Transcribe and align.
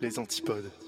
Les 0.00 0.18
antipodes. 0.18 0.87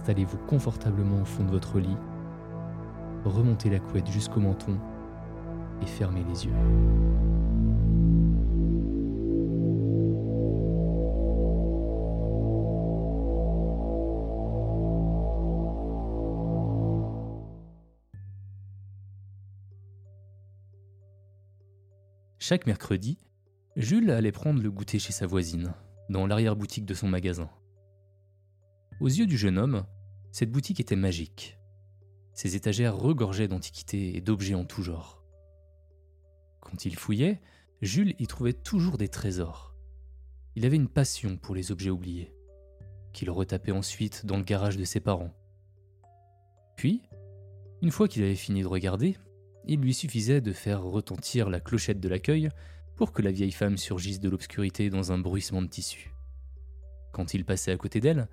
Installez-vous 0.00 0.38
confortablement 0.48 1.20
au 1.20 1.24
fond 1.26 1.44
de 1.44 1.50
votre 1.50 1.78
lit, 1.78 1.94
remontez 3.26 3.68
la 3.68 3.80
couette 3.80 4.10
jusqu'au 4.10 4.40
menton 4.40 4.78
et 5.82 5.86
fermez 5.86 6.24
les 6.24 6.46
yeux. 6.46 6.52
Chaque 22.38 22.66
mercredi, 22.66 23.18
Jules 23.76 24.10
allait 24.10 24.32
prendre 24.32 24.62
le 24.62 24.70
goûter 24.70 24.98
chez 24.98 25.12
sa 25.12 25.26
voisine, 25.26 25.74
dans 26.08 26.26
l'arrière-boutique 26.26 26.86
de 26.86 26.94
son 26.94 27.06
magasin. 27.06 27.50
Aux 29.00 29.08
yeux 29.08 29.26
du 29.26 29.38
jeune 29.38 29.56
homme, 29.56 29.86
cette 30.30 30.50
boutique 30.50 30.78
était 30.78 30.94
magique. 30.94 31.58
Ses 32.34 32.54
étagères 32.54 32.98
regorgeaient 32.98 33.48
d'antiquités 33.48 34.14
et 34.14 34.20
d'objets 34.20 34.54
en 34.54 34.66
tout 34.66 34.82
genre. 34.82 35.24
Quand 36.60 36.84
il 36.84 36.94
fouillait, 36.96 37.40
Jules 37.80 38.14
y 38.18 38.26
trouvait 38.26 38.52
toujours 38.52 38.98
des 38.98 39.08
trésors. 39.08 39.74
Il 40.54 40.66
avait 40.66 40.76
une 40.76 40.88
passion 40.88 41.38
pour 41.38 41.54
les 41.54 41.72
objets 41.72 41.88
oubliés, 41.88 42.34
qu'il 43.14 43.30
retapait 43.30 43.72
ensuite 43.72 44.26
dans 44.26 44.36
le 44.36 44.42
garage 44.42 44.76
de 44.76 44.84
ses 44.84 45.00
parents. 45.00 45.32
Puis, 46.76 47.00
une 47.80 47.90
fois 47.90 48.06
qu'il 48.06 48.22
avait 48.22 48.34
fini 48.34 48.60
de 48.60 48.66
regarder, 48.66 49.16
il 49.66 49.80
lui 49.80 49.94
suffisait 49.94 50.42
de 50.42 50.52
faire 50.52 50.82
retentir 50.82 51.48
la 51.48 51.60
clochette 51.60 52.00
de 52.00 52.08
l'accueil 52.08 52.50
pour 52.96 53.12
que 53.12 53.22
la 53.22 53.32
vieille 53.32 53.50
femme 53.50 53.78
surgisse 53.78 54.20
de 54.20 54.28
l'obscurité 54.28 54.90
dans 54.90 55.10
un 55.10 55.18
bruissement 55.18 55.62
de 55.62 55.68
tissu. 55.68 56.12
Quand 57.12 57.32
il 57.32 57.46
passait 57.46 57.72
à 57.72 57.78
côté 57.78 58.00
d'elle, 58.00 58.28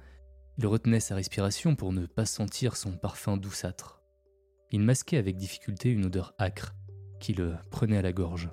il 0.60 0.66
retenait 0.66 1.00
sa 1.00 1.14
respiration 1.14 1.76
pour 1.76 1.94
ne 1.94 2.08
pas 2.08 2.26
sentir 2.26 2.78
son 2.78 2.94
parfum 2.94 3.38
douceâtre. 3.38 4.02
Il 4.72 4.82
masquait 4.82 5.18
avec 5.18 5.38
difficulté 5.38 5.92
une 5.92 6.08
odeur 6.08 6.34
âcre 6.40 6.74
qui 7.20 7.34
le 7.34 7.56
prenait 7.70 7.98
à 7.98 8.02
la 8.02 8.12
gorge. 8.12 8.50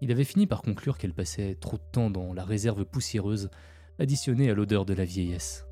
Il 0.00 0.10
avait 0.10 0.24
fini 0.24 0.46
par 0.46 0.62
conclure 0.62 0.96
qu'elle 0.96 1.12
passait 1.12 1.56
trop 1.56 1.76
de 1.76 1.82
temps 1.92 2.10
dans 2.10 2.32
la 2.32 2.44
réserve 2.44 2.86
poussiéreuse 2.86 3.50
additionnée 3.98 4.50
à 4.50 4.54
l'odeur 4.54 4.86
de 4.86 4.94
la 4.94 5.04
vieillesse. 5.04 5.66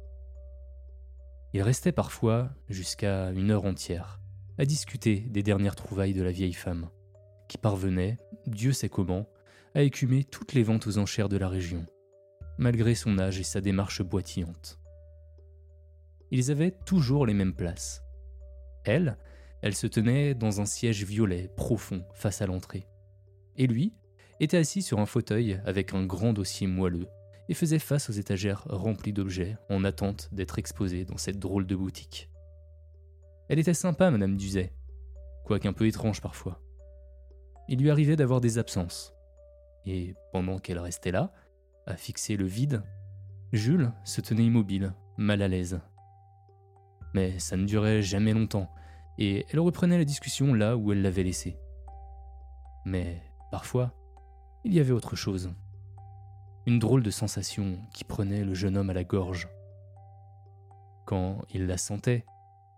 Il 1.55 1.63
restait 1.63 1.93
parfois 1.93 2.51
jusqu'à 2.69 3.31
une 3.31 3.51
heure 3.51 3.65
entière 3.65 4.21
à 4.59 4.67
discuter 4.67 5.21
des 5.21 5.43
dernières 5.43 5.77
trouvailles 5.77 6.13
de 6.13 6.23
la 6.23 6.31
vieille 6.31 6.53
femme, 6.53 6.91
qui 7.49 7.57
parvenait, 7.57 8.19
Dieu 8.47 8.73
sait 8.73 8.91
comment, 8.91 9.27
à 9.75 9.81
écumer 9.81 10.25
toutes 10.25 10.53
les 10.53 10.63
ventes 10.63 10.87
aux 10.87 10.99
enchères 10.99 11.31
de 11.31 11.39
la 11.39 11.49
région, 11.49 11.87
malgré 12.59 12.95
son 12.95 13.19
âge 13.19 13.41
et 13.41 13.45
sa 13.45 13.63
démarche 13.63 14.03
boitillante 14.03 14.80
ils 16.31 16.51
avaient 16.51 16.77
toujours 16.87 17.27
les 17.27 17.35
mêmes 17.35 17.55
places. 17.55 18.03
Elle, 18.85 19.17
elle 19.63 19.75
se 19.75 19.87
tenait 19.87 20.35
dans 20.35 20.61
un 20.61 20.67
siège 20.67 21.05
violet 21.05 21.51
profond 21.57 22.05
face 22.15 22.41
à 22.41 22.47
l'entrée. 22.47 22.87
Et 23.57 23.67
lui 23.67 23.93
était 24.39 24.57
assis 24.57 24.83
sur 24.83 25.01
un 25.01 25.07
fauteuil 25.07 25.61
avec 25.67 25.93
un 25.93 26.05
grand 26.05 26.33
dossier 26.33 26.67
moelleux 26.67 27.09
et 27.49 27.55
faisait 27.55 27.79
face 27.79 28.09
aux 28.09 28.15
étagères 28.15 28.65
remplies 28.69 29.13
d'objets 29.13 29.57
en 29.69 29.85
attente 29.85 30.29
d'être 30.33 30.59
exposés 30.59 31.05
dans 31.05 31.19
cette 31.19 31.39
drôle 31.39 31.67
de 31.67 31.77
boutique. 31.77 32.31
Elle 33.49 33.59
était 33.59 33.75
sympa, 33.75 34.11
Madame 34.11 34.37
Duzet, 34.37 34.73
quoiqu'un 35.45 35.73
peu 35.73 35.87
étrange 35.87 36.21
parfois. 36.21 36.63
Il 37.69 37.81
lui 37.81 37.91
arrivait 37.91 38.17
d'avoir 38.17 38.41
des 38.41 38.59
absences. 38.59 39.13
Et 39.85 40.15
pendant 40.33 40.59
qu'elle 40.59 40.79
restait 40.79 41.11
là, 41.11 41.33
à 41.87 41.97
fixer 41.97 42.37
le 42.37 42.47
vide, 42.47 42.83
Jules 43.53 43.93
se 44.05 44.21
tenait 44.21 44.45
immobile, 44.45 44.95
mal 45.17 45.43
à 45.43 45.49
l'aise, 45.49 45.81
mais 47.15 47.39
ça 47.39 47.57
ne 47.57 47.67
durait 47.67 48.03
jamais 48.03 48.33
longtemps, 48.33 48.71
et 49.19 49.47
elle 49.51 49.61
reprenait 49.61 49.99
la 49.99 50.05
discussion 50.05 50.55
là 50.55 50.77
où 50.77 50.93
elle 50.93 51.03
l'avait 51.03 51.23
laissée. 51.23 51.59
Mais 52.85 53.23
parfois, 53.51 53.93
il 54.65 54.75
y 54.75 54.81
avait 54.81 54.93
autre 54.93 55.17
chose. 55.17 55.53
Une 56.67 56.79
drôle 56.79 57.03
de 57.03 57.11
sensation 57.11 57.79
qui 57.93 58.05
prenait 58.05 58.45
le 58.45 58.55
jeune 58.55 58.77
homme 58.77 58.91
à 58.91 58.95
la 58.95 59.05
gorge. 59.05 59.49
Quand 61.07 61.45
il 61.51 61.67
la 61.67 61.79
sentait, 61.79 62.25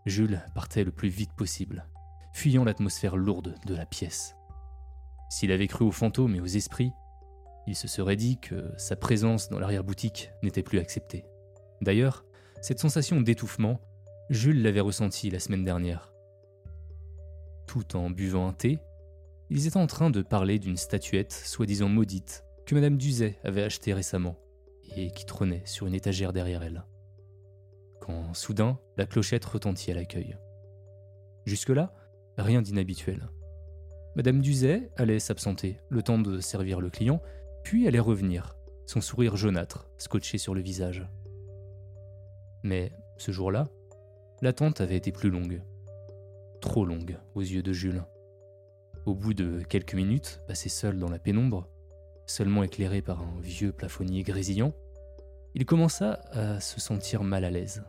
Jules 0.07 0.43
partait 0.55 0.85
le 0.85 0.93
plus 0.93 1.09
vite 1.09 1.33
possible, 1.33 1.87
fuyant 2.33 2.65
l'atmosphère 2.65 3.17
lourde 3.17 3.57
de 3.67 3.75
la 3.75 3.87
pièce. 3.87 4.37
S'il 5.29 5.53
avait 5.53 5.69
cru 5.69 5.85
aux 5.85 5.93
fantômes 5.93 6.35
et 6.35 6.41
aux 6.41 6.47
esprits, 6.47 6.93
il 7.67 7.77
se 7.77 7.87
serait 7.87 8.17
dit 8.17 8.39
que 8.39 8.73
sa 8.77 8.97
présence 8.97 9.49
dans 9.49 9.59
l'arrière-boutique 9.59 10.31
n'était 10.43 10.63
plus 10.63 10.79
acceptée. 10.79 11.25
D'ailleurs, 11.81 12.25
cette 12.61 12.81
sensation 12.81 13.21
d'étouffement 13.21 13.81
Jules 14.33 14.63
l'avait 14.63 14.81
ressenti 14.81 15.29
la 15.29 15.39
semaine 15.39 15.63
dernière. 15.63 16.11
Tout 17.67 17.97
en 17.97 18.09
buvant 18.09 18.49
un 18.49 18.55
thé, 18.55 18.79
ils 19.51 19.67
étaient 19.67 19.77
en 19.77 19.87
train 19.87 20.09
de 20.09 20.23
parler 20.23 20.59
d'une 20.59 20.79
statuette 20.79 21.33
soi-disant 21.33 21.91
maudite 21.91 22.43
que 22.65 22.75
Madame 22.75 22.97
Duzet 22.97 23.37
avait 23.45 23.63
achetée 23.63 23.93
récemment 23.93 24.39
et 24.97 25.11
qui 25.11 25.27
trônait 25.27 25.61
sur 25.67 25.87
une 25.87 25.93
étagère 25.93 26.33
derrière 26.33 26.63
elle. 26.63 26.87
Quand 28.01 28.33
soudain, 28.33 28.79
la 28.97 29.05
clochette 29.05 29.45
retentit 29.45 29.91
à 29.91 29.95
l'accueil. 29.95 30.39
Jusque-là, 31.45 31.93
rien 32.39 32.63
d'inhabituel. 32.63 33.29
Madame 34.17 34.41
Duzet 34.41 34.93
allait 34.97 35.19
s'absenter, 35.19 35.77
le 35.91 36.03
temps 36.03 36.19
de 36.19 36.41
servir 36.41 36.81
le 36.81 36.89
client, 36.89 37.21
puis 37.65 37.87
allait 37.87 37.99
revenir, 37.99 38.57
son 38.87 39.03
sourire 39.03 39.37
jaunâtre 39.37 39.91
scotché 39.99 40.39
sur 40.39 40.55
le 40.55 40.63
visage. 40.63 41.07
Mais 42.63 42.93
ce 43.19 43.31
jour-là, 43.31 43.69
L'attente 44.43 44.81
avait 44.81 44.97
été 44.97 45.13
plus 45.13 45.31
longue. 45.31 45.63
Trop 46.61 46.85
longue 46.85 47.17
aux 47.37 47.43
yeux 47.43 47.63
de 47.63 47.73
Jules. 47.73 48.03
Au 49.07 49.15
bout 49.15 49.35
de 49.35 49.63
quelques 49.69 49.95
minutes, 49.95 50.41
passé 50.49 50.69
seul 50.69 50.99
dans 50.99 51.09
la 51.09 51.21
pénombre, 51.21 51.69
seulement 52.27 52.65
éclairé 52.65 53.03
par 53.03 53.23
un 53.23 53.41
vieux 53.41 53.71
plafonnier 53.71 54.25
grésillant, 54.25 54.73
il 55.55 55.65
commença 55.65 56.15
à 56.33 56.59
se 56.59 56.81
sentir 56.81 57.23
mal 57.23 57.45
à 57.45 57.53
l'aise. 57.53 57.85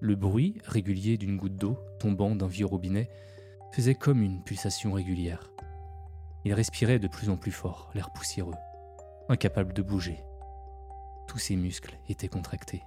Le 0.00 0.16
bruit 0.16 0.56
régulier 0.64 1.18
d'une 1.18 1.36
goutte 1.36 1.56
d'eau 1.56 1.78
tombant 1.98 2.34
d'un 2.34 2.46
vieux 2.46 2.64
robinet 2.64 3.10
faisait 3.74 3.94
comme 3.94 4.22
une 4.22 4.42
pulsation 4.42 4.92
régulière. 4.94 5.52
Il 6.46 6.54
respirait 6.54 6.98
de 6.98 7.08
plus 7.08 7.28
en 7.28 7.36
plus 7.36 7.52
fort, 7.52 7.90
l'air 7.94 8.10
poussiéreux, 8.14 8.56
incapable 9.28 9.74
de 9.74 9.82
bouger. 9.82 10.24
Tous 11.28 11.38
ses 11.38 11.56
muscles 11.56 11.98
étaient 12.08 12.28
contractés. 12.28 12.82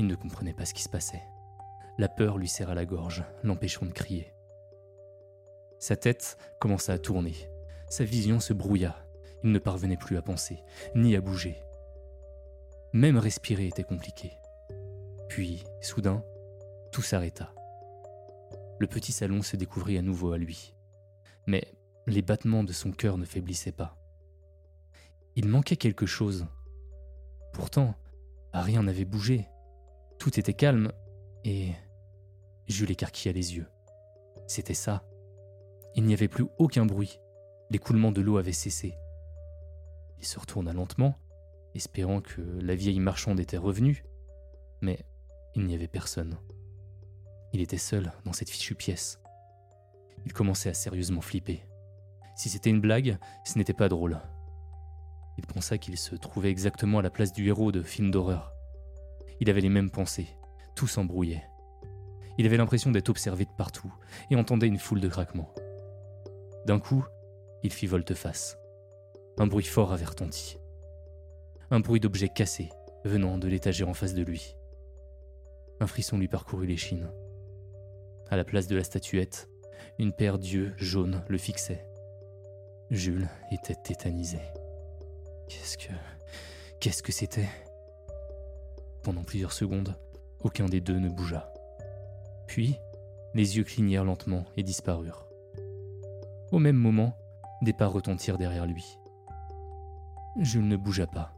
Il 0.00 0.06
ne 0.06 0.14
comprenait 0.14 0.54
pas 0.54 0.64
ce 0.64 0.72
qui 0.72 0.82
se 0.82 0.88
passait. 0.88 1.22
La 1.98 2.08
peur 2.08 2.38
lui 2.38 2.48
serra 2.48 2.74
la 2.74 2.86
gorge, 2.86 3.22
l'empêchant 3.42 3.84
de 3.84 3.92
crier. 3.92 4.32
Sa 5.78 5.94
tête 5.94 6.38
commença 6.58 6.94
à 6.94 6.98
tourner. 6.98 7.34
sa 7.90 8.04
vision 8.04 8.40
se 8.40 8.54
brouilla. 8.54 8.96
Il 9.44 9.52
ne 9.52 9.58
parvenait 9.58 9.98
plus 9.98 10.16
à 10.16 10.22
penser, 10.22 10.62
ni 10.94 11.16
à 11.16 11.20
bouger. 11.20 11.58
Même 12.94 13.18
respirer 13.18 13.66
était 13.66 13.84
compliqué. 13.84 14.32
Puis, 15.28 15.64
soudain, 15.82 16.24
tout 16.92 17.02
s'arrêta. 17.02 17.52
Le 18.78 18.86
petit 18.86 19.12
salon 19.12 19.42
se 19.42 19.56
découvrit 19.56 19.98
à 19.98 20.02
nouveau 20.02 20.32
à 20.32 20.38
lui. 20.38 20.74
Mais 21.46 21.74
les 22.06 22.22
battements 22.22 22.64
de 22.64 22.72
son 22.72 22.90
cœur 22.90 23.18
ne 23.18 23.26
faiblissaient 23.26 23.70
pas. 23.70 23.98
Il 25.36 25.46
manquait 25.46 25.76
quelque 25.76 26.06
chose. 26.06 26.46
Pourtant, 27.52 27.94
rien 28.54 28.82
n'avait 28.84 29.04
bougé. 29.04 29.46
Tout 30.20 30.38
était 30.38 30.52
calme 30.52 30.92
et 31.44 31.72
Jules 32.68 32.90
écarquilla 32.90 33.32
les 33.32 33.56
yeux. 33.56 33.66
C'était 34.46 34.74
ça. 34.74 35.02
Il 35.94 36.04
n'y 36.04 36.12
avait 36.12 36.28
plus 36.28 36.44
aucun 36.58 36.84
bruit. 36.84 37.18
L'écoulement 37.70 38.12
de 38.12 38.20
l'eau 38.20 38.36
avait 38.36 38.52
cessé. 38.52 38.92
Il 40.18 40.26
se 40.26 40.38
retourna 40.38 40.74
lentement, 40.74 41.14
espérant 41.74 42.20
que 42.20 42.42
la 42.60 42.74
vieille 42.74 43.00
marchande 43.00 43.40
était 43.40 43.56
revenue, 43.56 44.04
mais 44.82 45.06
il 45.54 45.64
n'y 45.64 45.74
avait 45.74 45.88
personne. 45.88 46.36
Il 47.54 47.62
était 47.62 47.78
seul 47.78 48.12
dans 48.26 48.34
cette 48.34 48.50
fichue 48.50 48.74
pièce. 48.74 49.22
Il 50.26 50.34
commençait 50.34 50.68
à 50.68 50.74
sérieusement 50.74 51.22
flipper. 51.22 51.62
Si 52.36 52.50
c'était 52.50 52.68
une 52.68 52.82
blague, 52.82 53.18
ce 53.46 53.56
n'était 53.56 53.72
pas 53.72 53.88
drôle. 53.88 54.20
Il 55.38 55.46
pensa 55.46 55.78
qu'il 55.78 55.96
se 55.96 56.14
trouvait 56.14 56.50
exactement 56.50 56.98
à 56.98 57.02
la 57.02 57.10
place 57.10 57.32
du 57.32 57.48
héros 57.48 57.72
de 57.72 57.82
film 57.82 58.10
d'horreur. 58.10 58.52
Il 59.40 59.50
avait 59.50 59.62
les 59.62 59.68
mêmes 59.68 59.90
pensées, 59.90 60.28
tout 60.76 60.86
s'embrouillait. 60.86 61.44
Il 62.38 62.46
avait 62.46 62.56
l'impression 62.56 62.90
d'être 62.90 63.08
observé 63.08 63.44
de 63.44 63.50
partout 63.56 63.92
et 64.30 64.36
entendait 64.36 64.66
une 64.66 64.78
foule 64.78 65.00
de 65.00 65.08
craquements. 65.08 65.54
D'un 66.66 66.78
coup, 66.78 67.04
il 67.62 67.72
fit 67.72 67.86
volte-face. 67.86 68.58
Un 69.38 69.46
bruit 69.46 69.64
fort 69.64 69.92
avait 69.92 70.04
retenti. 70.04 70.58
Un 71.70 71.80
bruit 71.80 72.00
d'objet 72.00 72.28
cassé 72.28 72.68
venant 73.04 73.38
de 73.38 73.48
l'étagère 73.48 73.88
en 73.88 73.94
face 73.94 74.14
de 74.14 74.22
lui. 74.22 74.56
Un 75.80 75.86
frisson 75.86 76.18
lui 76.18 76.28
parcourut 76.28 76.66
l'échine. 76.66 77.10
À 78.28 78.36
la 78.36 78.44
place 78.44 78.66
de 78.66 78.76
la 78.76 78.84
statuette, 78.84 79.48
une 79.98 80.12
paire 80.12 80.38
d'yeux 80.38 80.74
jaunes 80.76 81.24
le 81.28 81.38
fixait. 81.38 81.86
Jules 82.90 83.28
était 83.50 83.76
tétanisé. 83.76 84.40
Qu'est-ce 85.48 85.78
que. 85.78 85.92
Qu'est-ce 86.80 87.02
que 87.02 87.12
c'était? 87.12 87.48
Pendant 89.02 89.22
plusieurs 89.22 89.52
secondes, 89.52 89.96
aucun 90.40 90.66
des 90.66 90.80
deux 90.80 90.98
ne 90.98 91.08
bougea. 91.08 91.52
Puis, 92.46 92.76
les 93.34 93.56
yeux 93.56 93.64
clignèrent 93.64 94.04
lentement 94.04 94.44
et 94.56 94.62
disparurent. 94.62 95.26
Au 96.52 96.58
même 96.58 96.76
moment, 96.76 97.16
des 97.62 97.72
pas 97.72 97.86
retentirent 97.86 98.38
derrière 98.38 98.66
lui. 98.66 98.98
Jules 100.38 100.66
ne 100.66 100.76
bougea 100.76 101.06
pas, 101.06 101.32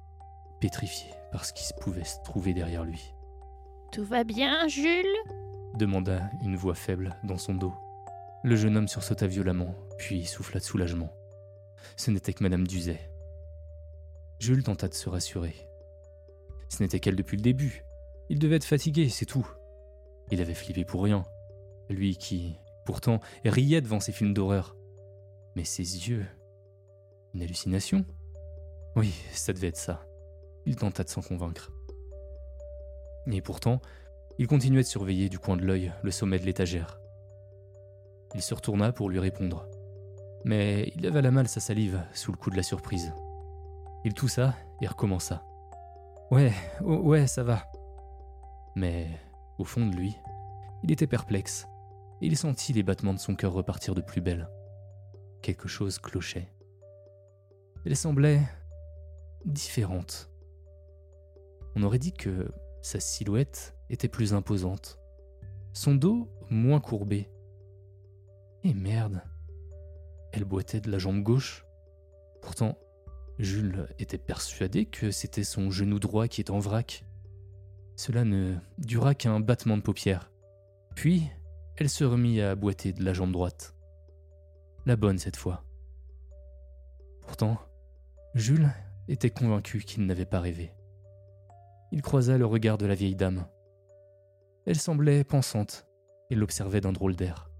pétrifié 0.61 1.11
par 1.31 1.45
ce 1.45 1.53
qui 1.53 1.65
se 1.65 1.75
pouvait 1.75 2.05
se 2.05 2.23
trouver 2.25 2.55
derrière 2.55 2.85
lui. 2.85 3.15
Tout 3.93 4.05
va 4.05 4.25
bien, 4.25 4.69
Jules? 4.69 5.07
demanda 5.75 6.31
une 6.43 6.57
voix 6.57 6.75
faible 6.75 7.17
dans 7.25 7.39
son 7.39 7.55
dos. 7.55 7.75
Le 8.43 8.57
jeune 8.57 8.77
homme 8.77 8.89
sursauta 8.89 9.27
violemment, 9.27 9.75
puis 9.99 10.25
souffla 10.25 10.61
de 10.61 10.65
soulagement. 10.65 11.13
Ce 11.97 12.11
n'était 12.11 12.33
que 12.33 12.43
Madame 12.43 12.67
Duzet. 12.67 13.01
Jules 14.39 14.65
tenta 14.65 14.89
de 14.89 14.95
se 14.95 15.09
rassurer. 15.09 15.55
Ce 16.73 16.83
n'était 16.83 17.01
qu'elle 17.01 17.17
depuis 17.17 17.37
le 17.37 17.43
début. 17.43 17.85
Il 18.31 18.39
devait 18.39 18.57
être 18.57 18.65
fatigué, 18.65 19.11
c'est 19.11 19.27
tout. 19.27 19.47
Il 20.31 20.41
avait 20.41 20.55
flippé 20.55 20.87
pour 20.87 21.03
rien. 21.03 21.23
Lui 21.91 22.17
qui, 22.17 22.57
pourtant, 22.87 23.21
riait 23.45 23.83
devant 23.83 24.01
ses 24.01 24.13
films 24.13 24.33
d'horreur. 24.33 24.75
Mais 25.55 25.65
ses 25.65 25.83
yeux. 25.83 26.25
Une 27.35 27.43
hallucination 27.43 28.07
Oui, 28.97 29.13
ça 29.33 29.53
devait 29.53 29.67
être 29.67 29.77
ça. 29.77 30.07
Il 30.65 30.77
tenta 30.77 31.05
de 31.05 31.11
s'en 31.11 31.21
convaincre. 31.21 31.71
Et 33.31 33.43
pourtant, 33.43 33.83
il 34.39 34.47
continuait 34.47 34.83
de 34.83 34.87
surveiller 34.87 35.29
du 35.29 35.39
coin 35.39 35.59
de 35.59 35.67
l'œil 35.67 35.93
le 36.03 36.11
sommet 36.11 36.39
de 36.39 36.47
l'étagère. 36.47 36.99
Il 38.35 38.41
se 38.41 38.55
retourna 38.55 38.93
pour 38.93 39.11
lui 39.11 39.19
répondre. 39.19 39.69
Mais 40.47 40.91
il 40.97 41.07
avala 41.07 41.31
mal 41.31 41.49
sa 41.49 41.61
salive 41.61 42.03
sous 42.15 42.33
le 42.33 42.39
coup 42.39 42.49
de 42.49 42.57
la 42.57 42.63
surprise. 42.63 43.13
Il 44.07 44.15
toussa 44.15 44.55
et 44.81 44.87
recommença. 44.87 45.45
Ouais, 46.33 46.55
ouais, 46.81 47.27
ça 47.27 47.43
va. 47.43 47.71
Mais, 48.75 49.07
au 49.59 49.65
fond 49.65 49.85
de 49.85 49.95
lui, 49.95 50.17
il 50.83 50.91
était 50.91 51.07
perplexe, 51.07 51.67
et 52.23 52.27
il 52.27 52.39
sentit 52.39 52.73
les 52.73 52.83
battements 52.83 53.13
de 53.13 53.19
son 53.19 53.35
cœur 53.35 53.53
repartir 53.53 53.95
de 53.95 54.01
plus 54.01 54.23
belle. 54.23 54.49
Quelque 55.43 55.69
chose 55.69 55.99
clochait. 55.99 56.49
Elle 57.85 57.97
semblait 57.97 58.41
différente. 59.45 60.31
On 61.77 61.83
aurait 61.83 61.99
dit 61.99 62.15
que 62.15 62.51
sa 62.81 62.99
silhouette 62.99 63.77
était 63.91 64.09
plus 64.09 64.33
imposante, 64.33 64.99
son 65.75 65.95
dos 65.95 66.31
moins 66.49 66.81
courbé. 66.81 67.31
Et 68.65 68.73
merde, 68.73 69.21
elle 70.33 70.47
boitait 70.47 70.81
de 70.81 70.91
la 70.91 70.97
jambe 70.97 71.23
gauche. 71.23 71.67
Pourtant, 72.41 72.79
Jules 73.39 73.89
était 73.99 74.19
persuadé 74.19 74.87
que 74.87 75.11
c'était 75.11 75.45
son 75.45 75.71
genou 75.71 75.99
droit 75.99 76.29
qui 76.29 76.41
était 76.41 76.51
en 76.51 76.59
vrac. 76.59 77.05
Cela 77.97 78.25
ne 78.25 78.57
dura 78.79 79.15
qu'un 79.15 79.41
battement 79.41 79.77
de 79.77 79.83
paupières. 79.83 80.31
Puis, 80.95 81.29
elle 81.77 81.89
se 81.89 82.05
remit 82.05 82.41
à 82.41 82.55
boiter 82.55 82.93
de 82.93 83.05
la 83.05 83.13
jambe 83.13 83.33
droite. 83.33 83.75
La 84.87 84.97
bonne 84.97 85.19
cette 85.19 85.37
fois. 85.37 85.65
Pourtant, 87.23 87.59
Jules 88.35 88.71
était 89.09 89.31
convaincu 89.31 89.81
qu'il 89.81 90.07
n'avait 90.07 90.27
pas 90.27 90.41
rêvé. 90.41 90.73
Il 91.93 92.03
croisa 92.03 92.39
le 92.39 92.47
regard 92.47 92.79
de 92.79 92.87
la 92.87 92.95
vieille 92.95 93.17
dame. 93.17 93.47
Elle 94.67 94.79
semblait 94.79 95.25
pensante 95.25 95.87
et 96.31 96.35
l'observait 96.35 96.81
d'un 96.81 96.93
drôle 96.93 97.17
d'air. 97.17 97.51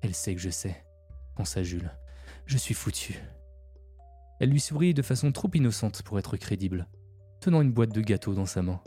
Elle 0.00 0.14
sait 0.14 0.34
que 0.34 0.40
je 0.40 0.50
sais, 0.50 0.84
pensa 1.34 1.62
Jules. 1.62 1.90
Je 2.46 2.56
suis 2.56 2.74
foutu. 2.74 3.18
Elle 4.40 4.50
lui 4.50 4.60
sourit 4.60 4.94
de 4.94 5.02
façon 5.02 5.32
trop 5.32 5.50
innocente 5.54 6.02
pour 6.02 6.18
être 6.18 6.36
crédible, 6.36 6.86
tenant 7.40 7.60
une 7.60 7.72
boîte 7.72 7.92
de 7.92 8.00
gâteaux 8.00 8.34
dans 8.34 8.46
sa 8.46 8.62
main. 8.62 8.80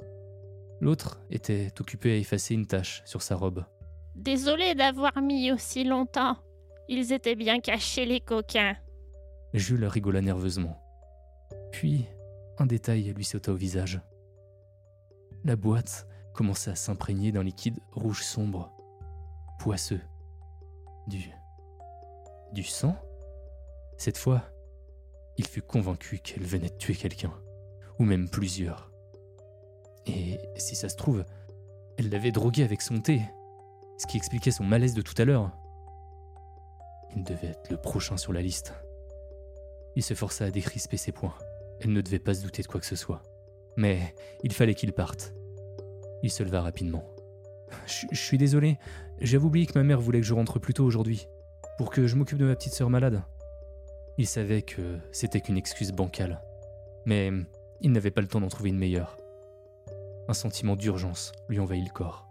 L'autre 0.80 1.21
était 1.30 1.71
occupé 1.80 2.13
à 2.13 2.18
effacer 2.18 2.53
une 2.53 2.65
tache 2.65 3.01
sur 3.06 3.21
sa 3.21 3.36
robe. 3.36 3.65
Désolé 4.15 4.75
d'avoir 4.75 5.21
mis 5.21 5.51
aussi 5.51 5.83
longtemps. 5.83 6.38
Ils 6.88 7.13
étaient 7.13 7.36
bien 7.36 7.59
cachés, 7.59 8.06
les 8.06 8.19
coquins. 8.19 8.75
Jules 9.53 9.86
rigola 9.86 10.21
nerveusement. 10.21 10.81
Puis, 11.71 12.06
un 12.57 12.66
détail 12.66 13.14
lui 13.14 13.23
sauta 13.23 13.52
au 13.52 13.56
visage. 13.56 14.02
La 15.44 15.56
boîte 15.56 16.07
commença 16.33 16.71
à 16.71 16.76
s'imprégner 16.76 17.31
d'un 17.31 17.44
liquide 17.44 17.80
rouge 17.92 18.23
sombre, 18.23 18.71
poisseux. 19.59 20.02
Du. 21.07 21.31
du 22.54 22.64
sang? 22.64 22.95
Cette 23.97 24.18
fois, 24.18 24.51
il 25.38 25.47
fut 25.47 25.61
convaincu 25.61 26.19
qu'elle 26.19 26.44
venait 26.44 26.69
de 26.69 26.78
tuer 26.78 26.95
quelqu'un, 26.95 27.33
ou 28.00 28.04
même 28.04 28.30
plusieurs. 28.30 28.92
Et 30.07 30.40
si 30.56 30.76
ça 30.76 30.90
se 30.90 30.95
trouve, 30.95 31.23
elle 31.97 32.09
l'avait 32.09 32.31
drogué 32.31 32.64
avec 32.64 32.81
son 32.81 33.00
thé, 33.00 33.21
ce 33.97 34.07
qui 34.07 34.18
expliquait 34.18 34.52
son 34.52 34.64
malaise 34.64 34.94
de 34.94 35.02
tout 35.02 35.14
à 35.18 35.26
l'heure. 35.26 35.52
Il 37.16 37.23
devait 37.23 37.47
être 37.47 37.69
le 37.69 37.78
prochain 37.78 38.18
sur 38.18 38.33
la 38.33 38.42
liste. 38.42 38.73
Il 39.95 40.04
se 40.04 40.14
força 40.14 40.45
à 40.45 40.52
décrisper 40.52 40.97
ses 40.97 41.11
poings. 41.11 41.35
Elle 41.81 41.94
ne 41.94 42.02
devait 42.02 42.19
pas 42.19 42.33
se 42.33 42.44
douter 42.44 42.61
de 42.61 42.68
quoi 42.68 42.80
que 42.80 42.85
ce 42.85 42.95
soit. 42.95 43.21
Mais 43.76 44.16
il 44.44 44.54
fallait 44.54 44.76
qu'il 44.76 44.94
parte. 44.94 45.33
Il 46.23 46.31
se 46.31 46.44
leva 46.44 46.61
rapidement. 46.61 47.04
Je, 47.85 48.18
suis 48.18 48.38
désolé, 48.38 48.78
j'avais 49.19 49.45
oublié 49.45 49.66
que 49.66 49.78
ma 49.78 49.83
mère 49.83 50.02
voulait 50.02 50.19
que 50.19 50.26
je 50.26 50.33
rentre 50.33 50.59
plus 50.59 50.73
tôt 50.73 50.85
aujourd'hui, 50.85 51.28
pour 51.78 51.90
que 51.90 52.06
je 52.06 52.16
m'occupe 52.16 52.38
de 52.38 52.45
ma 52.45 52.56
petite 52.56 52.73
sœur 52.73 52.90
malade. 52.90 53.23
Il 54.21 54.28
savait 54.28 54.61
que 54.61 54.99
c'était 55.11 55.42
qu'une 55.42 55.57
excuse 55.57 55.92
bancale, 55.92 56.44
mais 57.07 57.31
il 57.81 57.92
n'avait 57.92 58.11
pas 58.11 58.21
le 58.21 58.28
temps 58.28 58.40
d'en 58.40 58.49
trouver 58.49 58.69
une 58.69 58.78
meilleure. 58.78 59.18
Un 60.28 60.35
sentiment 60.35 60.75
d'urgence 60.75 61.31
lui 61.49 61.59
envahit 61.59 61.83
le 61.83 61.92
corps. 61.92 62.30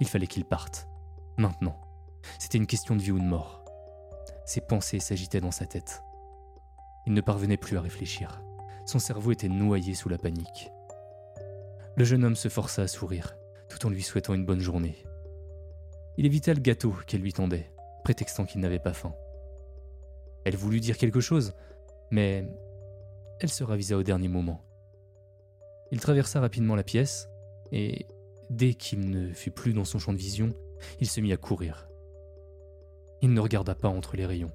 Il 0.00 0.08
fallait 0.08 0.26
qu'il 0.26 0.46
parte, 0.46 0.88
maintenant. 1.36 1.78
C'était 2.38 2.56
une 2.56 2.66
question 2.66 2.96
de 2.96 3.02
vie 3.02 3.12
ou 3.12 3.18
de 3.18 3.24
mort. 3.24 3.62
Ses 4.46 4.62
pensées 4.62 4.98
s'agitaient 4.98 5.42
dans 5.42 5.50
sa 5.50 5.66
tête. 5.66 6.02
Il 7.06 7.12
ne 7.12 7.20
parvenait 7.20 7.58
plus 7.58 7.76
à 7.76 7.82
réfléchir. 7.82 8.40
Son 8.86 8.98
cerveau 8.98 9.32
était 9.32 9.50
noyé 9.50 9.92
sous 9.92 10.08
la 10.08 10.16
panique. 10.16 10.70
Le 11.96 12.04
jeune 12.04 12.24
homme 12.24 12.34
se 12.34 12.48
força 12.48 12.80
à 12.80 12.88
sourire, 12.88 13.36
tout 13.68 13.84
en 13.84 13.90
lui 13.90 14.02
souhaitant 14.02 14.32
une 14.32 14.46
bonne 14.46 14.60
journée. 14.60 14.96
Il 16.16 16.24
évita 16.24 16.54
le 16.54 16.60
gâteau 16.60 16.94
qu'elle 17.06 17.20
lui 17.20 17.34
tendait, 17.34 17.70
prétextant 18.04 18.46
qu'il 18.46 18.62
n'avait 18.62 18.78
pas 18.78 18.94
faim. 18.94 19.14
Elle 20.44 20.56
voulut 20.56 20.80
dire 20.80 20.96
quelque 20.96 21.20
chose, 21.20 21.54
mais 22.10 22.48
elle 23.40 23.48
se 23.48 23.64
ravisa 23.64 23.96
au 23.96 24.02
dernier 24.02 24.28
moment. 24.28 24.64
Il 25.92 26.00
traversa 26.00 26.40
rapidement 26.40 26.76
la 26.76 26.84
pièce, 26.84 27.28
et 27.72 28.06
dès 28.48 28.74
qu'il 28.74 29.10
ne 29.10 29.32
fut 29.32 29.50
plus 29.50 29.72
dans 29.72 29.84
son 29.84 29.98
champ 29.98 30.12
de 30.12 30.18
vision, 30.18 30.54
il 31.00 31.08
se 31.08 31.20
mit 31.20 31.32
à 31.32 31.36
courir. 31.36 31.88
Il 33.22 33.32
ne 33.32 33.40
regarda 33.40 33.74
pas 33.74 33.88
entre 33.88 34.16
les 34.16 34.26
rayons, 34.26 34.52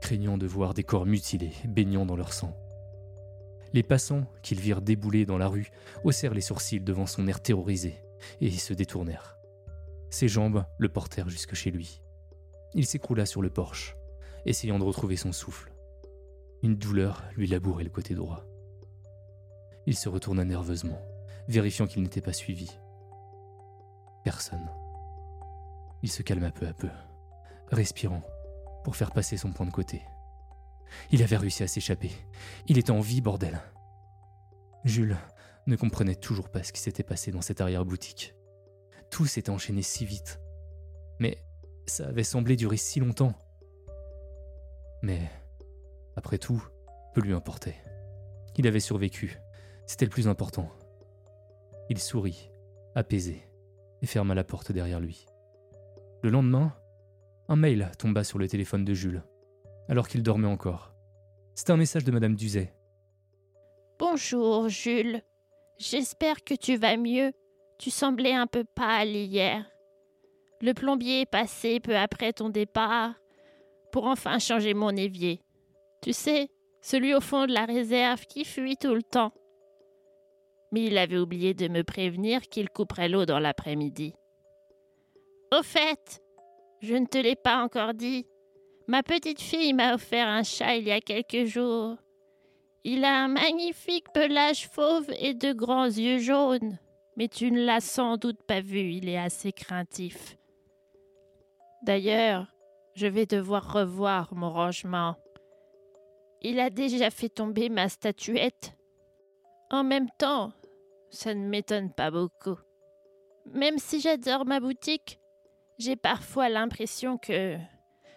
craignant 0.00 0.38
de 0.38 0.46
voir 0.46 0.74
des 0.74 0.84
corps 0.84 1.06
mutilés, 1.06 1.52
baignant 1.64 2.04
dans 2.04 2.16
leur 2.16 2.32
sang. 2.32 2.56
Les 3.72 3.82
passants, 3.82 4.26
qu'ils 4.42 4.60
virent 4.60 4.82
débouler 4.82 5.24
dans 5.24 5.38
la 5.38 5.48
rue, 5.48 5.70
haussèrent 6.04 6.34
les 6.34 6.42
sourcils 6.42 6.80
devant 6.80 7.06
son 7.06 7.26
air 7.26 7.40
terrorisé 7.40 7.94
et 8.40 8.50
se 8.50 8.74
détournèrent. 8.74 9.38
Ses 10.10 10.28
jambes 10.28 10.64
le 10.78 10.90
portèrent 10.90 11.30
jusque 11.30 11.54
chez 11.54 11.70
lui. 11.70 12.02
Il 12.74 12.86
s'écroula 12.86 13.24
sur 13.24 13.40
le 13.40 13.48
porche, 13.48 13.96
essayant 14.46 14.78
de 14.78 14.84
retrouver 14.84 15.16
son 15.16 15.32
souffle. 15.32 15.72
Une 16.62 16.76
douleur 16.76 17.24
lui 17.36 17.46
labourait 17.46 17.84
le 17.84 17.90
côté 17.90 18.14
droit. 18.14 18.44
Il 19.86 19.96
se 19.96 20.08
retourna 20.08 20.44
nerveusement, 20.44 21.00
vérifiant 21.48 21.86
qu'il 21.86 22.02
n'était 22.02 22.20
pas 22.20 22.32
suivi. 22.32 22.70
Personne. 24.24 24.70
Il 26.02 26.10
se 26.10 26.22
calma 26.22 26.50
peu 26.50 26.66
à 26.66 26.72
peu, 26.72 26.90
respirant 27.68 28.22
pour 28.84 28.96
faire 28.96 29.12
passer 29.12 29.36
son 29.36 29.52
point 29.52 29.66
de 29.66 29.72
côté. 29.72 30.02
Il 31.10 31.22
avait 31.22 31.36
réussi 31.36 31.62
à 31.62 31.68
s'échapper. 31.68 32.10
Il 32.66 32.78
était 32.78 32.90
en 32.90 33.00
vie, 33.00 33.20
bordel. 33.20 33.60
Jules 34.84 35.16
ne 35.66 35.76
comprenait 35.76 36.16
toujours 36.16 36.48
pas 36.48 36.62
ce 36.62 36.72
qui 36.72 36.80
s'était 36.80 37.02
passé 37.02 37.30
dans 37.30 37.42
cette 37.42 37.60
arrière-boutique. 37.60 38.34
Tout 39.10 39.26
s'était 39.26 39.50
enchaîné 39.50 39.82
si 39.82 40.04
vite. 40.04 40.40
Mais 41.18 41.44
ça 41.86 42.08
avait 42.08 42.24
semblé 42.24 42.56
durer 42.56 42.76
si 42.76 43.00
longtemps. 43.00 43.34
Mais, 45.02 45.20
après 46.16 46.38
tout, 46.38 46.62
peu 47.12 47.20
lui 47.20 47.32
importait. 47.32 47.76
Il 48.56 48.66
avait 48.66 48.80
survécu. 48.80 49.38
C'était 49.86 50.04
le 50.04 50.10
plus 50.10 50.28
important. 50.28 50.70
Il 51.90 51.98
sourit, 51.98 52.50
apaisé, 52.94 53.42
et 54.00 54.06
ferma 54.06 54.34
la 54.34 54.44
porte 54.44 54.70
derrière 54.70 55.00
lui. 55.00 55.26
Le 56.22 56.30
lendemain, 56.30 56.74
un 57.48 57.56
mail 57.56 57.90
tomba 57.98 58.22
sur 58.22 58.38
le 58.38 58.48
téléphone 58.48 58.84
de 58.84 58.94
Jules, 58.94 59.24
alors 59.88 60.06
qu'il 60.06 60.22
dormait 60.22 60.46
encore. 60.46 60.94
C'était 61.54 61.72
un 61.72 61.76
message 61.76 62.04
de 62.04 62.12
Madame 62.12 62.36
Duzet. 62.36 62.72
Bonjour, 63.98 64.68
Jules. 64.68 65.22
J'espère 65.78 66.44
que 66.44 66.54
tu 66.54 66.76
vas 66.76 66.96
mieux. 66.96 67.32
Tu 67.78 67.90
semblais 67.90 68.34
un 68.34 68.46
peu 68.46 68.64
pâle 68.64 69.08
hier. 69.08 69.66
Le 70.60 70.74
plombier 70.74 71.22
est 71.22 71.30
passé 71.30 71.80
peu 71.80 71.96
après 71.96 72.32
ton 72.32 72.48
départ 72.48 73.14
pour 73.92 74.06
enfin 74.06 74.38
changer 74.38 74.74
mon 74.74 74.96
évier. 74.96 75.40
Tu 76.02 76.12
sais, 76.12 76.48
celui 76.80 77.14
au 77.14 77.20
fond 77.20 77.46
de 77.46 77.52
la 77.52 77.64
réserve 77.64 78.26
qui 78.26 78.44
fuit 78.44 78.76
tout 78.76 78.94
le 78.94 79.02
temps. 79.02 79.32
Mais 80.72 80.84
il 80.84 80.98
avait 80.98 81.18
oublié 81.18 81.54
de 81.54 81.68
me 81.68 81.84
prévenir 81.84 82.40
qu'il 82.40 82.70
couperait 82.70 83.08
l'eau 83.08 83.26
dans 83.26 83.38
l'après-midi. 83.38 84.14
Au 85.56 85.62
fait, 85.62 86.20
je 86.80 86.94
ne 86.94 87.06
te 87.06 87.18
l'ai 87.18 87.36
pas 87.36 87.62
encore 87.62 87.94
dit. 87.94 88.26
Ma 88.88 89.02
petite 89.02 89.40
fille 89.40 89.74
m'a 89.74 89.94
offert 89.94 90.26
un 90.26 90.42
chat 90.42 90.76
il 90.76 90.88
y 90.88 90.90
a 90.90 91.00
quelques 91.00 91.44
jours. 91.44 91.96
Il 92.84 93.04
a 93.04 93.22
un 93.22 93.28
magnifique 93.28 94.10
pelage 94.12 94.68
fauve 94.68 95.08
et 95.20 95.34
de 95.34 95.52
grands 95.52 95.84
yeux 95.84 96.18
jaunes. 96.18 96.78
Mais 97.16 97.28
tu 97.28 97.52
ne 97.52 97.64
l'as 97.64 97.80
sans 97.80 98.16
doute 98.16 98.42
pas 98.42 98.60
vu, 98.60 98.92
il 98.94 99.08
est 99.08 99.18
assez 99.18 99.52
craintif. 99.52 100.36
D'ailleurs, 101.82 102.51
je 102.94 103.06
vais 103.06 103.26
devoir 103.26 103.72
revoir 103.72 104.34
mon 104.34 104.50
rangement. 104.50 105.16
Il 106.40 106.60
a 106.60 106.70
déjà 106.70 107.10
fait 107.10 107.28
tomber 107.28 107.68
ma 107.68 107.88
statuette. 107.88 108.76
En 109.70 109.84
même 109.84 110.10
temps, 110.18 110.52
ça 111.10 111.34
ne 111.34 111.46
m'étonne 111.46 111.92
pas 111.92 112.10
beaucoup. 112.10 112.58
Même 113.46 113.78
si 113.78 114.00
j'adore 114.00 114.44
ma 114.44 114.60
boutique, 114.60 115.18
j'ai 115.78 115.96
parfois 115.96 116.48
l'impression 116.48 117.16
que 117.16 117.56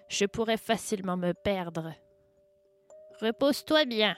je 0.09 0.25
pourrais 0.25 0.57
facilement 0.57 1.17
me 1.17 1.33
perdre. 1.33 1.93
Repose-toi 3.21 3.85
bien 3.85 4.15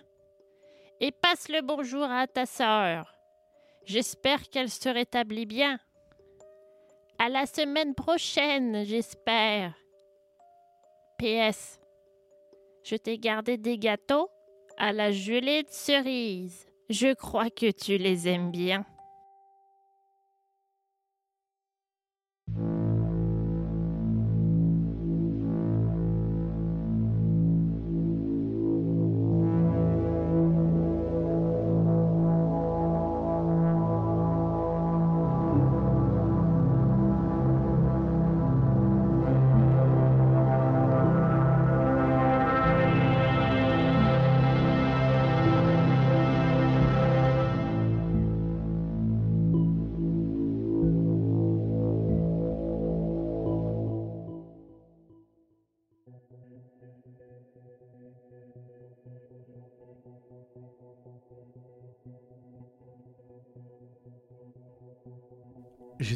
et 0.99 1.11
passe 1.11 1.49
le 1.49 1.61
bonjour 1.61 2.03
à 2.03 2.27
ta 2.27 2.45
sœur. 2.45 3.13
J'espère 3.85 4.49
qu'elle 4.49 4.69
se 4.69 4.89
rétablit 4.89 5.45
bien. 5.45 5.79
À 7.19 7.29
la 7.29 7.45
semaine 7.45 7.95
prochaine, 7.95 8.83
j'espère. 8.85 9.73
PS. 11.17 11.79
Je 12.83 12.95
t'ai 12.95 13.17
gardé 13.17 13.57
des 13.57 13.77
gâteaux 13.77 14.29
à 14.77 14.93
la 14.93 15.11
gelée 15.11 15.63
de 15.63 15.69
cerise. 15.69 16.65
Je 16.89 17.13
crois 17.13 17.49
que 17.49 17.71
tu 17.71 17.97
les 17.97 18.27
aimes 18.27 18.51
bien. 18.51 18.85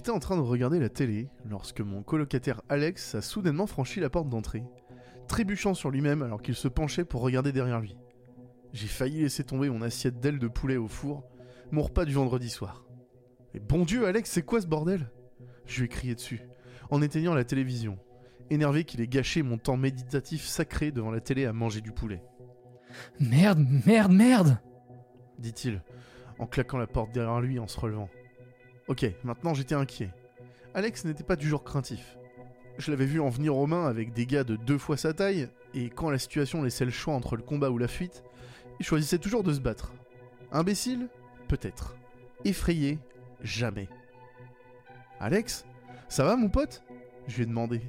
J'étais 0.02 0.10
en 0.10 0.18
train 0.18 0.36
de 0.36 0.42
regarder 0.42 0.80
la 0.80 0.90
télé 0.90 1.30
lorsque 1.48 1.80
mon 1.80 2.02
colocataire 2.02 2.64
Alex 2.70 3.14
a 3.14 3.22
soudainement 3.22 3.68
franchi 3.68 4.00
la 4.00 4.10
porte 4.10 4.30
d'entrée, 4.30 4.64
trébuchant 5.28 5.76
sur 5.76 5.92
lui-même 5.92 6.24
alors 6.24 6.42
qu'il 6.42 6.56
se 6.56 6.68
penchait 6.68 7.06
pour 7.06 7.22
regarder 7.22 7.52
derrière 7.52 7.80
lui. 7.80 7.96
J'ai 8.74 8.88
failli 8.88 9.22
laisser 9.22 9.44
tomber 9.44 9.70
mon 9.70 9.84
assiette 9.84 10.20
d'ailes 10.20 10.40
de 10.40 10.48
poulet 10.48 10.78
au 10.78 10.88
four, 10.88 11.24
mon 11.70 11.84
repas 11.84 12.06
du 12.06 12.14
vendredi 12.14 12.50
soir. 12.50 12.84
Mais 13.54 13.60
bon 13.60 13.86
Dieu, 13.86 14.08
Alex, 14.08 14.32
c'est 14.32 14.42
quoi 14.42 14.60
ce 14.60 14.66
bordel? 14.66 15.08
Je 15.68 15.82
lui 15.82 15.86
ai 15.86 15.90
crié 15.90 16.16
dessus, 16.16 16.42
en 16.90 17.04
éteignant 17.04 17.36
la 17.36 17.44
télévision, 17.44 18.00
énervé 18.50 18.86
qu'il 18.86 19.02
ait 19.02 19.08
gâché 19.08 19.44
mon 19.44 19.60
temps 19.60 19.78
méditatif 19.78 20.48
sacré 20.48 20.92
devant 20.92 21.12
la 21.12 21.22
télé 21.22 21.46
à 21.46 21.54
manger 21.54 21.82
du 21.82 21.92
poulet. 21.92 22.24
Merde, 23.20 23.64
merde, 23.86 24.12
merde 24.14 24.58
dit-il, 25.38 25.84
en 26.40 26.48
claquant 26.48 26.80
la 26.80 26.88
porte 26.88 27.12
derrière 27.12 27.40
lui 27.40 27.60
en 27.60 27.68
se 27.68 27.80
relevant. 27.80 28.10
Ok, 28.92 29.06
maintenant 29.24 29.54
j'étais 29.54 29.74
inquiet. 29.74 30.10
Alex 30.74 31.06
n'était 31.06 31.24
pas 31.24 31.38
du 31.38 31.48
genre 31.48 31.64
craintif. 31.64 32.18
Je 32.78 32.92
l'avais 32.92 33.06
vu 33.06 33.22
en 33.22 33.30
venir 33.30 33.56
aux 33.56 33.66
mains 33.66 33.88
avec 33.88 34.12
des 34.12 34.26
gars 34.26 34.44
de 34.44 34.58
deux 34.58 34.78
fois 34.78 34.98
sa 34.98 35.14
taille, 35.14 35.48
et 35.74 35.90
quand 35.90 36.10
la 36.10 36.20
situation 36.20 36.62
laissait 36.62 36.84
le 36.84 36.92
choix 36.92 37.14
entre 37.14 37.38
le 37.38 37.42
combat 37.42 37.72
ou 37.72 37.78
la 37.78 37.88
fuite, 37.88 38.22
il 38.82 38.86
choisissait 38.86 39.18
toujours 39.18 39.44
de 39.44 39.54
se 39.54 39.62
battre. 39.62 39.94
Imbécile 40.52 41.08
Peut-être. 41.48 41.96
Effrayé 42.44 43.00
Jamais. 43.42 43.88
Alex 45.22 45.64
Ça 46.10 46.26
va 46.26 46.36
mon 46.36 46.50
pote? 46.50 46.84
Je 47.30 47.38
lui 47.38 47.44
ai 47.44 47.46
demandé, 47.46 47.80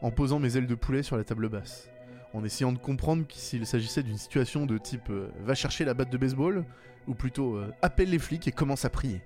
en 0.00 0.12
posant 0.12 0.38
mes 0.38 0.56
ailes 0.56 0.68
de 0.68 0.76
poulet 0.76 1.02
sur 1.02 1.16
la 1.16 1.24
table 1.24 1.48
basse, 1.48 1.90
en 2.34 2.44
essayant 2.44 2.70
de 2.70 2.78
comprendre 2.78 3.24
s'il 3.32 3.66
s'agissait 3.66 4.04
d'une 4.04 4.16
situation 4.16 4.64
de 4.64 4.78
type 4.78 5.10
euh, 5.10 5.26
va 5.40 5.56
chercher 5.56 5.84
la 5.84 5.94
batte 5.94 6.12
de 6.12 6.18
baseball, 6.18 6.64
ou 7.08 7.14
plutôt 7.14 7.56
euh, 7.56 7.74
appelle 7.82 8.10
les 8.10 8.20
flics 8.20 8.46
et 8.46 8.52
commence 8.52 8.84
à 8.84 8.90
prier. 8.90 9.22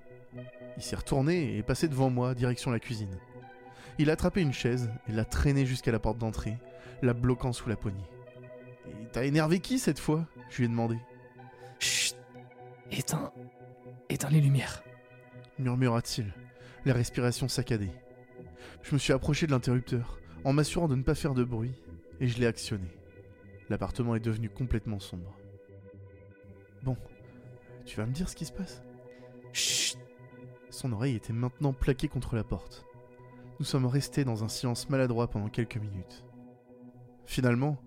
Il 0.77 0.83
s'est 0.83 0.95
retourné 0.95 1.53
et 1.53 1.57
est 1.57 1.63
passé 1.63 1.87
devant 1.87 2.09
moi, 2.09 2.35
direction 2.35 2.71
la 2.71 2.79
cuisine. 2.79 3.17
Il 3.97 4.09
a 4.09 4.13
attrapé 4.13 4.41
une 4.41 4.53
chaise 4.53 4.91
et 5.07 5.11
l'a 5.11 5.25
traînée 5.25 5.65
jusqu'à 5.65 5.91
la 5.91 5.99
porte 5.99 6.19
d'entrée, 6.19 6.57
la 7.01 7.13
bloquant 7.13 7.51
sous 7.51 7.67
la 7.67 7.75
poignée. 7.75 8.05
Et 8.85 9.07
t'as 9.11 9.25
énervé 9.25 9.59
qui 9.59 9.79
cette 9.79 9.99
fois? 9.99 10.25
Je 10.49 10.57
lui 10.57 10.65
ai 10.65 10.67
demandé. 10.67 10.97
Chut 11.79 12.15
Éteins. 12.91 13.31
Éteins 14.09 14.29
les 14.29 14.39
lumières. 14.39 14.83
Murmura-t-il, 15.57 16.31
la 16.85 16.93
respiration 16.93 17.47
saccadée. 17.47 17.91
Je 18.83 18.93
me 18.93 18.99
suis 18.99 19.13
approché 19.13 19.47
de 19.47 19.51
l'interrupteur, 19.51 20.19
en 20.43 20.53
m'assurant 20.53 20.87
de 20.87 20.95
ne 20.95 21.03
pas 21.03 21.15
faire 21.15 21.33
de 21.33 21.43
bruit, 21.43 21.73
et 22.19 22.27
je 22.27 22.39
l'ai 22.39 22.45
actionné. 22.45 22.87
L'appartement 23.69 24.15
est 24.15 24.19
devenu 24.19 24.49
complètement 24.49 24.99
sombre. 24.99 25.35
Bon, 26.83 26.95
tu 27.85 27.97
vas 27.97 28.05
me 28.05 28.13
dire 28.13 28.29
ce 28.29 28.35
qui 28.35 28.45
se 28.45 28.53
passe? 28.53 28.83
Chut 29.51 29.97
Son 30.77 30.93
oreille 30.93 31.15
était 31.15 31.33
maintenant 31.33 31.73
plaquée 31.73 32.07
contre 32.07 32.35
la 32.35 32.43
porte. 32.43 32.85
Nous 33.57 33.65
sommes 33.65 33.87
restés 33.87 34.23
dans 34.23 34.43
un 34.43 34.47
silence 34.47 34.91
maladroit 34.91 35.27
pendant 35.27 35.49
quelques 35.49 35.77
minutes. 35.77 36.23
Finalement, 37.25 37.79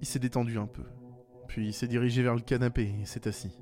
il 0.00 0.08
s'est 0.08 0.18
détendu 0.18 0.58
un 0.58 0.66
peu, 0.66 0.82
puis 1.46 1.68
il 1.68 1.72
s'est 1.72 1.86
dirigé 1.86 2.20
vers 2.20 2.34
le 2.34 2.40
canapé 2.40 2.96
et 3.00 3.06
s'est 3.06 3.28
assis, 3.28 3.56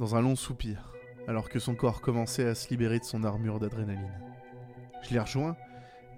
dans 0.00 0.16
un 0.16 0.22
long 0.22 0.34
soupir, 0.34 0.92
alors 1.28 1.48
que 1.48 1.60
son 1.60 1.76
corps 1.76 2.00
commençait 2.00 2.48
à 2.48 2.56
se 2.56 2.68
libérer 2.70 2.98
de 2.98 3.04
son 3.04 3.22
armure 3.22 3.60
d'adrénaline. 3.60 4.20
Je 5.02 5.14
l'ai 5.14 5.20
rejoint, 5.20 5.56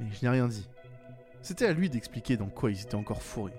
mais 0.01 0.11
je 0.13 0.25
n'ai 0.25 0.31
rien 0.31 0.49
dit. 0.49 0.71
C'était 1.43 1.67
à 1.67 1.75
lui 1.75 1.91
d'expliquer 1.91 2.39
dans 2.39 2.49
quoi 2.49 2.71
ils 2.71 2.81
étaient 2.81 2.95
encore 2.95 3.23
fourrés. 3.23 3.53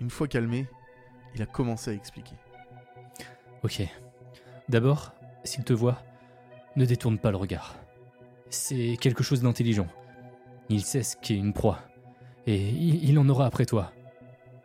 Une 0.00 0.10
fois 0.10 0.26
calmé, 0.26 0.66
il 1.36 1.42
a 1.42 1.46
commencé 1.46 1.92
à 1.92 1.94
expliquer. 1.94 2.34
Ok. 3.62 3.80
D'abord, 4.68 5.14
s'il 5.44 5.62
te 5.62 5.72
voit, 5.72 6.02
ne 6.76 6.84
détourne 6.84 7.18
pas 7.18 7.30
le 7.30 7.36
regard. 7.36 7.76
C'est 8.50 8.96
quelque 9.00 9.22
chose 9.22 9.42
d'intelligent. 9.42 9.88
Il 10.68 10.82
sait 10.82 11.02
ce 11.02 11.16
qu'est 11.16 11.36
une 11.36 11.52
proie. 11.52 11.80
Et 12.46 12.68
il, 12.68 13.18
en 13.18 13.28
aura 13.28 13.46
après 13.46 13.66
toi. 13.66 13.92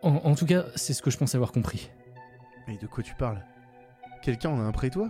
En, 0.02 0.16
en 0.16 0.36
tout 0.36 0.46
cas, 0.46 0.66
c'est 0.76 0.94
ce 0.94 1.02
que 1.02 1.10
je 1.10 1.18
pense 1.18 1.36
avoir 1.36 1.52
compris. 1.52 1.90
Mais 2.68 2.78
de 2.78 2.88
quoi 2.88 3.04
tu 3.04 3.16
parles? 3.16 3.44
Quelqu'un 4.22 4.50
en 4.50 4.60
a 4.60 4.64
un 4.64 4.72
près 4.72 4.90
toi? 4.90 5.10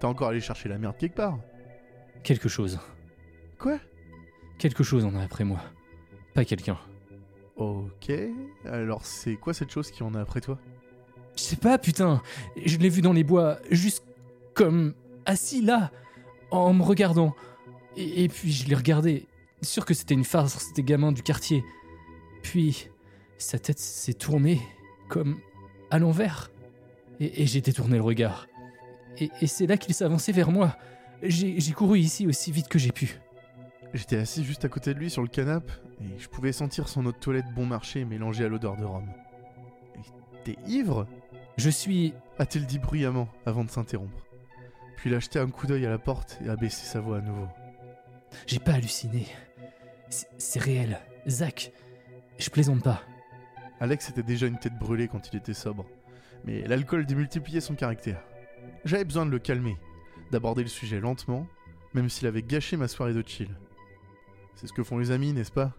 T'as 0.00 0.08
encore 0.08 0.28
allé 0.28 0.40
chercher 0.40 0.68
la 0.68 0.78
merde 0.78 0.96
quelque 0.96 1.16
part? 1.16 1.38
Quelque 2.22 2.48
chose. 2.48 2.78
Quoi? 3.58 3.78
Quelque 4.58 4.84
chose 4.84 5.04
en 5.04 5.14
a 5.14 5.22
après 5.22 5.44
moi. 5.44 5.60
Pas 6.34 6.44
quelqu'un. 6.44 6.78
Ok. 7.56 8.12
Alors 8.64 9.04
c'est 9.04 9.34
quoi 9.36 9.54
cette 9.54 9.70
chose 9.70 9.90
qui 9.90 10.02
en 10.02 10.14
a 10.14 10.20
après 10.20 10.40
toi? 10.40 10.58
Je 11.36 11.42
sais 11.42 11.56
pas, 11.56 11.78
putain. 11.78 12.22
Je 12.64 12.78
l'ai 12.78 12.88
vu 12.88 13.00
dans 13.00 13.12
les 13.12 13.24
bois, 13.24 13.58
juste 13.70 14.04
comme 14.54 14.94
assis 15.24 15.62
là, 15.62 15.90
en 16.50 16.72
me 16.74 16.82
regardant. 16.82 17.34
Et, 17.96 18.24
et 18.24 18.28
puis 18.28 18.52
je 18.52 18.68
l'ai 18.68 18.74
regardé, 18.74 19.26
sûr 19.62 19.84
que 19.84 19.94
c'était 19.94 20.14
une 20.14 20.24
farce 20.24 20.72
des 20.72 20.82
gamins 20.82 21.12
du 21.12 21.22
quartier. 21.22 21.64
Puis 22.42 22.88
sa 23.38 23.58
tête 23.58 23.78
s'est 23.78 24.14
tournée 24.14 24.60
comme 25.08 25.38
à 25.90 25.98
l'envers. 25.98 26.50
Et, 27.20 27.42
et 27.42 27.46
j'ai 27.46 27.60
détourné 27.60 27.96
le 27.96 28.02
regard. 28.02 28.46
Et, 29.18 29.30
et 29.40 29.46
c'est 29.46 29.66
là 29.66 29.76
qu'il 29.76 29.94
s'avançait 29.94 30.32
vers 30.32 30.50
moi. 30.50 30.76
J'ai 31.22 31.72
couru 31.72 31.98
ici 31.98 32.26
aussi 32.26 32.52
vite 32.52 32.68
que 32.68 32.78
j'ai 32.78 32.92
pu. 32.92 33.18
J'étais 33.94 34.18
assis 34.18 34.44
juste 34.44 34.64
à 34.64 34.68
côté 34.68 34.94
de 34.94 34.98
lui 34.98 35.10
sur 35.10 35.22
le 35.22 35.28
canapé 35.28 35.72
et 36.00 36.18
je 36.18 36.28
pouvais 36.28 36.52
sentir 36.52 36.88
son 36.88 37.04
eau 37.06 37.12
de 37.12 37.16
toilette 37.16 37.46
bon 37.56 37.66
marché 37.66 38.04
mélangée 38.04 38.44
à 38.44 38.48
l'odeur 38.48 38.76
de 38.76 38.84
rhum. 38.84 39.08
T'es 40.44 40.56
ivre? 40.68 41.06
Je 41.56 41.70
suis. 41.70 42.12
a-t-il 42.38 42.66
dit 42.66 42.78
bruyamment 42.78 43.28
avant 43.46 43.64
de 43.64 43.70
s'interrompre. 43.70 44.27
Puis 44.98 45.10
il 45.10 45.14
a 45.14 45.20
jeté 45.20 45.38
un 45.38 45.48
coup 45.48 45.68
d'œil 45.68 45.86
à 45.86 45.90
la 45.90 45.98
porte 45.98 46.38
et 46.44 46.48
a 46.48 46.56
baissé 46.56 46.84
sa 46.84 47.00
voix 47.00 47.18
à 47.18 47.20
nouveau. 47.20 47.46
J'ai 48.48 48.58
pas 48.58 48.72
halluciné. 48.72 49.28
C'est- 50.10 50.58
réel. 50.58 50.98
Zach, 51.28 51.70
je 52.38 52.50
plaisante 52.50 52.82
pas. 52.82 53.02
Alex 53.78 54.10
était 54.10 54.24
déjà 54.24 54.48
une 54.48 54.58
tête 54.58 54.76
brûlée 54.76 55.06
quand 55.06 55.28
il 55.32 55.36
était 55.36 55.54
sobre, 55.54 55.86
mais 56.44 56.62
l'alcool 56.62 57.06
démultipliait 57.06 57.60
son 57.60 57.76
caractère. 57.76 58.20
J'avais 58.84 59.04
besoin 59.04 59.24
de 59.24 59.30
le 59.30 59.38
calmer, 59.38 59.76
d'aborder 60.32 60.62
le 60.62 60.68
sujet 60.68 60.98
lentement, 60.98 61.46
même 61.94 62.08
s'il 62.08 62.26
avait 62.26 62.42
gâché 62.42 62.76
ma 62.76 62.88
soirée 62.88 63.14
de 63.14 63.22
chill. 63.24 63.50
C'est 64.56 64.66
ce 64.66 64.72
que 64.72 64.82
font 64.82 64.98
les 64.98 65.12
amis, 65.12 65.32
n'est-ce 65.32 65.52
pas? 65.52 65.72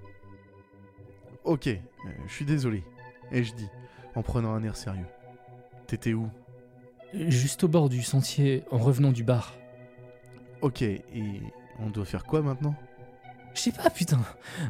Ok, 1.44 1.68
euh, 1.68 1.78
je 2.26 2.32
suis 2.34 2.46
désolé, 2.46 2.86
ai-je 3.34 3.54
dit, 3.54 3.70
en 4.16 4.22
prenant 4.22 4.54
un 4.54 4.64
air 4.64 4.78
sérieux. 4.78 5.08
T'étais 5.88 6.14
où? 6.14 6.30
Juste 7.14 7.64
au 7.64 7.68
bord 7.68 7.90
du 7.90 8.04
sentier, 8.04 8.64
en 8.72 8.78
revenant 8.78 9.12
du 9.12 9.24
bar. 9.24 9.56
Ok, 10.62 10.82
et 10.82 11.04
on 11.80 11.90
doit 11.90 12.06
faire 12.06 12.24
quoi 12.24 12.42
maintenant? 12.42 12.76
Je 13.54 13.62
sais 13.62 13.72
pas, 13.72 13.90
putain. 13.90 14.20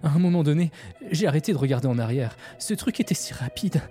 À 0.03 0.09
un 0.09 0.19
moment 0.19 0.43
donné, 0.43 0.71
j'ai 1.11 1.27
arrêté 1.27 1.51
de 1.51 1.57
regarder 1.57 1.87
en 1.87 1.99
arrière. 1.99 2.37
Ce 2.57 2.73
truc 2.73 2.99
était 2.99 3.13
si 3.13 3.33
rapide. 3.33 3.81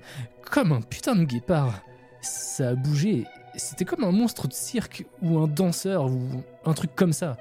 Comme 0.51 0.73
un 0.73 0.81
putain 0.81 1.15
de 1.15 1.25
guépard. 1.25 1.83
Ça 2.21 2.71
a 2.71 2.75
bougé. 2.75 3.27
C'était 3.55 3.85
comme 3.85 4.05
un 4.05 4.13
monstre 4.13 4.49
de 4.49 4.53
cirque 4.53 5.05
ou 5.23 5.39
un 5.39 5.47
danseur 5.47 6.07
ou 6.07 6.43
un 6.65 6.73
truc 6.73 6.95
comme 6.95 7.13
ça. 7.13 7.37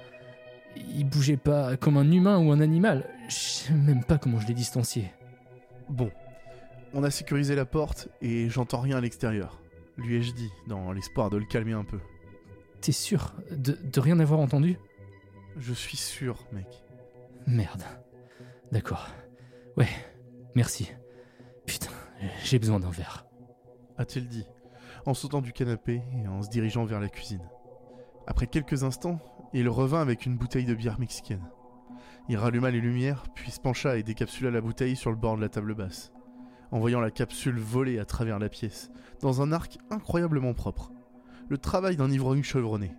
Il 0.75 1.05
bougeait 1.05 1.37
pas 1.37 1.77
comme 1.77 1.97
un 1.97 2.11
humain 2.11 2.37
ou 2.37 2.51
un 2.51 2.59
animal. 2.59 3.07
Je 3.29 3.35
sais 3.35 3.73
même 3.73 4.03
pas 4.03 4.17
comment 4.17 4.39
je 4.39 4.47
l'ai 4.47 4.53
distancié. 4.53 5.11
Bon, 5.89 6.11
on 6.93 7.03
a 7.03 7.11
sécurisé 7.11 7.55
la 7.55 7.65
porte 7.65 8.09
et 8.21 8.49
j'entends 8.49 8.81
rien 8.81 8.97
à 8.97 9.01
l'extérieur, 9.01 9.59
lui 9.97 10.15
ai-je 10.15 10.33
dit, 10.33 10.51
dans 10.67 10.91
l'espoir 10.91 11.29
de 11.29 11.37
le 11.37 11.45
calmer 11.45 11.73
un 11.73 11.83
peu. 11.83 11.99
T'es 12.81 12.91
sûr 12.91 13.33
de, 13.51 13.73
de 13.73 13.99
rien 13.99 14.19
avoir 14.19 14.39
entendu? 14.39 14.77
Je 15.57 15.73
suis 15.73 15.97
sûr, 15.97 16.45
mec. 16.51 16.67
Merde. 17.47 17.83
D'accord. 18.71 19.07
Ouais, 19.75 19.89
merci. 20.55 20.91
Putain, 21.65 21.91
j'ai 22.43 22.59
besoin 22.59 22.79
d'un 22.79 22.89
verre. 22.89 23.25
a-t-il 23.97 24.27
dit, 24.27 24.45
en 25.05 25.13
sautant 25.13 25.41
du 25.41 25.53
canapé 25.53 26.01
et 26.13 26.27
en 26.27 26.41
se 26.41 26.49
dirigeant 26.49 26.85
vers 26.85 26.99
la 26.99 27.09
cuisine. 27.09 27.47
Après 28.27 28.47
quelques 28.47 28.83
instants, 28.83 29.19
il 29.53 29.69
revint 29.69 30.01
avec 30.01 30.25
une 30.25 30.37
bouteille 30.37 30.65
de 30.65 30.75
bière 30.75 30.99
mexicaine. 30.99 31.49
Il 32.29 32.37
ralluma 32.37 32.69
les 32.71 32.81
lumières, 32.81 33.23
puis 33.33 33.51
se 33.51 33.59
pencha 33.59 33.97
et 33.97 34.03
décapsula 34.03 34.51
la 34.51 34.61
bouteille 34.61 34.97
sur 34.97 35.09
le 35.09 35.15
bord 35.15 35.37
de 35.37 35.41
la 35.41 35.49
table 35.49 35.73
basse, 35.73 36.11
en 36.71 36.79
voyant 36.79 36.99
la 36.99 37.11
capsule 37.11 37.57
voler 37.59 37.99
à 37.99 38.05
travers 38.05 38.39
la 38.39 38.49
pièce, 38.49 38.91
dans 39.21 39.41
un 39.41 39.51
arc 39.51 39.77
incroyablement 39.89 40.53
propre. 40.53 40.91
Le 41.49 41.57
travail 41.57 41.95
d'un 41.95 42.11
ivrogne 42.11 42.43
chevronné. 42.43 42.93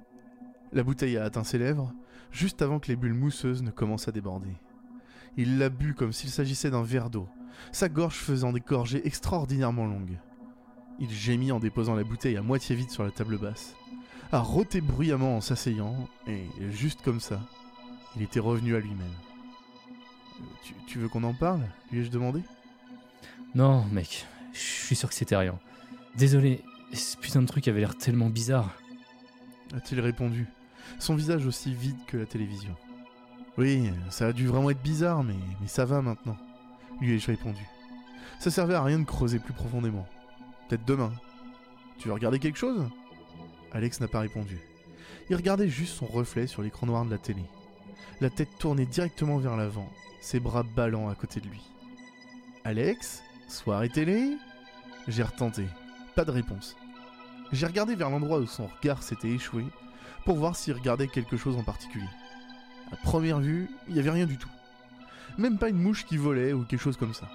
La 0.72 0.82
bouteille 0.82 1.16
a 1.16 1.24
atteint 1.24 1.44
ses 1.44 1.58
lèvres, 1.58 1.92
juste 2.30 2.62
avant 2.62 2.78
que 2.78 2.88
les 2.88 2.96
bulles 2.96 3.14
mousseuses 3.14 3.62
ne 3.62 3.70
commencent 3.70 4.08
à 4.08 4.12
déborder. 4.12 4.56
Il 5.36 5.58
l'a 5.58 5.68
bu 5.68 5.94
comme 5.94 6.12
s'il 6.12 6.30
s'agissait 6.30 6.70
d'un 6.70 6.82
verre 6.82 7.10
d'eau, 7.10 7.28
sa 7.72 7.88
gorge 7.88 8.16
faisant 8.16 8.52
des 8.52 8.60
gorgées 8.60 9.06
extraordinairement 9.06 9.86
longues. 9.86 10.18
Il 10.98 11.10
gémit 11.10 11.52
en 11.52 11.60
déposant 11.60 11.94
la 11.94 12.04
bouteille 12.04 12.36
à 12.36 12.42
moitié 12.42 12.74
vide 12.74 12.90
sur 12.90 13.04
la 13.04 13.10
table 13.10 13.38
basse, 13.38 13.74
a 14.32 14.40
roté 14.40 14.80
bruyamment 14.80 15.36
en 15.36 15.40
s'asseyant, 15.40 15.94
et 16.26 16.44
juste 16.70 17.02
comme 17.02 17.20
ça, 17.20 17.40
il 18.16 18.22
était 18.22 18.40
revenu 18.40 18.74
à 18.74 18.80
lui-même. 18.80 19.14
Euh, 20.40 20.44
Tu, 20.64 20.74
tu 20.86 20.98
veux 20.98 21.08
qu'on 21.08 21.24
en 21.24 21.34
parle? 21.34 21.60
lui 21.92 22.00
ai-je 22.00 22.10
demandé? 22.10 22.42
Non, 23.54 23.84
mec, 23.92 24.26
je 24.52 24.58
suis 24.58 24.96
sûr 24.96 25.08
que 25.08 25.14
c'était 25.14 25.36
rien. 25.36 25.58
Désolé, 26.16 26.62
ce 26.92 27.16
putain 27.16 27.42
de 27.42 27.46
truc 27.46 27.66
avait 27.68 27.80
l'air 27.80 27.96
tellement 27.96 28.28
bizarre. 28.28 28.74
A-t-il 29.74 30.00
répondu, 30.00 30.46
son 30.98 31.14
visage 31.14 31.46
aussi 31.46 31.74
vide 31.74 31.98
que 32.06 32.16
la 32.16 32.26
télévision. 32.26 32.74
Oui, 33.56 33.90
ça 34.10 34.28
a 34.28 34.32
dû 34.32 34.46
vraiment 34.46 34.70
être 34.70 34.82
bizarre, 34.82 35.24
mais, 35.24 35.34
ça 35.66 35.84
va 35.84 36.02
maintenant, 36.02 36.36
lui 37.00 37.14
ai-je 37.14 37.26
répondu. 37.26 37.62
Ça 38.38 38.50
servait 38.50 38.74
à 38.74 38.82
rien 38.82 38.98
de 38.98 39.04
creuser 39.04 39.38
plus 39.38 39.52
profondément. 39.52 40.06
Peut-être 40.68 40.84
demain. 40.84 41.12
Tu 41.98 42.08
veux 42.08 42.14
regarder 42.14 42.38
quelque 42.38 42.58
chose? 42.58 42.88
Alex 43.72 44.00
n'a 44.00 44.08
pas 44.08 44.20
répondu. 44.20 44.60
Il 45.30 45.36
regardait 45.36 45.68
juste 45.68 45.94
son 45.94 46.06
reflet 46.06 46.46
sur 46.46 46.62
l'écran 46.62 46.86
noir 46.86 47.04
de 47.04 47.10
la 47.10 47.18
télé. 47.18 47.42
La 48.20 48.30
tête 48.30 48.56
tournée 48.58 48.86
directement 48.86 49.38
vers 49.38 49.56
l'avant, 49.56 49.90
ses 50.20 50.38
bras 50.38 50.62
ballants 50.62 51.08
à 51.08 51.14
côté 51.14 51.40
de 51.40 51.48
lui. 51.48 51.62
Alex? 52.64 53.22
Soirée 53.48 53.88
télé 53.88 54.36
J'ai 55.08 55.22
retenté. 55.22 55.64
Pas 56.14 56.26
de 56.26 56.30
réponse. 56.30 56.76
J'ai 57.50 57.66
regardé 57.66 57.94
vers 57.94 58.10
l'endroit 58.10 58.40
où 58.40 58.46
son 58.46 58.66
regard 58.66 59.02
s'était 59.02 59.30
échoué 59.30 59.64
pour 60.26 60.36
voir 60.36 60.54
s'il 60.54 60.74
regardait 60.74 61.08
quelque 61.08 61.38
chose 61.38 61.56
en 61.56 61.62
particulier. 61.62 62.08
À 62.92 62.96
première 62.96 63.40
vue, 63.40 63.70
il 63.88 63.94
n'y 63.94 64.00
avait 64.00 64.10
rien 64.10 64.26
du 64.26 64.36
tout. 64.36 64.50
Même 65.38 65.56
pas 65.56 65.70
une 65.70 65.80
mouche 65.80 66.04
qui 66.04 66.18
volait 66.18 66.52
ou 66.52 66.64
quelque 66.64 66.82
chose 66.82 66.98
comme 66.98 67.14
ça. 67.14 67.26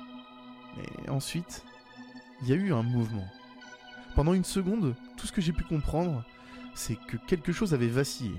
Mais 0.78 1.10
ensuite, 1.10 1.66
il 2.44 2.50
y 2.50 2.54
a 2.54 2.58
eu 2.58 2.74
un 2.74 2.84
mouvement. 2.84 3.28
Pendant 4.16 4.36
une 4.36 4.44
seconde, 4.44 4.94
tout 5.18 5.26
ce 5.26 5.32
que 5.32 5.42
j'ai 5.42 5.54
pu 5.54 5.64
comprendre, 5.64 6.24
c'est 6.76 6.98
que 7.08 7.18
quelque 7.18 7.52
chose 7.52 7.74
avait 7.74 7.88
vacillé, 7.88 8.36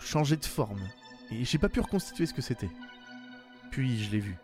changé 0.00 0.38
de 0.38 0.46
forme, 0.46 0.80
et 1.30 1.44
j'ai 1.44 1.58
pas 1.58 1.68
pu 1.68 1.80
reconstituer 1.80 2.24
ce 2.24 2.32
que 2.32 2.40
c'était. 2.40 2.70
Puis 3.70 4.02
je 4.02 4.10
l'ai 4.10 4.20
vu. 4.20 4.38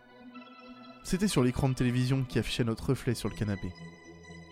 C'était 1.05 1.27
sur 1.27 1.43
l'écran 1.43 1.69
de 1.69 1.75
télévision 1.75 2.23
qui 2.23 2.39
affichait 2.39 2.63
notre 2.63 2.89
reflet 2.89 3.13
sur 3.13 3.29
le 3.29 3.35
canapé. 3.35 3.71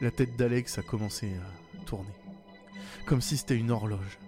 La 0.02 0.12
tête 0.12 0.36
d'Alex 0.36 0.78
a 0.78 0.84
commencé 0.84 1.34
à 1.34 1.86
tourner, 1.86 2.14
comme 3.08 3.22
si 3.22 3.38
c'était 3.38 3.58
une 3.58 3.72
horloge. 3.72 4.20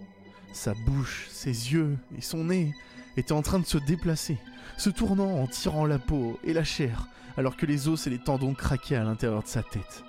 Sa 0.51 0.73
bouche, 0.73 1.27
ses 1.29 1.51
yeux 1.51 1.99
et 2.17 2.21
son 2.21 2.45
nez 2.45 2.73
étaient 3.15 3.31
en 3.31 3.43
train 3.43 3.59
de 3.59 3.65
se 3.65 3.77
déplacer, 3.77 4.39
se 4.75 4.89
tournant 4.89 5.39
en 5.39 5.45
tirant 5.45 5.85
la 5.85 5.99
peau 5.99 6.39
et 6.43 6.53
la 6.53 6.63
chair, 6.63 7.07
alors 7.37 7.55
que 7.55 7.67
les 7.67 7.87
os 7.87 8.07
et 8.07 8.09
les 8.09 8.17
tendons 8.17 8.55
craquaient 8.55 8.95
à 8.95 9.03
l'intérieur 9.03 9.43
de 9.43 9.47
sa 9.47 9.61
tête. 9.61 10.03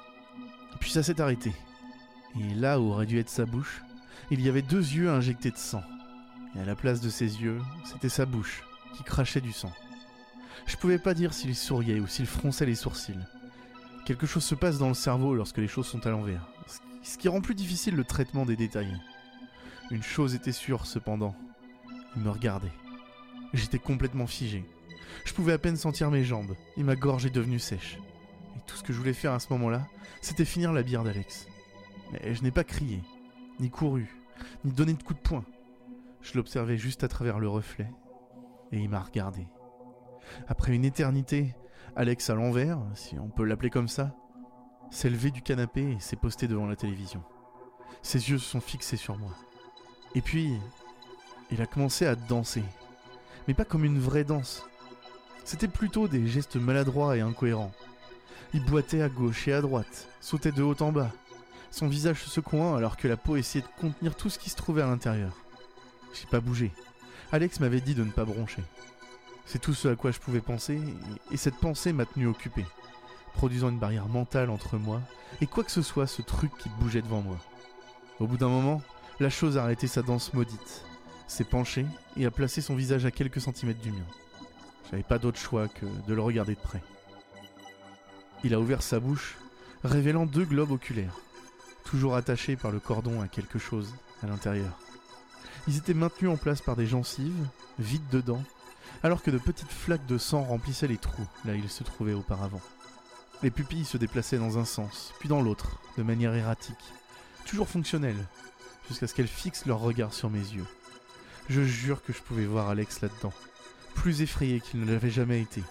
Puis 0.80 0.92
ça 0.92 1.02
s'est 1.02 1.20
arrêté. 1.20 1.52
Et 2.40 2.54
là 2.54 2.80
où 2.80 2.92
aurait 2.92 3.04
dû 3.04 3.18
être 3.18 3.28
sa 3.28 3.44
bouche, 3.44 3.82
il 4.30 4.40
y 4.40 4.48
avait 4.48 4.62
deux 4.62 4.78
yeux 4.78 5.10
injectés 5.10 5.50
de 5.50 5.58
sang. 5.58 5.82
Et 6.54 6.60
à 6.60 6.64
la 6.64 6.76
place 6.76 7.02
de 7.02 7.10
ses 7.10 7.42
yeux, 7.42 7.60
c'était 7.84 8.08
sa 8.08 8.24
bouche, 8.24 8.64
qui 8.96 9.04
crachait 9.04 9.42
du 9.42 9.52
sang. 9.52 9.72
Je 10.64 10.76
pouvais 10.76 10.98
pas 10.98 11.14
dire 11.14 11.32
s'il 11.34 11.54
souriait 11.54 12.00
ou 12.00 12.06
s'il 12.06 12.26
fronçait 12.26 12.66
les 12.66 12.74
sourcils. 12.74 13.18
Quelque 14.06 14.26
chose 14.26 14.44
se 14.44 14.54
passe 14.54 14.78
dans 14.78 14.88
le 14.88 14.94
cerveau 14.94 15.34
lorsque 15.34 15.58
les 15.58 15.68
choses 15.68 15.86
sont 15.86 16.06
à 16.06 16.10
l'envers, 16.10 16.48
ce 17.02 17.18
qui- 17.18 17.28
rend 17.28 17.40
plus 17.40 17.54
difficile 17.54 17.94
le 17.96 18.04
traitement 18.04 18.46
des 18.46 18.56
détails. 18.56 18.96
Une 19.90 20.02
chose 20.02 20.34
était 20.34 20.52
sûre 20.52 20.86
cependant, 20.86 21.34
il 22.16 22.22
me 22.22 22.30
regardait. 22.30 22.72
J'étais 23.52 23.78
complètement 23.78 24.26
figé. 24.26 24.64
Je 25.24 25.32
pouvais 25.34 25.52
à 25.52 25.58
peine 25.58 25.76
sentir 25.76 26.10
mes 26.10 26.24
jambes, 26.24 26.54
et 26.76 26.82
ma 26.82 26.96
gorge 26.96 27.26
est 27.26 27.30
devenue 27.30 27.58
sèche. 27.58 27.98
Et 28.56 28.60
tout 28.66 28.76
ce 28.76 28.82
que 28.82 28.92
je 28.92 28.98
voulais 28.98 29.12
faire 29.12 29.32
à 29.32 29.40
ce 29.40 29.52
moment-là, 29.52 29.86
c'était 30.20 30.44
finir 30.44 30.72
la 30.72 30.82
bière 30.82 31.04
d'Alex. 31.04 31.46
Mais 32.12 32.34
je 32.34 32.42
n'ai 32.42 32.50
pas 32.50 32.64
crié, 32.64 33.02
ni 33.60 33.70
couru, 33.70 34.06
ni 34.64 34.72
donné 34.72 34.92
de 34.94 35.02
coups 35.02 35.20
de 35.20 35.28
poing. 35.28 35.44
Je 36.22 36.34
l'observais 36.36 36.76
juste 36.76 37.02
à 37.04 37.08
travers 37.08 37.38
le 37.38 37.48
reflet, 37.48 37.88
et 38.72 38.78
il 38.78 38.88
m'a 38.88 39.00
regardé. 39.00 39.46
Après 40.48 40.74
une 40.74 40.84
éternité, 40.84 41.54
Alex 41.94 42.30
à 42.30 42.34
l'envers, 42.34 42.78
si 42.94 43.18
on 43.18 43.28
peut 43.28 43.44
l'appeler 43.44 43.70
comme 43.70 43.88
ça, 43.88 44.14
s'est 44.90 45.10
levé 45.10 45.30
du 45.30 45.42
canapé 45.42 45.92
et 45.92 46.00
s'est 46.00 46.16
posté 46.16 46.48
devant 46.48 46.66
la 46.66 46.76
télévision. 46.76 47.22
Ses 48.02 48.30
yeux 48.30 48.38
se 48.38 48.48
sont 48.48 48.60
fixés 48.60 48.96
sur 48.96 49.18
moi. 49.18 49.32
Et 50.14 50.20
puis, 50.20 50.52
il 51.50 51.60
a 51.60 51.66
commencé 51.66 52.06
à 52.06 52.14
danser. 52.14 52.62
Mais 53.48 53.54
pas 53.54 53.64
comme 53.64 53.84
une 53.84 53.98
vraie 53.98 54.24
danse. 54.24 54.64
C'était 55.44 55.68
plutôt 55.68 56.08
des 56.08 56.26
gestes 56.26 56.56
maladroits 56.56 57.16
et 57.16 57.20
incohérents. 57.20 57.72
Il 58.54 58.64
boitait 58.64 59.02
à 59.02 59.08
gauche 59.08 59.48
et 59.48 59.52
à 59.52 59.60
droite, 59.60 60.08
sautait 60.20 60.52
de 60.52 60.62
haut 60.62 60.80
en 60.80 60.92
bas, 60.92 61.10
son 61.76 61.88
visage 61.88 62.22
se 62.22 62.30
secouant 62.30 62.74
alors 62.74 62.96
que 62.96 63.06
la 63.06 63.18
peau 63.18 63.36
essayait 63.36 63.60
de 63.62 63.80
contenir 63.80 64.16
tout 64.16 64.30
ce 64.30 64.38
qui 64.38 64.48
se 64.48 64.56
trouvait 64.56 64.80
à 64.80 64.86
l'intérieur. 64.86 65.32
J'ai 66.14 66.26
pas 66.26 66.40
bougé. 66.40 66.72
Alex 67.32 67.60
m'avait 67.60 67.82
dit 67.82 67.94
de 67.94 68.02
ne 68.02 68.10
pas 68.10 68.24
broncher. 68.24 68.62
C'est 69.46 69.60
tout 69.60 69.74
ce 69.74 69.88
à 69.88 69.96
quoi 69.96 70.10
je 70.10 70.18
pouvais 70.18 70.40
penser, 70.40 70.80
et 71.30 71.36
cette 71.36 71.56
pensée 71.56 71.92
m'a 71.92 72.04
tenu 72.04 72.26
occupé, 72.26 72.66
produisant 73.34 73.70
une 73.70 73.78
barrière 73.78 74.08
mentale 74.08 74.50
entre 74.50 74.76
moi 74.76 75.00
et 75.40 75.46
quoi 75.46 75.64
que 75.64 75.70
ce 75.70 75.82
soit 75.82 76.06
ce 76.06 76.22
truc 76.22 76.50
qui 76.58 76.68
bougeait 76.80 77.02
devant 77.02 77.22
moi. 77.22 77.38
Au 78.18 78.26
bout 78.26 78.36
d'un 78.36 78.48
moment, 78.48 78.82
la 79.20 79.30
chose 79.30 79.56
a 79.56 79.62
arrêté 79.62 79.86
sa 79.86 80.02
danse 80.02 80.34
maudite, 80.34 80.84
s'est 81.28 81.44
penchée 81.44 81.86
et 82.16 82.26
a 82.26 82.30
placé 82.30 82.60
son 82.60 82.74
visage 82.74 83.06
à 83.06 83.10
quelques 83.10 83.40
centimètres 83.40 83.80
du 83.80 83.92
mien. 83.92 84.06
J'avais 84.90 85.02
pas 85.02 85.18
d'autre 85.18 85.38
choix 85.38 85.68
que 85.68 85.86
de 86.06 86.14
le 86.14 86.22
regarder 86.22 86.54
de 86.54 86.60
près. 86.60 86.82
Il 88.44 88.52
a 88.52 88.60
ouvert 88.60 88.82
sa 88.82 89.00
bouche, 89.00 89.36
révélant 89.84 90.26
deux 90.26 90.44
globes 90.44 90.72
oculaires, 90.72 91.16
toujours 91.84 92.16
attachés 92.16 92.56
par 92.56 92.72
le 92.72 92.80
cordon 92.80 93.20
à 93.20 93.28
quelque 93.28 93.58
chose 93.58 93.94
à 94.22 94.26
l'intérieur. 94.26 94.78
Ils 95.68 95.76
étaient 95.76 95.94
maintenus 95.94 96.30
en 96.30 96.36
place 96.36 96.60
par 96.60 96.76
des 96.76 96.86
gencives, 96.86 97.46
vides 97.78 98.08
dedans, 98.10 98.42
alors 99.02 99.22
que 99.22 99.30
de 99.30 99.38
petites 99.38 99.70
flaques 99.70 100.06
de 100.06 100.18
sang 100.18 100.42
remplissaient 100.42 100.88
les 100.88 100.96
trous 100.96 101.26
là 101.44 101.52
où 101.52 101.56
ils 101.56 101.70
se 101.70 101.84
trouvaient 101.84 102.14
auparavant. 102.14 102.60
Les 103.42 103.50
pupilles 103.50 103.84
se 103.84 103.98
déplaçaient 103.98 104.38
dans 104.38 104.58
un 104.58 104.64
sens, 104.64 105.12
puis 105.18 105.28
dans 105.28 105.42
l'autre, 105.42 105.78
de 105.98 106.02
manière 106.02 106.34
erratique, 106.34 106.92
toujours 107.44 107.68
fonctionnelle, 107.68 108.26
jusqu'à 108.88 109.06
ce 109.06 109.14
qu'elles 109.14 109.26
fixent 109.26 109.66
leur 109.66 109.80
regard 109.80 110.14
sur 110.14 110.30
mes 110.30 110.38
yeux. 110.38 110.66
Je 111.48 111.62
jure 111.62 112.02
que 112.02 112.12
je 112.12 112.22
pouvais 112.22 112.46
voir 112.46 112.70
Alex 112.70 113.02
là-dedans, 113.02 113.32
plus 113.94 114.22
effrayé 114.22 114.60
qu'il 114.60 114.80
ne 114.80 114.90
l'avait 114.90 115.10
jamais 115.10 115.40
été. 115.40 115.62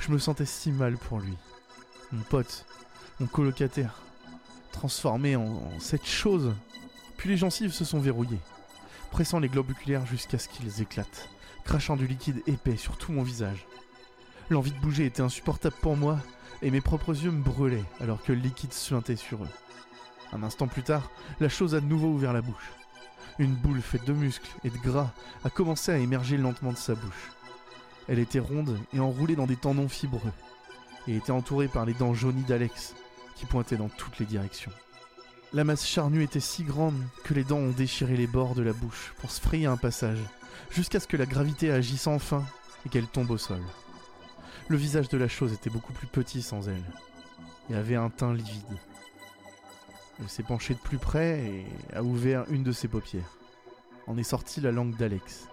Je 0.00 0.10
me 0.10 0.18
sentais 0.18 0.46
si 0.46 0.72
mal 0.72 0.96
pour 0.96 1.20
lui. 1.20 1.36
Mon 2.10 2.22
pote, 2.22 2.64
mon 3.20 3.26
colocataire, 3.26 4.00
transformé 4.72 5.36
en, 5.36 5.42
en 5.42 5.80
cette 5.80 6.06
chose. 6.06 6.54
Puis 7.18 7.28
les 7.28 7.36
gencives 7.36 7.72
se 7.72 7.84
sont 7.84 8.00
verrouillées, 8.00 8.40
pressant 9.10 9.38
les 9.38 9.48
globes 9.48 9.70
oculaires 9.70 10.06
jusqu'à 10.06 10.38
ce 10.38 10.48
qu'ils 10.48 10.80
éclatent 10.80 11.28
crachant 11.64 11.96
du 11.96 12.06
liquide 12.06 12.42
épais 12.46 12.76
sur 12.76 12.96
tout 12.96 13.12
mon 13.12 13.22
visage. 13.22 13.66
L'envie 14.50 14.72
de 14.72 14.80
bouger 14.80 15.06
était 15.06 15.22
insupportable 15.22 15.76
pour 15.80 15.96
moi, 15.96 16.18
et 16.62 16.70
mes 16.70 16.80
propres 16.80 17.12
yeux 17.12 17.30
me 17.30 17.42
brûlaient 17.42 17.84
alors 18.00 18.22
que 18.22 18.32
le 18.32 18.40
liquide 18.40 18.72
suintait 18.72 19.16
sur 19.16 19.42
eux. 19.42 19.48
Un 20.32 20.42
instant 20.42 20.66
plus 20.66 20.82
tard, 20.82 21.10
la 21.40 21.48
chose 21.48 21.74
a 21.74 21.80
de 21.80 21.86
nouveau 21.86 22.08
ouvert 22.08 22.32
la 22.32 22.42
bouche. 22.42 22.72
Une 23.38 23.54
boule 23.54 23.80
faite 23.80 24.04
de 24.04 24.12
muscles 24.12 24.50
et 24.64 24.70
de 24.70 24.78
gras 24.78 25.12
a 25.44 25.50
commencé 25.50 25.92
à 25.92 25.98
émerger 25.98 26.36
lentement 26.36 26.72
de 26.72 26.76
sa 26.76 26.94
bouche. 26.94 27.30
Elle 28.08 28.18
était 28.18 28.38
ronde 28.38 28.78
et 28.94 29.00
enroulée 29.00 29.36
dans 29.36 29.46
des 29.46 29.56
tendons 29.56 29.88
fibreux, 29.88 30.32
et 31.06 31.16
était 31.16 31.32
entourée 31.32 31.68
par 31.68 31.86
les 31.86 31.94
dents 31.94 32.14
jaunies 32.14 32.42
d'Alex, 32.42 32.94
qui 33.36 33.46
pointaient 33.46 33.76
dans 33.76 33.88
toutes 33.88 34.18
les 34.18 34.26
directions. 34.26 34.72
La 35.52 35.64
masse 35.64 35.86
charnue 35.86 36.22
était 36.22 36.40
si 36.40 36.62
grande 36.62 36.98
que 37.24 37.34
les 37.34 37.44
dents 37.44 37.58
ont 37.58 37.72
déchiré 37.72 38.16
les 38.16 38.26
bords 38.26 38.54
de 38.54 38.62
la 38.62 38.72
bouche 38.72 39.12
pour 39.18 39.30
se 39.30 39.40
frayer 39.40 39.66
un 39.66 39.76
passage, 39.76 40.18
jusqu'à 40.70 41.00
ce 41.00 41.06
que 41.06 41.16
la 41.16 41.26
gravité 41.26 41.70
agisse 41.70 42.06
enfin 42.06 42.44
et 42.84 42.88
qu'elle 42.88 43.06
tombe 43.06 43.30
au 43.30 43.38
sol. 43.38 43.60
Le 44.68 44.76
visage 44.76 45.08
de 45.08 45.18
la 45.18 45.28
chose 45.28 45.52
était 45.52 45.70
beaucoup 45.70 45.92
plus 45.92 46.06
petit 46.06 46.42
sans 46.42 46.68
elle, 46.68 46.84
et 47.70 47.74
avait 47.74 47.96
un 47.96 48.10
teint 48.10 48.32
livide. 48.32 48.78
Elle 50.20 50.28
s'est 50.28 50.42
penchée 50.42 50.74
de 50.74 50.78
plus 50.78 50.98
près 50.98 51.40
et 51.40 51.66
a 51.94 52.02
ouvert 52.02 52.44
une 52.50 52.62
de 52.62 52.72
ses 52.72 52.88
paupières. 52.88 53.38
En 54.06 54.16
est 54.16 54.22
sortie 54.22 54.60
la 54.60 54.72
langue 54.72 54.96
d'Alex. 54.96 55.48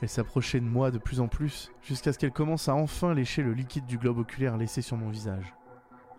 Elle 0.00 0.08
s'approchait 0.08 0.60
de 0.60 0.66
moi 0.66 0.90
de 0.90 0.98
plus 0.98 1.20
en 1.20 1.28
plus, 1.28 1.70
jusqu'à 1.82 2.12
ce 2.12 2.18
qu'elle 2.18 2.32
commence 2.32 2.68
à 2.68 2.74
enfin 2.74 3.14
lécher 3.14 3.42
le 3.42 3.52
liquide 3.52 3.86
du 3.86 3.98
globe 3.98 4.18
oculaire 4.18 4.56
laissé 4.56 4.82
sur 4.82 4.96
mon 4.96 5.10
visage. 5.10 5.54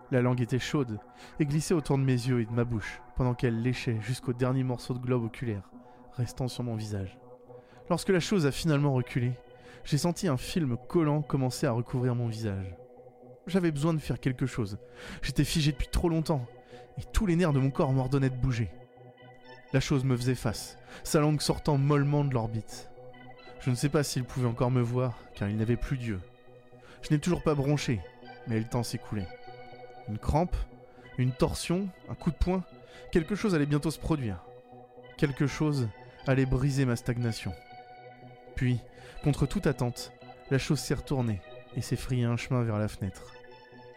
La 0.10 0.22
langue 0.22 0.42
était 0.42 0.60
chaude 0.60 1.00
et 1.40 1.46
glissait 1.46 1.74
autour 1.74 1.98
de 1.98 2.04
mes 2.04 2.14
yeux 2.14 2.42
et 2.42 2.46
de 2.46 2.52
ma 2.52 2.64
bouche, 2.64 3.02
pendant 3.16 3.34
qu'elle 3.34 3.62
léchait 3.62 4.00
jusqu'au 4.02 4.34
dernier 4.34 4.64
morceau 4.64 4.94
de 4.94 5.00
globe 5.00 5.24
oculaire, 5.24 5.70
restant 6.14 6.48
sur 6.48 6.64
mon 6.64 6.76
visage. 6.76 7.18
Lorsque 7.90 8.10
la 8.10 8.20
chose 8.20 8.46
a 8.46 8.52
finalement 8.52 8.94
reculé, 8.94 9.34
j'ai 9.84 9.98
senti 9.98 10.28
un 10.28 10.38
film 10.38 10.78
collant 10.88 11.22
commencer 11.22 11.68
à 11.68 11.72
recouvrir 11.72 12.16
mon 12.16 12.28
visage. 12.28 12.76
J'avais 13.46 13.72
besoin 13.72 13.94
de 13.94 14.00
faire 14.00 14.20
quelque 14.20 14.46
chose. 14.46 14.78
J'étais 15.22 15.44
figé 15.44 15.74
depuis 15.74 15.90
trop 15.90 16.08
longtemps, 16.08 16.46
et 16.98 17.04
tous 17.12 17.26
les 17.26 17.36
nerfs 17.36 17.54
de 17.54 17.60
mon 17.60 17.72
corps 17.72 17.92
m'ordonnaient 17.92 18.30
de 18.30 18.36
bouger. 18.36 18.72
La 19.74 19.82
chose 19.82 20.06
me 20.06 20.16
faisait 20.16 20.36
face, 20.36 20.78
sa 21.04 21.20
langue 21.20 21.42
sortant 21.42 21.78
mollement 21.78 22.24
de 22.24 22.34
l'orbite. 22.34 22.90
Je 23.60 23.70
ne 23.70 23.76
sais 23.76 23.90
pas 23.90 24.04
s'il 24.04 24.24
pouvait 24.24 24.48
encore 24.48 24.72
me 24.72 24.82
voir, 24.82 25.18
car 25.36 25.50
il 25.50 25.58
n'avait 25.58 25.76
plus 25.76 25.98
d'yeux. 25.98 26.22
Je 27.02 27.14
n'ai 27.14 27.20
toujours 27.20 27.44
pas 27.44 27.56
bronché, 27.56 28.00
mais 28.48 28.60
le 28.60 28.66
temps 28.66 28.84
s'écoulait. 28.84 29.28
Une 30.08 30.20
crampe, 30.20 30.56
une 31.18 31.32
torsion, 31.32 31.90
un 32.10 32.16
coup 32.16 32.32
de 32.32 32.38
poing, 32.38 32.64
quelque 33.12 33.36
chose 33.36 33.56
allait 33.56 33.66
bientôt 33.66 33.92
se 33.92 34.00
produire. 34.00 34.44
Quelque 35.18 35.48
chose 35.48 35.90
allait 36.28 36.46
briser 36.46 36.86
ma 36.86 36.96
stagnation. 36.96 37.54
Puis, 38.56 38.80
contre 39.24 39.46
toute 39.46 39.68
attente, 39.68 40.12
la 40.52 40.58
chose 40.58 40.80
s'est 40.80 40.94
retournée 40.94 41.42
et 41.76 41.82
s'est 41.82 41.96
frayée 41.96 42.26
un 42.26 42.38
chemin 42.38 42.64
vers 42.64 42.78
la 42.78 42.88
fenêtre. 42.88 43.34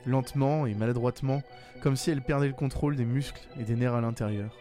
Lentement 0.06 0.66
et 0.66 0.74
maladroitement, 0.74 1.42
comme 1.82 1.96
si 1.96 2.10
elle 2.10 2.22
perdait 2.22 2.46
le 2.48 2.54
contrôle 2.54 2.96
des 2.96 3.04
muscles 3.04 3.46
et 3.58 3.64
des 3.64 3.74
nerfs 3.74 3.94
à 3.94 4.00
l'intérieur, 4.00 4.56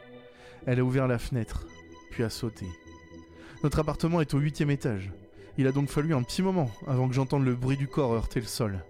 elle 0.66 0.80
a 0.80 0.84
ouvert 0.84 1.08
la 1.08 1.20
fenêtre, 1.20 1.68
puis 2.12 2.24
a 2.24 2.30
sauté. 2.30 2.66
Notre 3.64 3.80
appartement 3.80 4.22
est 4.22 4.34
au 4.34 4.40
huitième 4.40 4.72
étage. 4.72 5.12
Il 5.58 5.68
a 5.68 5.72
donc 5.72 5.90
fallu 5.90 6.14
un 6.14 6.24
petit 6.24 6.42
moment 6.42 6.70
avant 6.88 7.08
que 7.08 7.14
j'entende 7.14 7.46
le 7.46 7.56
bruit 7.56 7.78
du 7.78 7.88
corps 7.88 8.14
heurter 8.14 8.42
le 8.42 8.48
sol. 8.48 8.84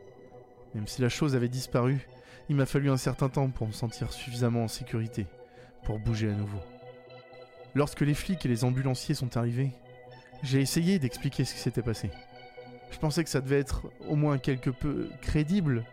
Même 0.74 0.88
si 0.88 1.02
la 1.02 1.10
chose 1.10 1.36
avait 1.36 1.50
disparu, 1.50 2.08
il 2.50 2.56
m'a 2.56 2.66
fallu 2.66 2.90
un 2.90 2.98
certain 2.98 3.30
temps 3.30 3.50
pour 3.50 3.68
me 3.68 3.74
sentir 3.74 4.12
suffisamment 4.12 4.64
en 4.64 4.68
sécurité 4.68 5.28
pour 5.84 6.00
bouger 6.00 6.30
à 6.30 6.34
nouveau. 6.34 6.60
Lorsque 7.76 8.02
les 8.02 8.14
flics 8.14 8.46
et 8.46 8.50
les 8.50 8.64
ambulanciers 8.64 9.16
sont 9.16 9.38
arrivés, 9.38 9.72
j'ai 10.44 10.62
essayé 10.62 11.00
d'expliquer 11.00 11.46
ce 11.46 11.54
qui 11.54 11.60
s'était 11.60 11.82
passé. 11.82 12.10
Je 12.92 13.00
pensais 13.00 13.24
que 13.24 13.30
ça 13.30 13.42
devait 13.42 13.60
être 13.60 13.88
au 14.08 14.16
moins 14.16 14.38
quelque 14.38 14.70
peu 14.70 15.10
crédible. 15.22 15.84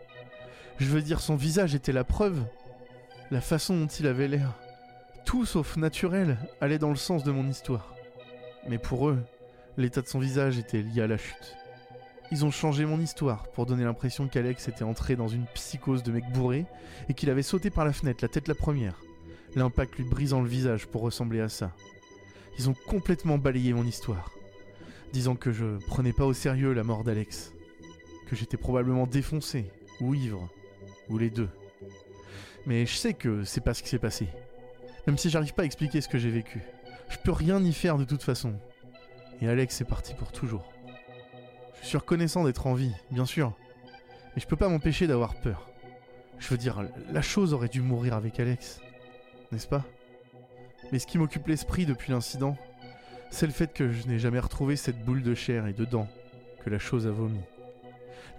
Je 0.77 0.85
veux 0.85 1.01
dire, 1.01 1.19
son 1.19 1.35
visage 1.35 1.75
était 1.75 1.91
la 1.91 2.03
preuve. 2.03 2.43
La 3.31 3.41
façon 3.41 3.77
dont 3.77 3.87
il 3.87 4.07
avait 4.07 4.27
l'air, 4.27 4.53
tout 5.25 5.45
sauf 5.45 5.75
naturel, 5.77 6.37
allait 6.61 6.77
dans 6.77 6.89
le 6.89 6.95
sens 6.95 7.23
de 7.23 7.31
mon 7.31 7.47
histoire. 7.47 7.93
Mais 8.69 8.77
pour 8.77 9.09
eux, 9.09 9.23
l'état 9.77 10.01
de 10.01 10.07
son 10.07 10.19
visage 10.19 10.57
était 10.57 10.81
lié 10.81 11.01
à 11.01 11.07
la 11.07 11.17
chute. 11.17 11.57
Ils 12.31 12.45
ont 12.45 12.51
changé 12.51 12.85
mon 12.85 12.99
histoire 12.99 13.47
pour 13.49 13.65
donner 13.65 13.83
l'impression 13.83 14.27
qu'Alex 14.27 14.67
était 14.67 14.83
entré 14.83 15.15
dans 15.15 15.27
une 15.27 15.45
psychose 15.53 16.03
de 16.03 16.11
mec 16.11 16.23
bourré 16.31 16.65
et 17.09 17.13
qu'il 17.13 17.29
avait 17.29 17.43
sauté 17.43 17.69
par 17.69 17.85
la 17.85 17.93
fenêtre, 17.93 18.23
la 18.23 18.27
tête 18.27 18.47
la 18.47 18.55
première, 18.55 18.99
l'impact 19.55 19.97
lui 19.97 20.03
brisant 20.03 20.41
le 20.41 20.47
visage 20.47 20.87
pour 20.87 21.01
ressembler 21.01 21.41
à 21.41 21.49
ça. 21.49 21.71
Ils 22.59 22.69
ont 22.69 22.75
complètement 22.87 23.37
balayé 23.37 23.73
mon 23.73 23.85
histoire 23.85 24.29
disant 25.13 25.35
que 25.35 25.51
je 25.51 25.77
prenais 25.85 26.11
pas 26.11 26.25
au 26.25 26.33
sérieux 26.33 26.73
la 26.73 26.83
mort 26.83 27.03
d'Alex, 27.03 27.53
que 28.27 28.35
j'étais 28.35 28.57
probablement 28.57 29.05
défoncé, 29.05 29.71
ou 30.01 30.15
ivre, 30.15 30.49
ou 31.07 31.19
les 31.19 31.29
deux. 31.29 31.49
Mais 32.65 32.85
je 32.85 32.95
sais 32.95 33.13
que 33.13 33.43
c'est 33.43 33.61
pas 33.61 33.75
ce 33.75 33.83
qui 33.83 33.89
s'est 33.89 33.99
passé. 33.99 34.27
Même 35.05 35.17
si 35.17 35.29
j'arrive 35.29 35.53
pas 35.53 35.61
à 35.61 35.65
expliquer 35.65 36.01
ce 36.01 36.07
que 36.07 36.17
j'ai 36.17 36.31
vécu. 36.31 36.61
Je 37.09 37.17
peux 37.19 37.31
rien 37.31 37.63
y 37.63 37.73
faire 37.73 37.97
de 37.97 38.05
toute 38.05 38.23
façon. 38.23 38.55
Et 39.41 39.47
Alex 39.47 39.81
est 39.81 39.85
parti 39.85 40.15
pour 40.15 40.31
toujours. 40.31 40.73
Je 41.81 41.87
suis 41.87 41.97
reconnaissant 41.97 42.43
d'être 42.43 42.65
en 42.65 42.73
vie, 42.73 42.93
bien 43.11 43.25
sûr. 43.25 43.53
Mais 44.35 44.41
je 44.41 44.47
peux 44.47 44.55
pas 44.55 44.69
m'empêcher 44.69 45.05
d'avoir 45.05 45.35
peur. 45.35 45.69
Je 46.39 46.47
veux 46.47 46.57
dire, 46.57 46.83
la 47.11 47.21
chose 47.21 47.53
aurait 47.53 47.67
dû 47.67 47.81
mourir 47.81 48.15
avec 48.15 48.39
Alex. 48.39 48.79
N'est-ce 49.51 49.67
pas? 49.67 49.85
Mais 50.91 50.99
ce 50.99 51.07
qui 51.07 51.17
m'occupe 51.17 51.47
l'esprit 51.47 51.85
depuis 51.85 52.11
l'incident, 52.11 52.57
c'est 53.31 53.47
le 53.47 53.51
fait 53.51 53.73
que 53.73 53.91
je 53.91 54.07
n'ai 54.07 54.19
jamais 54.19 54.39
retrouvé 54.39 54.75
cette 54.75 55.03
boule 55.03 55.23
de 55.23 55.33
chair 55.33 55.65
et 55.67 55.73
de 55.73 55.85
dents 55.85 56.07
que 56.63 56.69
la 56.69 56.79
chose 56.79 57.07
a 57.07 57.11
vomi. 57.11 57.41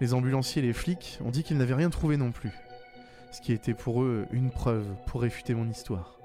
Les 0.01 0.13
ambulanciers 0.13 0.63
et 0.63 0.65
les 0.65 0.73
flics 0.73 1.19
ont 1.23 1.31
dit 1.31 1.43
qu'ils 1.43 1.57
n'avaient 1.57 1.73
rien 1.73 1.89
trouvé 1.89 2.17
non 2.17 2.31
plus, 2.31 2.51
ce 3.31 3.41
qui 3.41 3.53
était 3.53 3.73
pour 3.73 4.03
eux 4.03 4.25
une 4.31 4.51
preuve 4.51 4.85
pour 5.05 5.21
réfuter 5.21 5.53
mon 5.53 5.69
histoire. 5.69 6.17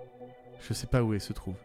Je 0.60 0.72
sais 0.72 0.86
pas 0.86 1.02
où 1.02 1.14
elle 1.14 1.20
se 1.20 1.32
trouve. 1.32 1.56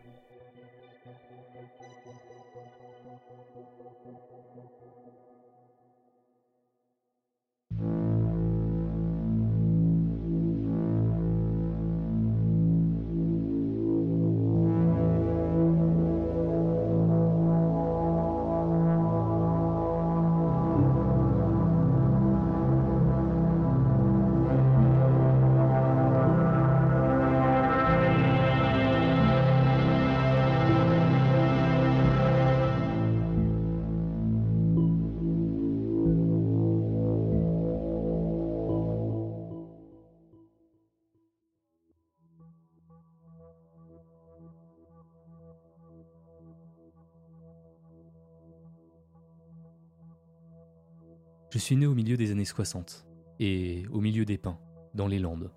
Je 51.56 51.60
suis 51.62 51.78
né 51.78 51.86
au 51.86 51.96
milieu 51.96 52.18
des 52.18 52.32
années 52.32 52.44
60 52.44 53.06
et 53.40 53.86
au 53.90 54.02
milieu 54.02 54.26
des 54.26 54.38
pins, 54.38 54.60
dans 54.94 55.08
les 55.08 55.20
Landes. 55.20 55.54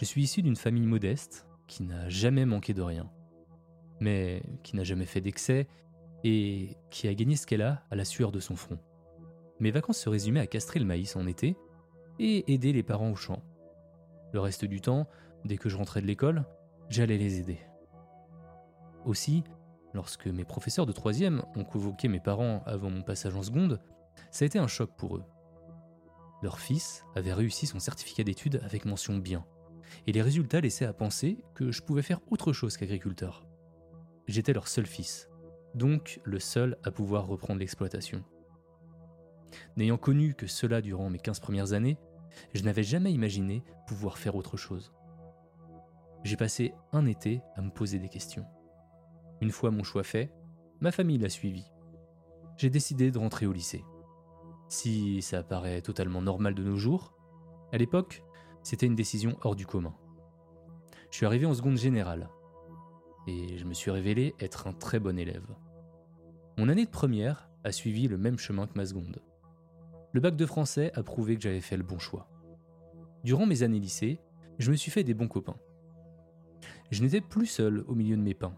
Je 0.00 0.06
suis 0.06 0.22
issu 0.22 0.40
d'une 0.40 0.56
famille 0.56 0.86
modeste 0.86 1.46
qui 1.66 1.82
n'a 1.82 2.08
jamais 2.08 2.46
manqué 2.46 2.72
de 2.72 2.80
rien, 2.80 3.10
mais 4.00 4.42
qui 4.62 4.74
n'a 4.74 4.82
jamais 4.82 5.04
fait 5.04 5.20
d'excès 5.20 5.68
et 6.24 6.78
qui 6.88 7.06
a 7.06 7.12
gagné 7.12 7.36
ce 7.36 7.46
qu'elle 7.46 7.60
a 7.60 7.84
à 7.90 7.96
la 7.96 8.06
sueur 8.06 8.32
de 8.32 8.40
son 8.40 8.56
front. 8.56 8.78
Mes 9.60 9.70
vacances 9.70 9.98
se 9.98 10.08
résumaient 10.08 10.40
à 10.40 10.46
castrer 10.46 10.80
le 10.80 10.86
maïs 10.86 11.16
en 11.16 11.26
été 11.26 11.54
et 12.18 12.50
aider 12.50 12.72
les 12.72 12.82
parents 12.82 13.10
au 13.10 13.14
champ. 13.14 13.42
Le 14.32 14.40
reste 14.40 14.64
du 14.64 14.80
temps, 14.80 15.06
dès 15.44 15.58
que 15.58 15.68
je 15.68 15.76
rentrais 15.76 16.00
de 16.00 16.06
l'école, 16.06 16.46
j'allais 16.88 17.18
les 17.18 17.40
aider. 17.40 17.58
Aussi, 19.04 19.44
lorsque 19.92 20.28
mes 20.28 20.46
professeurs 20.46 20.86
de 20.86 20.92
troisième 20.92 21.42
ont 21.56 21.64
convoqué 21.64 22.08
mes 22.08 22.20
parents 22.20 22.62
avant 22.64 22.88
mon 22.88 23.02
passage 23.02 23.36
en 23.36 23.42
seconde, 23.42 23.78
ça 24.30 24.44
a 24.44 24.46
été 24.46 24.58
un 24.58 24.66
choc 24.66 24.90
pour 24.96 25.16
eux. 25.16 25.24
Leur 26.42 26.58
fils 26.58 27.04
avait 27.14 27.32
réussi 27.32 27.66
son 27.66 27.78
certificat 27.78 28.24
d'études 28.24 28.60
avec 28.64 28.84
mention 28.84 29.16
bien, 29.18 29.44
et 30.06 30.12
les 30.12 30.22
résultats 30.22 30.60
laissaient 30.60 30.86
à 30.86 30.92
penser 30.92 31.44
que 31.54 31.70
je 31.70 31.82
pouvais 31.82 32.02
faire 32.02 32.20
autre 32.30 32.52
chose 32.52 32.76
qu'agriculteur. 32.76 33.46
J'étais 34.26 34.52
leur 34.52 34.68
seul 34.68 34.86
fils, 34.86 35.28
donc 35.74 36.20
le 36.24 36.38
seul 36.38 36.78
à 36.82 36.90
pouvoir 36.90 37.26
reprendre 37.26 37.60
l'exploitation. 37.60 38.24
N'ayant 39.76 39.98
connu 39.98 40.34
que 40.34 40.46
cela 40.46 40.80
durant 40.80 41.10
mes 41.10 41.18
15 41.18 41.40
premières 41.40 41.72
années, 41.72 41.98
je 42.54 42.62
n'avais 42.62 42.82
jamais 42.82 43.12
imaginé 43.12 43.62
pouvoir 43.86 44.18
faire 44.18 44.36
autre 44.36 44.56
chose. 44.56 44.92
J'ai 46.24 46.36
passé 46.36 46.72
un 46.92 47.06
été 47.06 47.42
à 47.56 47.62
me 47.62 47.70
poser 47.70 47.98
des 47.98 48.08
questions. 48.08 48.46
Une 49.40 49.50
fois 49.50 49.70
mon 49.70 49.82
choix 49.82 50.04
fait, 50.04 50.32
ma 50.80 50.92
famille 50.92 51.18
l'a 51.18 51.28
suivi. 51.28 51.64
J'ai 52.56 52.70
décidé 52.70 53.10
de 53.10 53.18
rentrer 53.18 53.46
au 53.46 53.52
lycée. 53.52 53.84
Si 54.72 55.20
ça 55.20 55.42
paraît 55.42 55.82
totalement 55.82 56.22
normal 56.22 56.54
de 56.54 56.64
nos 56.64 56.78
jours, 56.78 57.12
à 57.72 57.76
l'époque, 57.76 58.24
c'était 58.62 58.86
une 58.86 58.94
décision 58.94 59.36
hors 59.42 59.54
du 59.54 59.66
commun. 59.66 59.94
Je 61.10 61.18
suis 61.18 61.26
arrivé 61.26 61.44
en 61.44 61.52
seconde 61.52 61.76
générale, 61.76 62.30
et 63.26 63.58
je 63.58 63.66
me 63.66 63.74
suis 63.74 63.90
révélé 63.90 64.34
être 64.40 64.66
un 64.66 64.72
très 64.72 64.98
bon 64.98 65.18
élève. 65.18 65.46
Mon 66.56 66.70
année 66.70 66.86
de 66.86 66.90
première 66.90 67.50
a 67.64 67.70
suivi 67.70 68.08
le 68.08 68.16
même 68.16 68.38
chemin 68.38 68.66
que 68.66 68.72
ma 68.74 68.86
seconde. 68.86 69.20
Le 70.12 70.20
bac 70.20 70.36
de 70.36 70.46
français 70.46 70.90
a 70.94 71.02
prouvé 71.02 71.36
que 71.36 71.42
j'avais 71.42 71.60
fait 71.60 71.76
le 71.76 71.84
bon 71.84 71.98
choix. 71.98 72.30
Durant 73.24 73.44
mes 73.44 73.64
années 73.64 73.78
lycée, 73.78 74.20
je 74.58 74.70
me 74.70 74.76
suis 74.76 74.90
fait 74.90 75.04
des 75.04 75.12
bons 75.12 75.28
copains. 75.28 75.58
Je 76.90 77.02
n'étais 77.02 77.20
plus 77.20 77.44
seul 77.44 77.84
au 77.88 77.94
milieu 77.94 78.16
de 78.16 78.22
mes 78.22 78.32
pins. 78.32 78.56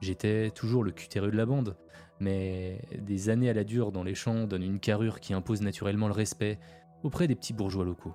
J'étais 0.00 0.50
toujours 0.52 0.82
le 0.82 0.92
cutéreux 0.92 1.30
de 1.30 1.36
la 1.36 1.44
bande, 1.44 1.76
mais 2.20 2.80
des 2.98 3.28
années 3.28 3.50
à 3.50 3.54
la 3.54 3.64
dure 3.64 3.92
dans 3.92 4.02
les 4.02 4.14
champs 4.14 4.46
donnent 4.46 4.62
une 4.62 4.80
carrure 4.80 5.20
qui 5.20 5.34
impose 5.34 5.62
naturellement 5.62 6.08
le 6.08 6.14
respect 6.14 6.58
auprès 7.02 7.28
des 7.28 7.34
petits 7.34 7.52
bourgeois 7.52 7.84
locaux. 7.84 8.14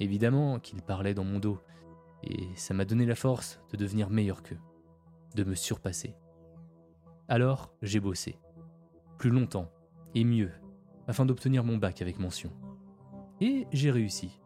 Évidemment 0.00 0.58
qu'ils 0.58 0.82
parlaient 0.82 1.14
dans 1.14 1.24
mon 1.24 1.38
dos, 1.38 1.58
et 2.22 2.48
ça 2.56 2.74
m'a 2.74 2.84
donné 2.84 3.06
la 3.06 3.14
force 3.14 3.60
de 3.70 3.76
devenir 3.76 4.10
meilleur 4.10 4.42
qu'eux, 4.42 4.58
de 5.34 5.44
me 5.44 5.54
surpasser. 5.54 6.14
Alors 7.28 7.72
j'ai 7.82 8.00
bossé, 8.00 8.38
plus 9.18 9.30
longtemps 9.30 9.70
et 10.14 10.24
mieux, 10.24 10.50
afin 11.06 11.26
d'obtenir 11.26 11.64
mon 11.64 11.76
bac 11.76 12.02
avec 12.02 12.18
mention. 12.18 12.50
Et 13.40 13.66
j'ai 13.72 13.90
réussi. 13.90 14.40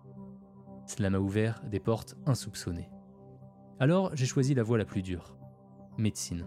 Cela 0.87 1.11
m'a 1.11 1.19
ouvert 1.19 1.63
des 1.65 1.81
portes 1.81 2.17
insoupçonnées. 2.27 2.91
Alors 3.81 4.15
j'ai 4.15 4.27
choisi 4.27 4.55
la 4.55 4.63
voie 4.63 4.79
la 4.79 4.85
plus 4.85 5.03
dure, 5.03 5.37
médecine. 5.99 6.47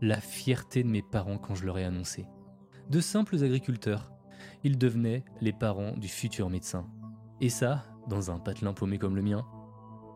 La 0.00 0.20
fierté 0.20 0.84
de 0.84 0.88
mes 0.88 1.02
parents 1.02 1.38
quand 1.38 1.56
je 1.56 1.66
leur 1.66 1.76
ai 1.78 1.84
annoncé. 1.84 2.26
De 2.88 3.00
simples 3.00 3.42
agriculteurs, 3.42 4.12
ils 4.62 4.78
devenaient 4.78 5.24
les 5.40 5.52
parents 5.52 5.96
du 5.96 6.08
futur 6.08 6.50
médecin. 6.50 6.88
Et 7.40 7.48
ça, 7.48 7.84
dans 8.08 8.30
un 8.30 8.38
patelin 8.38 8.72
paumé 8.72 8.98
comme 8.98 9.16
le 9.16 9.22
mien, 9.22 9.44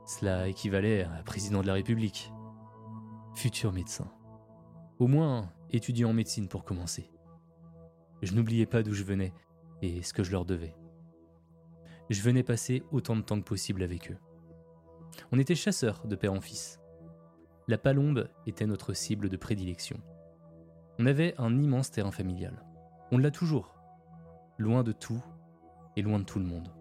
cela 0.07 0.49
équivalait 0.49 1.03
à 1.03 1.23
président 1.25 1.63
de 1.63 1.67
la 1.67 1.75
République. 1.75 2.33
Futur 3.35 3.73
médecin. 3.73 4.11
Au 4.99 5.09
moins 5.09 5.53
étudiant 5.71 6.11
en 6.11 6.15
médecine 6.15 6.49
pour 6.49 6.65
commencer. 6.65 7.11
Je 8.23 8.35
n'oubliais 8.35 8.67
pas 8.67 8.83
d'où 8.83 8.95
je 8.95 9.05
venais 9.05 9.33
et 9.81 10.03
ce 10.03 10.13
que 10.13 10.23
je 10.23 10.31
leur 10.31 10.45
devais. 10.45 10.77
Je 12.09 12.23
venais 12.23 12.43
passer 12.43 12.83
autant 12.93 13.17
de 13.17 13.23
temps 13.23 13.41
que 13.41 13.45
possible 13.45 13.83
avec 13.83 14.11
eux. 14.11 14.19
On 15.33 15.39
était 15.39 15.55
chasseurs 15.55 16.07
de 16.07 16.15
père 16.15 16.33
en 16.33 16.41
fils. 16.41 16.82
La 17.69 17.79
palombe 17.79 18.29
était 18.47 18.67
notre 18.67 18.93
cible 18.93 19.29
de 19.29 19.37
prédilection. 19.37 20.01
On 20.99 21.07
avait 21.07 21.35
un 21.39 21.57
immense 21.59 21.93
terrain 21.93 22.11
familial. 22.11 22.65
On 23.13 23.19
l'a 23.19 23.31
toujours. 23.31 23.77
Loin 24.59 24.83
de 24.83 24.91
tout 24.91 25.23
et 25.97 26.03
loin 26.03 26.19
de 26.19 26.25
tout 26.25 26.41
le 26.41 26.45
monde. 26.45 26.73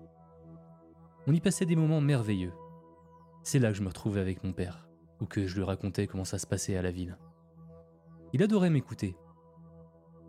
On 1.28 1.34
y 1.34 1.40
passait 1.40 1.68
des 1.68 1.76
moments 1.76 2.02
merveilleux. 2.02 2.54
C'est 3.44 3.60
là 3.60 3.70
que 3.70 3.78
je 3.78 3.84
me 3.84 3.90
retrouvais 3.90 4.22
avec 4.22 4.44
mon 4.44 4.54
père, 4.54 4.88
ou 5.20 5.26
que 5.26 5.46
je 5.46 5.56
lui 5.56 5.64
racontais 5.64 6.08
comment 6.08 6.26
ça 6.26 6.40
se 6.40 6.48
passait 6.48 6.76
à 6.76 6.82
la 6.82 6.92
ville. 6.92 7.18
Il 8.34 8.42
adorait 8.42 8.72
m'écouter. 8.72 9.16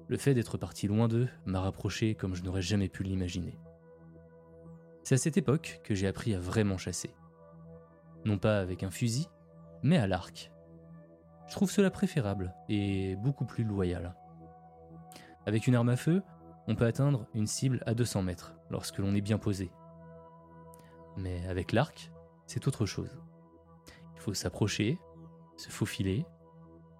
Le 0.08 0.18
fait 0.18 0.34
d'être 0.34 0.58
parti 0.58 0.86
loin 0.86 1.08
d'eux 1.08 1.28
m'a 1.46 1.60
rapproché 1.60 2.14
comme 2.14 2.34
je 2.34 2.42
n'aurais 2.42 2.62
jamais 2.62 2.88
pu 2.88 3.04
l'imaginer. 3.04 3.58
C'est 5.02 5.14
à 5.14 5.18
cette 5.18 5.38
époque 5.38 5.80
que 5.82 5.94
j'ai 5.94 6.06
appris 6.06 6.34
à 6.34 6.38
vraiment 6.38 6.76
chasser. 6.76 7.14
Non 8.26 8.36
pas 8.36 8.60
avec 8.60 8.82
un 8.82 8.90
fusil, 8.90 9.28
mais 9.82 9.98
à 9.98 10.06
l'arc. 10.06 10.52
Je 11.48 11.54
trouve 11.54 11.70
cela 11.70 11.90
préférable 11.90 12.54
et 12.68 13.16
beaucoup 13.16 13.44
plus 13.44 13.64
loyal. 13.64 14.14
Avec 15.44 15.66
une 15.66 15.74
arme 15.74 15.88
à 15.88 15.96
feu, 15.96 16.22
on 16.66 16.76
peut 16.76 16.86
atteindre 16.86 17.26
une 17.34 17.46
cible 17.46 17.82
à 17.86 17.94
200 17.94 18.22
mètres 18.22 18.54
lorsque 18.70 18.98
l'on 18.98 19.14
est 19.14 19.20
bien 19.20 19.38
posé. 19.38 19.70
Mais 21.16 21.46
avec 21.46 21.72
l'arc, 21.72 22.12
c'est 22.46 22.66
autre 22.68 22.86
chose. 22.86 23.20
Il 24.14 24.20
faut 24.20 24.34
s'approcher, 24.34 24.98
se 25.56 25.68
faufiler, 25.68 26.24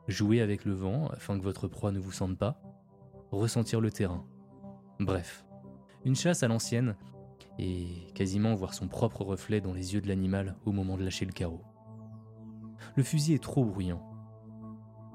jouer 0.09 0.41
avec 0.41 0.65
le 0.65 0.73
vent 0.73 1.07
afin 1.09 1.39
que 1.39 1.45
votre 1.45 1.69
proie 1.69 1.93
ne 1.93 2.01
vous 2.01 2.13
sente 2.13 2.37
pas, 2.37 2.61
ressentir 3.31 3.81
le 3.81 3.91
terrain. 3.91 4.27
Bref, 4.99 5.45
une 6.05 6.17
chasse 6.17 6.43
à 6.43 6.49
l'ancienne 6.49 6.97
et 7.59 8.13
quasiment 8.15 8.55
voir 8.55 8.75
son 8.75 8.89
propre 8.89 9.23
reflet 9.23 9.61
dans 9.61 9.73
les 9.73 9.95
yeux 9.95 10.01
de 10.01 10.09
l'animal 10.09 10.57
au 10.65 10.73
moment 10.73 10.97
de 10.97 11.05
lâcher 11.05 11.25
le 11.25 11.33
carreau. 11.33 11.63
Le 12.97 13.03
fusil 13.03 13.35
est 13.35 13.43
trop 13.43 13.65
bruyant. 13.65 14.03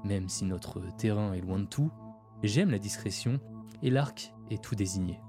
Même 0.04 0.28
si 0.28 0.44
notre 0.44 0.80
terrain 0.96 1.32
est 1.32 1.40
loin 1.40 1.58
de 1.58 1.66
tout, 1.66 1.92
j'aime 2.42 2.70
la 2.70 2.78
discrétion 2.78 3.40
et 3.82 3.90
l'arc 3.90 4.34
est 4.50 4.62
tout 4.62 4.74
désigné. 4.74 5.20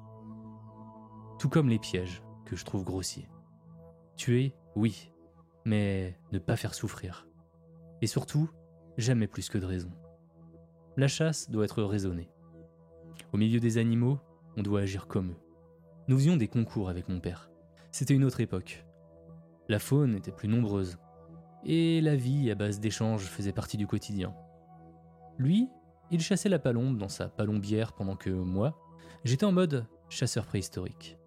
Tout 1.37 1.49
comme 1.49 1.69
les 1.69 1.79
pièges, 1.79 2.23
que 2.45 2.55
je 2.55 2.65
trouve 2.65 2.83
grossiers. 2.83 3.29
Tuer, 4.17 4.55
oui, 4.75 5.11
mais 5.65 6.17
ne 6.31 6.39
pas 6.39 6.55
faire 6.55 6.73
souffrir. 6.73 7.27
Et 8.01 8.07
surtout, 8.07 8.49
jamais 8.97 9.27
plus 9.27 9.49
que 9.49 9.57
de 9.57 9.65
raison. 9.65 9.91
La 10.97 11.07
chasse 11.07 11.49
doit 11.49 11.65
être 11.65 11.83
raisonnée. 11.83 12.31
Au 13.31 13.37
milieu 13.37 13.59
des 13.59 13.77
animaux, 13.77 14.19
on 14.57 14.63
doit 14.63 14.81
agir 14.81 15.07
comme 15.07 15.31
eux. 15.31 15.39
Nous 16.07 16.17
faisions 16.17 16.37
des 16.37 16.47
concours 16.47 16.89
avec 16.89 17.07
mon 17.07 17.19
père. 17.19 17.51
C'était 17.91 18.15
une 18.15 18.23
autre 18.23 18.41
époque. 18.41 18.85
La 19.67 19.79
faune 19.79 20.15
était 20.15 20.31
plus 20.31 20.47
nombreuse, 20.47 20.97
et 21.65 22.01
la 22.01 22.15
vie 22.15 22.49
à 22.51 22.55
base 22.55 22.79
d'échanges 22.79 23.25
faisait 23.25 23.51
partie 23.51 23.77
du 23.77 23.87
quotidien. 23.87 24.33
Lui, 25.37 25.69
il 26.11 26.21
chassait 26.21 26.49
la 26.49 26.59
palombe 26.59 26.97
dans 26.97 27.09
sa 27.09 27.29
palombière 27.29 27.93
pendant 27.93 28.15
que 28.15 28.29
moi, 28.29 28.77
j'étais 29.23 29.45
en 29.45 29.51
mode 29.51 29.85
chasseur 30.09 30.45
préhistorique. 30.45 31.17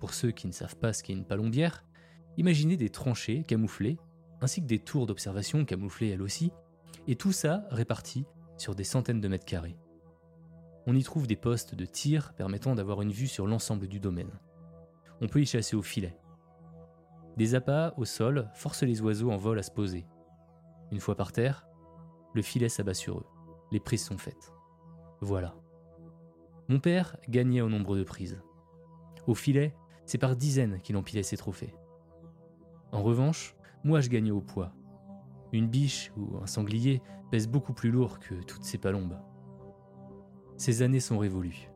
Pour 0.00 0.14
ceux 0.14 0.30
qui 0.30 0.46
ne 0.46 0.52
savent 0.52 0.76
pas 0.76 0.92
ce 0.92 1.02
qu'est 1.02 1.12
une 1.12 1.24
palombière, 1.24 1.84
imaginez 2.36 2.76
des 2.76 2.90
tranchées 2.90 3.44
camouflées, 3.44 3.98
ainsi 4.40 4.62
que 4.62 4.66
des 4.66 4.78
tours 4.78 5.06
d'observation 5.06 5.64
camouflées 5.64 6.10
elles 6.10 6.22
aussi, 6.22 6.52
et 7.06 7.16
tout 7.16 7.32
ça 7.32 7.64
réparti 7.70 8.24
sur 8.56 8.74
des 8.74 8.84
centaines 8.84 9.20
de 9.20 9.28
mètres 9.28 9.44
carrés. 9.44 9.76
On 10.86 10.94
y 10.94 11.02
trouve 11.02 11.26
des 11.26 11.36
postes 11.36 11.74
de 11.74 11.84
tir 11.84 12.32
permettant 12.34 12.74
d'avoir 12.74 13.02
une 13.02 13.12
vue 13.12 13.26
sur 13.26 13.46
l'ensemble 13.46 13.88
du 13.88 14.00
domaine. 14.00 14.30
On 15.20 15.26
peut 15.26 15.40
y 15.40 15.46
chasser 15.46 15.76
au 15.76 15.82
filet, 15.82 16.16
des 17.38 17.54
appâts 17.54 17.94
au 17.96 18.04
sol 18.04 18.50
forcent 18.52 18.82
les 18.82 19.00
oiseaux 19.00 19.30
en 19.30 19.36
vol 19.36 19.60
à 19.60 19.62
se 19.62 19.70
poser. 19.70 20.04
Une 20.90 20.98
fois 20.98 21.14
par 21.14 21.30
terre, 21.30 21.68
le 22.34 22.42
filet 22.42 22.68
s'abat 22.68 22.94
sur 22.94 23.18
eux. 23.18 23.26
Les 23.70 23.78
prises 23.78 24.04
sont 24.04 24.18
faites. 24.18 24.52
Voilà. 25.20 25.54
Mon 26.68 26.80
père 26.80 27.16
gagnait 27.28 27.60
au 27.60 27.68
nombre 27.68 27.96
de 27.96 28.02
prises. 28.02 28.42
Au 29.28 29.36
filet, 29.36 29.72
c'est 30.04 30.18
par 30.18 30.34
dizaines 30.34 30.80
qu'il 30.80 30.96
empilait 30.96 31.22
ses 31.22 31.36
trophées. 31.36 31.76
En 32.90 33.04
revanche, 33.04 33.54
moi 33.84 34.00
je 34.00 34.08
gagnais 34.08 34.32
au 34.32 34.40
poids. 34.40 34.72
Une 35.52 35.68
biche 35.68 36.10
ou 36.16 36.38
un 36.42 36.46
sanglier 36.46 37.02
pèse 37.30 37.46
beaucoup 37.46 37.72
plus 37.72 37.92
lourd 37.92 38.18
que 38.18 38.34
toutes 38.34 38.64
ces 38.64 38.78
palombes. 38.78 39.16
Ces 40.56 40.82
années 40.82 40.98
sont 40.98 41.18
révolues. 41.18 41.70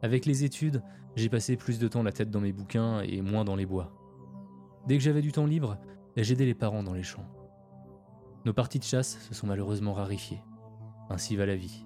Avec 0.00 0.24
les 0.24 0.44
études, 0.44 0.82
j'ai 1.14 1.28
passé 1.28 1.58
plus 1.58 1.78
de 1.78 1.88
temps 1.88 2.02
la 2.02 2.12
tête 2.12 2.30
dans 2.30 2.40
mes 2.40 2.52
bouquins 2.52 3.02
et 3.02 3.20
moins 3.20 3.44
dans 3.44 3.56
les 3.56 3.66
bois. 3.66 3.97
Dès 4.86 4.96
que 4.96 5.02
j'avais 5.02 5.22
du 5.22 5.32
temps 5.32 5.46
libre, 5.46 5.78
j'aidais 6.16 6.46
les 6.46 6.54
parents 6.54 6.82
dans 6.82 6.94
les 6.94 7.02
champs. 7.02 7.26
Nos 8.44 8.52
parties 8.52 8.78
de 8.78 8.84
chasse 8.84 9.18
se 9.18 9.34
sont 9.34 9.46
malheureusement 9.46 9.92
rarifiées. 9.92 10.42
Ainsi 11.10 11.36
va 11.36 11.46
la 11.46 11.56
vie. 11.56 11.84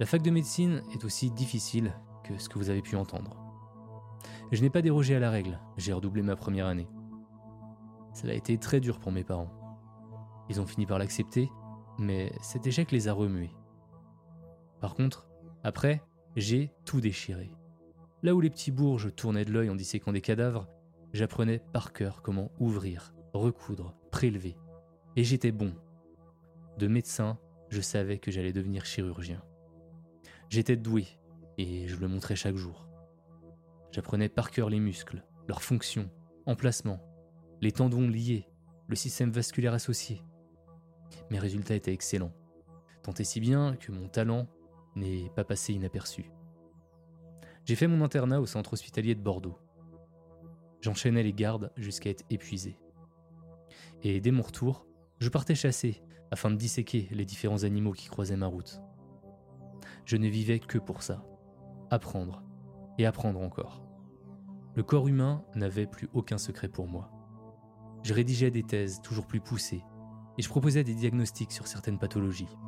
La 0.00 0.06
fac 0.06 0.22
de 0.22 0.30
médecine 0.30 0.82
est 0.92 1.04
aussi 1.04 1.30
difficile 1.30 1.92
que 2.24 2.36
ce 2.38 2.48
que 2.48 2.58
vous 2.58 2.70
avez 2.70 2.82
pu 2.82 2.96
entendre. 2.96 3.36
Je 4.50 4.62
n'ai 4.62 4.70
pas 4.70 4.82
dérogé 4.82 5.14
à 5.14 5.20
la 5.20 5.30
règle, 5.30 5.60
j'ai 5.76 5.92
redoublé 5.92 6.22
ma 6.22 6.36
première 6.36 6.66
année. 6.66 6.88
Ça 8.12 8.28
a 8.28 8.32
été 8.32 8.58
très 8.58 8.80
dur 8.80 8.98
pour 8.98 9.12
mes 9.12 9.24
parents. 9.24 9.50
Ils 10.48 10.60
ont 10.60 10.66
fini 10.66 10.86
par 10.86 10.98
l'accepter, 10.98 11.50
mais 11.98 12.32
cet 12.40 12.66
échec 12.66 12.92
les 12.92 13.08
a 13.08 13.12
remués. 13.12 13.54
Par 14.80 14.94
contre, 14.94 15.28
après, 15.62 16.02
j'ai 16.36 16.72
tout 16.84 17.00
déchiré. 17.00 17.50
Là 18.22 18.34
où 18.34 18.40
les 18.40 18.50
petits 18.50 18.70
bourges 18.70 19.14
tournaient 19.14 19.44
de 19.44 19.52
l'œil 19.52 19.70
en 19.70 19.76
disséquant 19.76 20.12
des 20.12 20.20
cadavres, 20.20 20.68
j'apprenais 21.14 21.60
par 21.72 21.92
cœur 21.92 22.20
comment 22.20 22.50
ouvrir, 22.58 23.14
recoudre, 23.32 23.94
prélever. 24.10 24.56
Et 25.16 25.24
j'étais 25.24 25.52
bon. 25.52 25.72
De 26.76 26.88
médecin, 26.88 27.38
je 27.70 27.80
savais 27.80 28.18
que 28.18 28.32
j'allais 28.32 28.52
devenir 28.52 28.84
chirurgien. 28.84 29.40
J'étais 30.50 30.76
doué, 30.76 31.06
et 31.56 31.86
je 31.86 31.96
le 31.96 32.08
montrais 32.08 32.36
chaque 32.36 32.56
jour. 32.56 32.88
J'apprenais 33.92 34.28
par 34.28 34.50
cœur 34.50 34.68
les 34.68 34.80
muscles, 34.80 35.24
leurs 35.46 35.62
fonctions, 35.62 36.10
emplacements, 36.46 37.00
les 37.60 37.70
tendons 37.70 38.08
liés, 38.08 38.48
le 38.88 38.96
système 38.96 39.30
vasculaire 39.30 39.72
associé. 39.72 40.20
Mes 41.30 41.38
résultats 41.38 41.76
étaient 41.76 41.92
excellents, 41.92 42.34
tant 43.04 43.14
et 43.14 43.24
si 43.24 43.38
bien 43.38 43.76
que 43.76 43.92
mon 43.92 44.08
talent 44.08 44.48
n'est 44.96 45.30
pas 45.36 45.44
passé 45.44 45.72
inaperçu. 45.72 46.24
J'ai 47.64 47.76
fait 47.76 47.86
mon 47.86 48.04
internat 48.04 48.40
au 48.40 48.46
centre 48.46 48.72
hospitalier 48.72 49.14
de 49.14 49.22
Bordeaux. 49.22 49.58
J'enchaînais 50.84 51.22
les 51.22 51.32
gardes 51.32 51.72
jusqu'à 51.78 52.10
être 52.10 52.26
épuisé. 52.28 52.78
Et 54.02 54.20
dès 54.20 54.32
mon 54.32 54.42
retour, 54.42 54.86
je 55.18 55.30
partais 55.30 55.54
chasser 55.54 56.02
afin 56.30 56.50
de 56.50 56.56
disséquer 56.56 57.08
les 57.10 57.24
différents 57.24 57.64
animaux 57.64 57.92
qui 57.92 58.08
croisaient 58.08 58.36
ma 58.36 58.48
route. 58.48 58.82
Je 60.04 60.18
ne 60.18 60.28
vivais 60.28 60.58
que 60.58 60.76
pour 60.76 61.02
ça. 61.02 61.24
Apprendre. 61.90 62.42
Et 62.98 63.06
apprendre 63.06 63.40
encore. 63.40 63.82
Le 64.74 64.82
corps 64.82 65.08
humain 65.08 65.42
n'avait 65.54 65.86
plus 65.86 66.10
aucun 66.12 66.36
secret 66.36 66.68
pour 66.68 66.86
moi. 66.86 67.10
Je 68.02 68.12
rédigeais 68.12 68.50
des 68.50 68.62
thèses 68.62 69.00
toujours 69.00 69.26
plus 69.26 69.40
poussées 69.40 69.82
et 70.36 70.42
je 70.42 70.50
proposais 70.50 70.84
des 70.84 70.94
diagnostics 70.94 71.52
sur 71.52 71.66
certaines 71.66 71.98
pathologies. 71.98 72.58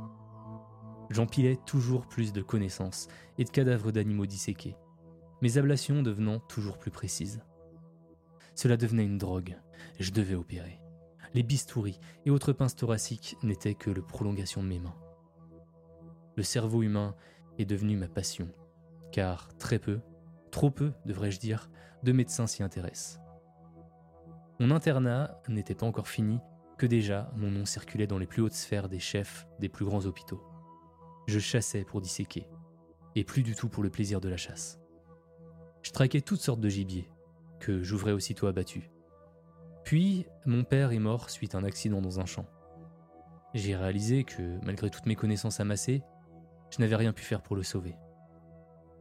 J'empilais 1.11 1.59
toujours 1.67 2.07
plus 2.07 2.33
de 2.33 2.41
connaissances 2.41 3.09
et 3.37 3.45
de 3.45 3.51
cadavres 3.51 3.93
d'animaux 3.93 4.25
disséqués, 4.25 4.75
mes 5.43 5.59
ablations 5.59 6.03
devenant 6.03 6.41
toujours 6.41 6.79
plus 6.79 6.91
précises. 6.91 7.43
Cela 8.57 8.79
devenait 8.79 9.05
une 9.05 9.19
drogue, 9.19 9.59
je 10.01 10.11
devais 10.11 10.35
opérer. 10.35 10.81
Les 11.35 11.43
bistouris 11.43 12.01
et 12.25 12.31
autres 12.31 12.55
pinces 12.55 12.75
thoraciques 12.75 13.37
n'étaient 13.43 13.75
que 13.75 13.91
le 13.91 14.01
prolongation 14.01 14.63
de 14.63 14.69
mes 14.69 14.81
mains. 14.81 14.97
Le 16.37 16.43
cerveau 16.43 16.83
humain 16.83 17.15
est 17.59 17.67
devenu 17.67 17.99
ma 17.99 18.09
passion, 18.09 18.49
car 19.13 19.55
très 19.59 19.79
peu, 19.79 20.01
trop 20.51 20.71
peu 20.71 20.93
devrais-je 21.05 21.39
dire, 21.39 21.71
de 22.03 22.13
médecins 22.13 22.47
s'y 22.47 22.63
intéressent. 22.63 23.21
Mon 24.59 24.71
internat 24.71 25.43
n'était 25.49 25.75
pas 25.75 25.87
encore 25.87 26.09
fini 26.09 26.41
que 26.79 26.87
déjà 26.87 27.31
mon 27.37 27.51
nom 27.51 27.67
circulait 27.67 28.07
dans 28.07 28.19
les 28.19 28.27
plus 28.27 28.41
hautes 28.41 28.55
sphères 28.55 28.89
des 28.89 29.01
chefs 29.01 29.47
des 29.61 29.69
plus 29.69 29.85
grands 29.85 30.07
hôpitaux. 30.07 30.43
Je 31.27 31.39
chassais 31.39 31.85
pour 31.85 32.01
disséquer, 32.01 32.49
et 33.17 33.25
plus 33.25 33.43
du 33.43 33.55
tout 33.55 33.69
pour 33.69 33.83
le 33.83 33.91
plaisir 33.91 34.23
de 34.23 34.31
la 34.31 34.39
chasse. 34.39 34.81
Je 35.83 35.91
traquais 35.91 36.23
toutes 36.23 36.41
sortes 36.41 36.61
de 36.61 36.71
gibier, 36.71 37.11
que 37.61 37.83
j'ouvrais 37.83 38.13
aussitôt 38.13 38.47
abattu. 38.47 38.91
Puis, 39.85 40.27
mon 40.45 40.65
père 40.65 40.93
est 40.93 40.99
mort 40.99 41.31
suite 41.31 41.55
à 41.55 41.59
un 41.59 41.65
accident 41.65 42.01
dans 42.01 42.21
un 42.21 42.27
champ. 42.27 42.47
J'ai 43.55 43.77
réalisé 43.77 44.25
que, 44.25 44.59
malgré 44.65 44.91
toutes 44.91 45.07
mes 45.07 45.15
connaissances 45.17 45.61
amassées, 45.61 46.03
je 46.71 46.81
n'avais 46.81 46.97
rien 46.97 47.13
pu 47.13 47.23
faire 47.23 47.43
pour 47.43 47.57
le 47.57 47.63
sauver. 47.63 47.95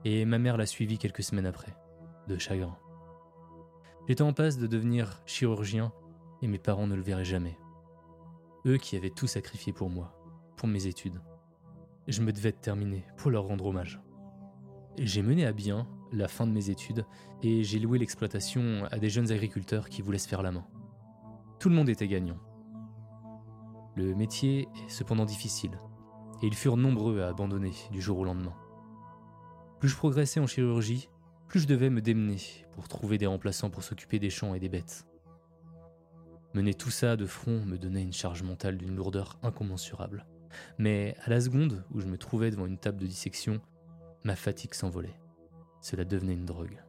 Et 0.03 0.25
ma 0.25 0.37
mère 0.37 0.57
l'a 0.57 0.65
suivi 0.65 0.97
quelques 0.97 1.23
semaines 1.23 1.47
après, 1.47 1.75
de 2.27 2.37
chagrin. 2.37 2.77
J'étais 4.07 4.21
en 4.21 4.33
passe 4.33 4.57
de 4.57 4.67
devenir 4.67 5.23
chirurgien 5.25 5.91
et 6.41 6.47
mes 6.47 6.59
parents 6.59 6.87
ne 6.87 6.95
le 6.95 7.01
verraient 7.01 7.25
jamais. 7.25 7.57
Eux 8.67 8.77
qui 8.77 8.95
avaient 8.95 9.09
tout 9.09 9.27
sacrifié 9.27 9.73
pour 9.73 9.89
moi, 9.89 10.15
pour 10.55 10.67
mes 10.67 10.85
études 10.85 11.19
je 12.07 12.21
me 12.21 12.31
devais 12.31 12.51
de 12.51 12.57
terminer 12.57 13.03
pour 13.17 13.31
leur 13.31 13.45
rendre 13.45 13.65
hommage. 13.65 13.99
J'ai 14.97 15.21
mené 15.21 15.45
à 15.45 15.51
bien 15.51 15.87
la 16.17 16.27
fin 16.27 16.47
de 16.47 16.51
mes 16.51 16.69
études 16.69 17.05
et 17.43 17.63
j'ai 17.63 17.79
loué 17.79 17.99
l'exploitation 17.99 18.85
à 18.91 18.99
des 18.99 19.09
jeunes 19.09 19.31
agriculteurs 19.31 19.89
qui 19.89 20.01
voulaient 20.01 20.17
se 20.17 20.27
faire 20.27 20.41
la 20.41 20.51
main. 20.51 20.65
Tout 21.59 21.69
le 21.69 21.75
monde 21.75 21.89
était 21.89 22.07
gagnant. 22.07 22.37
Le 23.95 24.13
métier 24.15 24.67
est 24.85 24.89
cependant 24.89 25.25
difficile 25.25 25.79
et 26.41 26.47
ils 26.47 26.55
furent 26.55 26.77
nombreux 26.77 27.21
à 27.21 27.27
abandonner 27.27 27.73
du 27.91 28.01
jour 28.01 28.19
au 28.19 28.25
lendemain. 28.25 28.55
Plus 29.79 29.89
je 29.89 29.95
progressais 29.95 30.39
en 30.39 30.47
chirurgie, 30.47 31.09
plus 31.47 31.61
je 31.61 31.67
devais 31.67 31.89
me 31.89 32.01
démener 32.01 32.37
pour 32.73 32.87
trouver 32.87 33.17
des 33.17 33.27
remplaçants 33.27 33.69
pour 33.69 33.83
s'occuper 33.83 34.19
des 34.19 34.29
champs 34.29 34.55
et 34.55 34.59
des 34.59 34.69
bêtes. 34.69 35.05
Mener 36.53 36.73
tout 36.73 36.91
ça 36.91 37.17
de 37.17 37.25
front 37.25 37.65
me 37.65 37.77
donnait 37.77 38.01
une 38.01 38.13
charge 38.13 38.41
mentale 38.41 38.77
d'une 38.77 38.95
lourdeur 38.95 39.37
incommensurable. 39.43 40.25
Mais 40.77 41.15
à 41.23 41.29
la 41.29 41.41
seconde 41.41 41.83
où 41.91 41.99
je 41.99 42.07
me 42.07 42.17
trouvais 42.17 42.49
devant 42.49 42.65
une 42.65 42.77
table 42.77 42.99
de 42.99 43.07
dissection, 43.07 43.59
ma 44.23 44.35
fatigue 44.35 44.73
s'envolait. 44.73 45.19
Cela 45.85 46.03
devenait 46.03 46.33
une 46.33 46.45
drogue. 46.45 46.81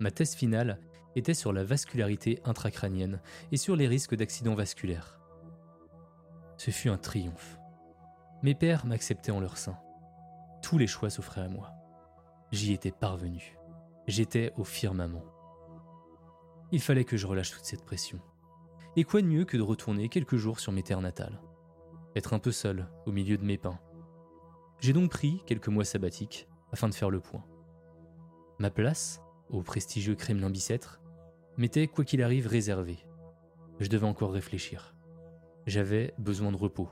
Ma 0.00 0.10
thèse 0.10 0.34
finale 0.34 0.80
était 1.14 1.34
sur 1.34 1.52
la 1.52 1.62
vascularité 1.62 2.40
intracrânienne 2.44 3.20
et 3.52 3.56
sur 3.56 3.76
les 3.76 3.86
risques 3.86 4.16
d'accidents 4.16 4.56
vasculaires. 4.56 5.20
Ce 6.56 6.72
fut 6.72 6.88
un 6.88 6.98
triomphe. 6.98 7.60
Mes 8.42 8.56
pères 8.56 8.86
m'acceptaient 8.86 9.30
en 9.30 9.38
leur 9.38 9.56
sein. 9.56 9.78
Tous 10.64 10.78
les 10.78 10.88
choix 10.88 11.10
s'offraient 11.10 11.42
à 11.42 11.48
moi. 11.48 11.70
J'y 12.50 12.72
étais 12.72 12.90
parvenu. 12.90 13.56
J'étais 14.08 14.52
au 14.56 14.64
firmament. 14.64 15.22
Il 16.72 16.80
fallait 16.80 17.04
que 17.04 17.16
je 17.16 17.28
relâche 17.28 17.52
toute 17.52 17.66
cette 17.66 17.84
pression. 17.84 18.18
Et 18.96 19.04
quoi 19.04 19.22
de 19.22 19.28
mieux 19.28 19.44
que 19.44 19.56
de 19.56 19.62
retourner 19.62 20.08
quelques 20.08 20.38
jours 20.38 20.58
sur 20.58 20.72
mes 20.72 20.82
terres 20.82 21.02
natales? 21.02 21.40
Être 22.16 22.34
un 22.34 22.40
peu 22.40 22.50
seul 22.50 22.88
au 23.06 23.12
milieu 23.12 23.38
de 23.38 23.44
mes 23.44 23.58
pains. 23.58 23.78
J'ai 24.80 24.92
donc 24.92 25.08
pris 25.12 25.40
quelques 25.46 25.68
mois 25.68 25.84
sabbatiques 25.84 26.48
afin 26.72 26.88
de 26.88 26.94
faire 26.94 27.08
le 27.08 27.20
point. 27.20 27.44
Ma 28.62 28.70
place, 28.70 29.20
au 29.50 29.60
prestigieux 29.60 30.14
Kremlin 30.14 30.48
Bicêtre, 30.48 31.00
m'était 31.56 31.88
quoi 31.88 32.04
qu'il 32.04 32.22
arrive 32.22 32.46
réservée. 32.46 33.04
Je 33.80 33.88
devais 33.88 34.06
encore 34.06 34.30
réfléchir. 34.30 34.94
J'avais 35.66 36.14
besoin 36.16 36.52
de 36.52 36.56
repos 36.56 36.88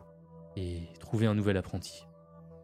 et 0.56 0.88
trouver 0.98 1.28
un 1.28 1.36
nouvel 1.36 1.56
apprenti. 1.56 2.08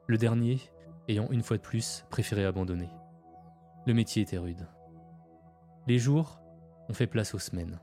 Le 0.09 0.19
dernier 0.19 0.59
ayant 1.07 1.31
une 1.31 1.45
fois 1.45 1.57
de 1.57 1.63
plus 1.63 2.05
préféré 2.11 2.45
abandonner. 2.45 2.91
Le 3.87 3.95
métier 3.95 4.23
était 4.23 4.39
rude. 4.39 4.67
Les 5.87 6.01
jours 6.01 6.41
ont 6.89 6.93
fait 6.93 7.07
place 7.07 7.33
aux 7.33 7.39
semaines. 7.39 7.79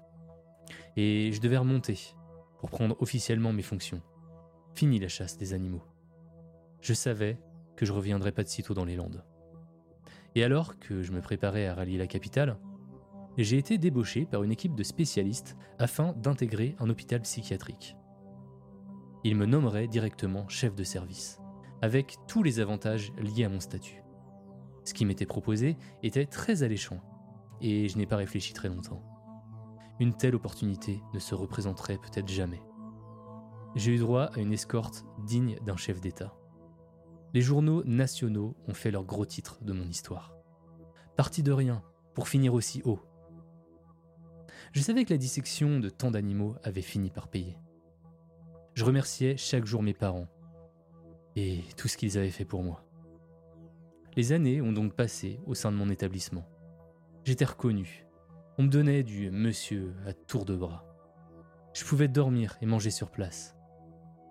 Et 0.97 1.31
je 1.31 1.39
devais 1.39 1.55
remonter 1.55 2.01
pour 2.59 2.69
prendre 2.69 3.01
officiellement 3.01 3.53
mes 3.53 3.61
fonctions. 3.61 4.01
Fini 4.75 4.99
la 4.99 5.07
chasse 5.07 5.37
des 5.37 5.53
animaux. 5.53 5.85
Je 6.81 6.93
savais 6.93 7.39
que 7.77 7.85
je 7.85 7.93
reviendrais 7.93 8.33
pas 8.33 8.43
de 8.43 8.49
sitôt 8.49 8.73
dans 8.73 8.83
les 8.83 8.97
Landes. 8.97 9.23
Et 10.35 10.43
alors 10.43 10.79
que 10.79 11.01
je 11.01 11.11
me 11.11 11.21
préparais 11.21 11.67
à 11.67 11.75
rallier 11.75 11.97
la 11.97 12.07
capitale, 12.07 12.57
j'ai 13.37 13.57
été 13.57 13.77
débauché 13.77 14.25
par 14.25 14.43
une 14.43 14.51
équipe 14.51 14.75
de 14.75 14.83
spécialistes 14.83 15.57
afin 15.79 16.13
d'intégrer 16.13 16.75
un 16.79 16.89
hôpital 16.89 17.21
psychiatrique. 17.21 17.95
Ils 19.23 19.35
me 19.35 19.45
nommeraient 19.45 19.87
directement 19.87 20.47
chef 20.47 20.75
de 20.75 20.83
service, 20.83 21.39
avec 21.81 22.17
tous 22.27 22.43
les 22.43 22.59
avantages 22.59 23.11
liés 23.17 23.45
à 23.45 23.49
mon 23.49 23.59
statut. 23.59 24.03
Ce 24.85 24.93
qui 24.93 25.05
m'était 25.05 25.25
proposé 25.25 25.77
était 26.03 26.25
très 26.25 26.63
alléchant, 26.63 26.99
et 27.61 27.87
je 27.87 27.97
n'ai 27.97 28.05
pas 28.05 28.17
réfléchi 28.17 28.53
très 28.53 28.69
longtemps. 28.69 29.01
Une 29.99 30.13
telle 30.13 30.35
opportunité 30.35 31.01
ne 31.13 31.19
se 31.19 31.35
représenterait 31.35 31.97
peut-être 31.97 32.27
jamais 32.27 32.61
j'ai 33.75 33.93
eu 33.93 33.97
droit 33.97 34.25
à 34.25 34.39
une 34.39 34.53
escorte 34.53 35.05
digne 35.19 35.57
d'un 35.65 35.77
chef 35.77 35.99
d'État. 35.99 36.33
Les 37.33 37.41
journaux 37.41 37.83
nationaux 37.85 38.55
ont 38.67 38.75
fait 38.75 38.91
leur 38.91 39.05
gros 39.05 39.25
titre 39.25 39.57
de 39.63 39.73
mon 39.73 39.87
histoire. 39.87 40.35
Parti 41.15 41.41
de 41.41 41.51
rien, 41.51 41.83
pour 42.13 42.27
finir 42.27 42.53
aussi 42.53 42.83
haut. 42.85 42.99
Je 44.71 44.81
savais 44.81 45.03
que 45.03 45.13
la 45.13 45.17
dissection 45.17 45.79
de 45.79 45.89
tant 45.89 46.11
d'animaux 46.11 46.55
avait 46.63 46.81
fini 46.81 47.09
par 47.09 47.27
payer. 47.27 47.57
Je 48.75 48.85
remerciais 48.85 49.35
chaque 49.35 49.65
jour 49.65 49.81
mes 49.81 49.95
parents 49.95 50.27
et 51.35 51.61
tout 51.75 51.87
ce 51.87 51.97
qu'ils 51.97 52.19
avaient 52.19 52.29
fait 52.29 52.45
pour 52.45 52.61
moi. 52.61 52.85
Les 54.15 54.31
années 54.31 54.61
ont 54.61 54.71
donc 54.71 54.93
passé 54.93 55.39
au 55.47 55.55
sein 55.55 55.71
de 55.71 55.77
mon 55.77 55.89
établissement. 55.89 56.45
J'étais 57.23 57.45
reconnu. 57.45 58.05
On 58.59 58.63
me 58.63 58.69
donnait 58.69 59.01
du 59.01 59.31
monsieur 59.31 59.95
à 60.05 60.13
tour 60.13 60.45
de 60.45 60.55
bras. 60.55 60.85
Je 61.73 61.83
pouvais 61.83 62.07
dormir 62.07 62.57
et 62.61 62.67
manger 62.67 62.91
sur 62.91 63.09
place. 63.09 63.52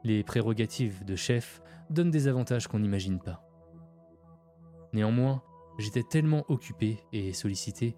Les 0.05 0.25
prérogatives 0.25 1.05
de 1.05 1.17
chef 1.17 1.63
donnent 1.91 2.11
des 2.11 2.29
avantages 2.29 2.67
qu'on 2.67 2.81
n'imagine 2.81 3.21
pas. 3.21 3.45
Néanmoins, 4.93 5.43
j'étais 5.79 6.03
tellement 6.03 6.45
occupé 6.49 6.99
et 7.13 7.33
sollicité 7.33 7.97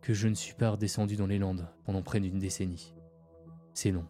que 0.00 0.14
je 0.14 0.28
ne 0.28 0.34
suis 0.34 0.54
pas 0.54 0.70
redescendu 0.70 1.16
dans 1.16 1.26
les 1.26 1.38
Landes 1.38 1.68
pendant 1.84 2.02
près 2.02 2.20
d'une 2.20 2.38
décennie. 2.38 2.94
C'est 3.74 3.90
long. 3.90 4.06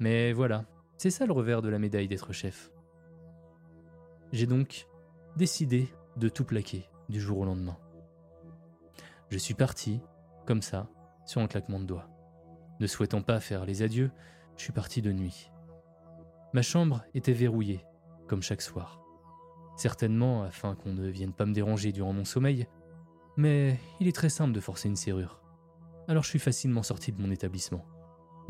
Mais 0.00 0.32
voilà, 0.32 0.64
c'est 0.96 1.10
ça 1.10 1.26
le 1.26 1.32
revers 1.32 1.62
de 1.62 1.68
la 1.68 1.78
médaille 1.78 2.08
d'être 2.08 2.32
chef. 2.32 2.70
J'ai 4.32 4.46
donc 4.46 4.86
décidé 5.36 5.88
de 6.16 6.28
tout 6.28 6.44
plaquer 6.44 6.88
du 7.08 7.20
jour 7.20 7.38
au 7.38 7.44
lendemain. 7.44 7.76
Je 9.30 9.38
suis 9.38 9.54
parti, 9.54 10.00
comme 10.46 10.62
ça, 10.62 10.88
sur 11.26 11.40
un 11.40 11.46
claquement 11.46 11.80
de 11.80 11.84
doigts. 11.84 12.08
Ne 12.80 12.86
souhaitant 12.86 13.22
pas 13.22 13.40
faire 13.40 13.64
les 13.64 13.82
adieux, 13.82 14.10
je 14.56 14.64
suis 14.64 14.72
parti 14.72 15.02
de 15.02 15.12
nuit. 15.12 15.51
Ma 16.54 16.60
chambre 16.60 17.02
était 17.14 17.32
verrouillée, 17.32 17.84
comme 18.28 18.42
chaque 18.42 18.60
soir. 18.60 19.00
Certainement 19.76 20.42
afin 20.42 20.74
qu'on 20.74 20.92
ne 20.92 21.08
vienne 21.08 21.32
pas 21.32 21.46
me 21.46 21.54
déranger 21.54 21.92
durant 21.92 22.12
mon 22.12 22.26
sommeil, 22.26 22.66
mais 23.38 23.78
il 24.00 24.08
est 24.08 24.14
très 24.14 24.28
simple 24.28 24.52
de 24.52 24.60
forcer 24.60 24.88
une 24.88 24.96
serrure. 24.96 25.40
Alors 26.08 26.24
je 26.24 26.28
suis 26.28 26.38
facilement 26.38 26.82
sorti 26.82 27.10
de 27.10 27.22
mon 27.22 27.30
établissement, 27.30 27.86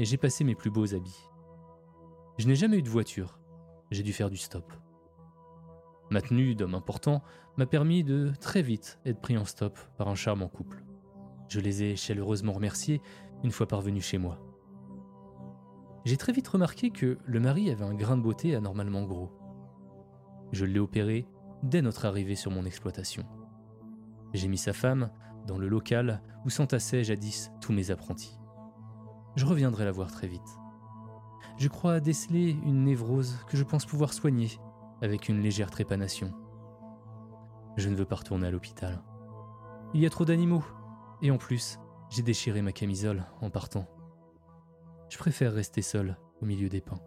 et 0.01 0.05
j'ai 0.05 0.17
passé 0.17 0.43
mes 0.43 0.57
plus 0.57 0.71
beaux 0.71 0.95
habits. 0.95 1.29
Je 2.39 2.49
n'ai 2.49 2.57
jamais 2.57 2.79
eu 2.79 2.83
de 2.83 2.89
voiture, 2.89 3.39
j'ai 3.93 4.03
dû 4.03 4.13
faire 4.13 4.31
du 4.31 4.37
stop. 4.37 4.73
Ma 6.11 6.21
tenue 6.21 6.57
d'homme 6.57 6.75
important 6.75 7.23
m'a 7.57 7.67
permis 7.67 8.03
de 8.03 8.33
très 8.41 8.63
vite 8.63 8.99
être 9.07 9.21
pris 9.21 9.39
en 9.39 9.45
stop 9.45 9.79
par 9.97 10.09
un 10.09 10.17
charmant 10.17 10.49
couple. 10.49 10.85
Je 11.49 11.61
les 11.61 11.85
ai 11.85 11.97
chaleureusement 11.97 12.53
remerciés 12.53 13.01
une 13.45 13.53
fois 13.53 13.69
parvenus 13.69 14.05
chez 14.05 14.19
moi. 14.19 14.41
J'ai 16.05 16.17
très 16.17 16.33
vite 16.33 16.49
remarqué 16.49 16.91
que 16.91 17.19
le 17.25 17.41
mari 17.41 17.71
avait 17.71 17.85
un 17.85 17.95
grain 17.95 18.17
de 18.17 18.23
beauté 18.23 18.57
anormalement 18.57 19.05
gros. 19.05 19.31
Je 20.51 20.65
l'ai 20.65 20.81
opéré 20.81 21.27
dès 21.63 21.81
notre 21.81 22.07
arrivée 22.07 22.35
sur 22.35 22.51
mon 22.51 22.65
exploitation. 22.65 23.25
J'ai 24.33 24.49
mis 24.49 24.59
sa 24.59 24.73
femme 24.73 25.11
dans 25.47 25.59
le 25.59 25.69
local 25.69 26.23
où 26.45 26.51
s'entassaient 26.51 27.05
jadis 27.05 27.53
tous 27.61 27.73
mes 27.73 27.91
apprentis. 27.91 28.39
Je 29.37 29.47
reviendrai 29.47 29.85
la 29.85 29.93
voir 29.93 30.11
très 30.11 30.27
vite. 30.27 30.59
Je 31.57 31.69
crois 31.69 32.01
déceler 32.01 32.51
une 32.65 32.85
névrose 32.85 33.39
que 33.47 33.57
je 33.57 33.63
pense 33.63 33.87
pouvoir 33.87 34.13
soigner 34.13 34.51
avec 35.03 35.29
une 35.29 35.41
légère 35.41 35.71
trépanation. 35.71 36.33
Je 37.77 37.89
ne 37.89 37.95
veux 37.95 38.05
pas 38.05 38.17
retourner 38.17 38.49
à 38.49 38.51
l'hôpital. 38.51 39.03
Il 39.95 40.01
y 40.01 40.07
a 40.07 40.11
trop 40.11 40.25
d'animaux, 40.25 40.65
et 41.23 41.31
en 41.31 41.39
plus, 41.39 41.79
j'ai 42.11 42.23
déchiré 42.23 42.63
ma 42.63 42.73
camisole 42.73 43.25
en 43.41 43.51
partant. 43.51 43.87
Je 45.13 45.19
préfère 45.19 45.53
rester 45.53 45.83
seul 45.83 46.17
au 46.41 46.47
milieu 46.47 46.71
des 46.71 46.81
pins. 46.81 46.99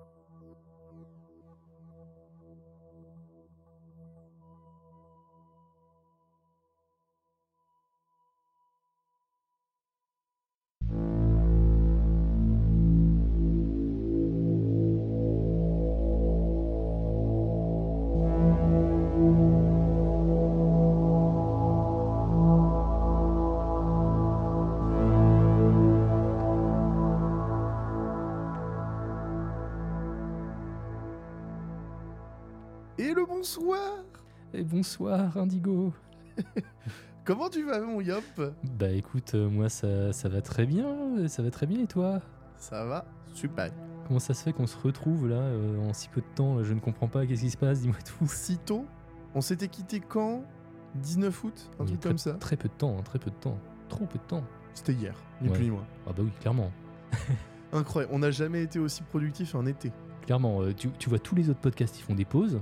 Bonsoir 34.76 35.38
Indigo 35.38 35.94
Comment 37.24 37.50
tu 37.50 37.64
vas, 37.64 37.80
mon 37.80 38.02
Yop? 38.02 38.42
Bah 38.78 38.90
écoute, 38.90 39.32
euh, 39.34 39.50
moi 39.50 39.70
ça, 39.70 40.12
ça 40.12 40.28
va 40.28 40.42
très 40.42 40.66
bien, 40.66 41.28
ça 41.30 41.42
va 41.42 41.50
très 41.50 41.66
bien 41.66 41.80
et 41.84 41.88
toi? 41.88 42.20
Ça 42.58 42.84
va 42.84 43.06
Super. 43.34 43.72
Comment 44.06 44.20
ça 44.20 44.34
se 44.34 44.44
fait 44.44 44.52
qu'on 44.52 44.68
se 44.68 44.78
retrouve 44.78 45.30
là 45.30 45.38
euh, 45.38 45.80
en 45.80 45.94
si 45.94 46.10
peu 46.10 46.20
de 46.20 46.26
temps? 46.36 46.62
Je 46.62 46.74
ne 46.74 46.82
comprends 46.82 47.08
pas, 47.08 47.26
qu'est-ce 47.26 47.42
qui 47.44 47.50
se 47.52 47.58
passe? 47.58 47.82
Dis-moi 47.82 47.96
tout. 48.06 48.28
Si 48.28 48.58
tôt 48.58 48.86
On 49.34 49.40
s'était 49.40 49.70
quitté 49.70 50.02
quand? 50.02 50.44
19 50.96 51.44
août 51.46 51.72
Un 51.80 51.86
truc 51.86 52.02
comme 52.02 52.18
ça 52.18 52.34
Très 52.34 52.58
peu 52.58 52.68
de 52.68 52.74
temps, 52.74 52.98
hein, 53.00 53.04
très 53.04 53.18
peu 53.18 53.32
de 53.32 53.36
temps. 53.38 53.58
Trop 53.88 54.06
peu 54.06 54.20
de 54.20 54.24
temps. 54.26 54.44
C'était 54.74 54.94
hier, 54.94 55.16
ni 55.42 55.48
Ouais. 55.48 55.56
plus 55.56 55.64
ni 55.64 55.72
moins. 55.72 55.86
Ah 56.06 56.12
bah 56.12 56.22
oui, 56.22 56.32
clairement. 56.42 56.70
Incroyable, 57.72 58.14
on 58.14 58.20
n'a 58.20 58.32
jamais 58.32 58.62
été 58.62 58.78
aussi 58.80 59.04
productif 59.04 59.56
en 59.56 59.66
été. 59.66 59.94
Clairement, 60.26 60.62
euh, 60.62 60.74
tu, 60.74 60.90
tu 61.00 61.08
vois 61.10 61.20
tous 61.20 61.34
les 61.36 61.50
autres 61.50 61.62
podcasts, 61.62 61.98
ils 61.98 62.04
font 62.04 62.16
des 62.16 62.26
pauses. 62.26 62.60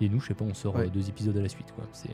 Et 0.00 0.08
nous, 0.08 0.20
je 0.20 0.28
sais 0.28 0.34
pas, 0.34 0.44
on 0.44 0.54
sort 0.54 0.76
Ouais. 0.76 0.86
euh, 0.86 0.90
deux 0.90 1.08
épisodes 1.08 1.36
à 1.36 1.42
la 1.42 1.48
suite. 1.48 1.72
quoi. 1.72 1.84
C'est, 1.92 2.10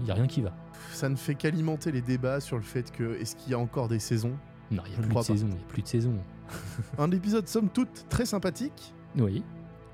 Il 0.00 0.06
y 0.06 0.10
a 0.10 0.14
rien 0.14 0.26
qui 0.26 0.40
va. 0.42 0.52
Ça 0.92 1.08
ne 1.08 1.16
fait 1.16 1.34
qu'alimenter 1.34 1.92
les 1.92 2.00
débats 2.02 2.40
sur 2.40 2.56
le 2.56 2.62
fait 2.62 2.90
que 2.92 3.14
est-ce 3.20 3.36
qu'il 3.36 3.52
y 3.52 3.54
a 3.54 3.58
encore 3.58 3.88
des 3.88 3.98
saisons? 3.98 4.32
Non, 4.70 4.82
il 4.86 4.92
n'y 4.92 4.96
a 4.96 5.00
plus 5.02 5.14
de 5.14 5.20
saison, 5.22 5.46
il 5.50 5.54
y 5.54 5.62
a 5.62 5.66
plus 5.68 5.82
de 5.82 5.86
saison. 5.88 6.14
Un 6.98 7.10
épisode 7.10 7.46
somme 7.48 7.68
toute 7.68 8.06
très 8.08 8.24
sympathique 8.26 8.94
Oui. 9.18 9.42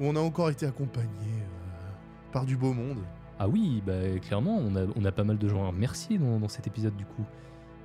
où 0.01 0.05
on 0.07 0.17
a 0.17 0.21
encore 0.21 0.51
été 0.51 0.67
accompagné 0.67 1.09
euh, 1.27 1.91
par 2.33 2.45
du 2.47 2.57
beau 2.57 2.73
monde. 2.73 2.99
Ah 3.41 3.49
oui, 3.49 3.83
bah 3.87 4.19
clairement, 4.21 4.57
on 4.57 4.75
a, 4.77 4.85
on 4.97 5.05
a 5.05 5.13
pas 5.13 5.25
mal 5.25 5.39
de 5.39 5.49
gens 5.49 5.65
à 5.65 5.69
remercier 5.69 6.19
dans, 6.19 6.39
dans 6.41 6.49
cet 6.49 6.67
épisode 6.67 6.97
du 6.97 7.05
coup. 7.05 7.25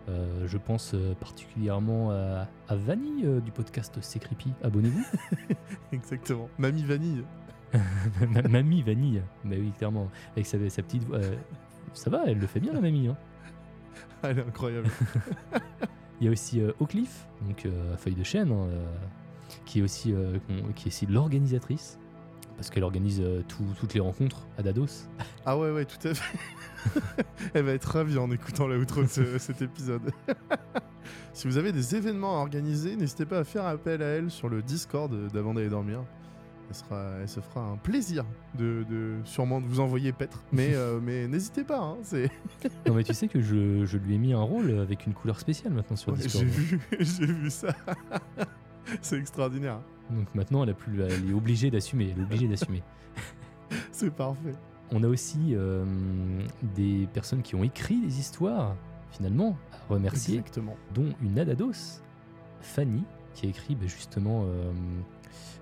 Euh, 0.10 0.46
je 0.48 0.58
pense 0.58 0.94
euh, 0.96 1.14
particulièrement 1.16 2.12
à, 2.12 2.48
à 2.68 2.74
euh, 2.76 3.40
du 3.40 3.52
podcast 3.52 3.98
C'est 4.02 4.20
Creepy. 4.20 4.52
Abonnez-vous. 4.64 5.06
Exactement. 5.92 6.50
Mamie 6.58 6.84
Vanille. 6.84 7.24
Ma- 8.30 8.42
mamie 8.44 8.82
Vanille. 8.82 9.22
Bah 9.46 9.56
oui, 9.60 9.72
clairement. 9.78 10.10
Avec 10.34 10.46
sa, 10.46 10.58
sa 10.70 10.82
petite 10.84 11.04
voix. 11.06 11.18
euh, 11.18 11.36
ça 11.94 12.10
va, 12.10 12.24
elle 12.28 12.40
le 12.40 12.48
fait 12.48 12.60
bien 12.60 12.74
la 12.74 12.82
mamie. 12.82 13.08
hein. 13.08 13.18
Elle 14.24 14.40
est 14.40 14.48
incroyable. 14.48 14.88
Il 16.22 16.26
y 16.26 16.28
a 16.30 16.32
aussi 16.32 16.62
euh, 16.62 16.72
Oakleaf, 16.80 17.28
donc 17.48 17.66
euh, 17.66 17.94
à 17.94 17.98
feuille 17.98 18.16
de 18.16 18.24
chêne, 18.24 18.52
hein, 18.52 18.68
euh, 18.70 18.86
qui 19.66 19.80
est 19.80 19.82
aussi, 19.82 20.14
euh, 20.14 20.38
qu'on- 20.48 20.72
qui 20.74 20.86
est 20.86 20.92
aussi 20.92 21.06
l'organisatrice. 21.06 22.00
Parce 22.56 22.70
qu'elle 22.70 22.84
organise 22.84 23.20
euh, 23.20 23.42
tout- 23.48 23.66
toutes 23.80 23.94
les 23.96 24.00
rencontres 24.00 24.48
à 24.58 24.64
Dados. 24.64 25.10
Ah 25.46 25.58
ouais, 25.58 25.72
ouais, 25.72 25.86
tout 25.86 26.08
à 26.08 26.14
fait. 26.14 26.38
Elle 27.54 27.66
va 27.66 27.72
être 27.72 27.86
ravie 27.86 28.18
en 28.20 28.30
écoutant 28.32 28.68
la 28.68 28.78
outro 28.78 29.02
de 29.02 29.08
ce- 29.08 29.38
cet 29.40 29.62
épisode. 29.64 30.12
si 31.34 31.48
vous 31.48 31.58
avez 31.58 31.72
des 31.72 31.96
événements 31.96 32.38
à 32.38 32.42
organiser, 32.42 32.96
n'hésitez 32.96 33.26
pas 33.26 33.40
à 33.40 33.44
faire 33.44 33.66
appel 33.66 34.02
à 34.04 34.06
elle 34.06 34.30
sur 34.30 34.50
le 34.50 34.62
Discord 34.62 35.12
d'avant 35.34 35.54
d'aller 35.56 35.70
dormir. 35.70 36.04
Elle, 36.74 36.80
sera, 36.80 37.12
elle 37.22 37.30
se 37.30 37.40
fera 37.40 37.62
un 37.62 37.78
plaisir 37.78 38.26
de, 38.58 38.84
de 38.90 39.14
sûrement 39.26 39.62
de 39.62 39.68
vous 39.68 39.80
envoyer 39.80 40.12
paître. 40.12 40.44
Mais, 40.52 40.72
euh, 40.74 41.00
mais 41.00 41.28
n'hésitez 41.28 41.64
pas, 41.64 41.80
hein, 41.80 41.98
c'est... 42.02 42.32
Non 42.88 42.96
mais 42.96 43.04
tu 43.04 43.14
sais 43.14 43.28
que 43.28 43.42
je, 43.42 43.86
je 43.86 43.98
lui 44.00 44.16
ai 44.16 44.18
mis 44.18 44.34
un 44.34 44.42
rôle 44.42 44.72
avec 44.80 45.06
une 45.06 45.14
couleur 45.14 45.40
spéciale 45.40 45.74
maintenant 45.74 45.96
sur 45.96 46.14
Ouais, 46.14 46.18
Discord. 46.20 46.46
j'ai 46.46 46.50
vu, 46.50 46.80
j'ai 47.00 47.26
vu 47.28 47.50
ça. 47.52 47.76
c'est 49.02 49.18
extraordinaire. 49.20 49.80
Donc 50.10 50.34
maintenant 50.34 50.64
elle, 50.64 50.72
a 50.72 50.74
plus, 50.74 51.00
elle 51.02 51.30
est 51.30 51.34
obligée 51.34 51.70
d'assumer. 51.70 52.10
Elle 52.16 52.22
est 52.22 52.26
obligée 52.26 52.48
d'assumer. 52.48 52.82
C'est 53.92 54.12
parfait. 54.14 54.54
On 54.92 55.04
a 55.04 55.08
aussi 55.08 55.54
euh, 55.56 55.86
des 56.76 57.08
personnes 57.14 57.42
qui 57.44 57.54
ont 57.56 57.64
écrit 57.64 58.00
des 58.02 58.20
histoires, 58.20 58.76
finalement, 59.12 59.58
à 59.72 59.94
remercier, 59.94 60.40
Exactement. 60.40 60.76
dont 60.94 61.10
une 61.22 61.38
Adados, 61.40 62.02
Fanny, 62.62 63.04
qui 63.34 63.46
a 63.46 63.50
écrit 63.50 63.76
bah, 63.76 63.86
justement. 63.88 64.46
euh, 64.48 64.72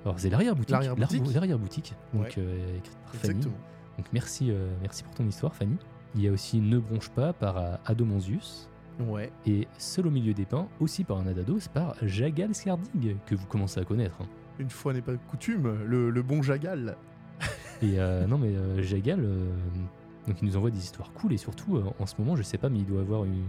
alors, 0.06 0.20
c'est 0.20 0.30
l'arrière-boutique. 0.30 0.72
L'arrière-boutique. 0.72 1.20
l'arrière- 1.20 1.34
L'arrière-boutique. 1.36 1.94
Donc, 2.14 2.24
Ouais. 2.24 2.34
euh, 2.38 2.78
écrite 2.78 2.98
par 3.06 3.14
Fanny. 3.16 3.34
Exactement. 3.34 3.56
Donc, 3.98 4.08
merci, 4.14 4.52
euh, 4.52 4.68
merci 4.82 5.04
pour 5.04 5.14
ton 5.14 5.26
histoire, 5.28 5.54
Fanny. 5.56 5.78
Il 6.16 6.22
y 6.22 6.28
a 6.28 6.32
aussi 6.32 6.60
Ne 6.60 6.80
bronche 6.80 7.10
pas 7.10 7.34
par 7.34 7.58
euh, 7.58 7.76
Adomonsius. 7.86 8.68
Ouais. 9.00 9.32
Et 9.46 9.68
Seul 9.78 10.08
au 10.08 10.12
milieu 10.12 10.34
des 10.34 10.46
pins, 10.46 10.68
aussi 10.80 11.04
par 11.04 11.18
un 11.18 11.28
Adados, 11.28 11.68
par 11.74 11.96
Jagal 12.02 12.54
Skardig, 12.54 13.16
que 13.26 13.36
vous 13.36 13.46
commencez 13.48 13.80
à 13.80 13.86
connaître. 13.86 14.18
hein. 14.22 14.26
Une 14.60 14.70
fois 14.70 14.94
n'est 14.94 15.02
pas 15.02 15.16
coutume, 15.16 15.86
le, 15.86 16.10
le 16.10 16.22
bon 16.22 16.42
Jagal. 16.42 16.96
Et 17.82 18.00
euh, 18.00 18.28
non, 18.28 18.38
mais 18.38 18.50
euh, 18.56 18.82
Jagal, 18.84 19.22
euh, 19.24 19.50
donc 20.28 20.38
il 20.42 20.48
nous 20.48 20.58
envoie 20.58 20.70
des 20.70 20.78
histoires 20.80 21.12
cool 21.14 21.34
et 21.34 21.38
surtout 21.38 21.78
euh, 21.78 21.84
en 22.00 22.06
ce 22.06 22.14
moment, 22.20 22.36
je 22.36 22.44
sais 22.44 22.60
pas, 22.60 22.70
mais 22.70 22.78
il 22.80 22.86
doit 22.86 23.02
avoir 23.02 23.24
une, 23.26 23.46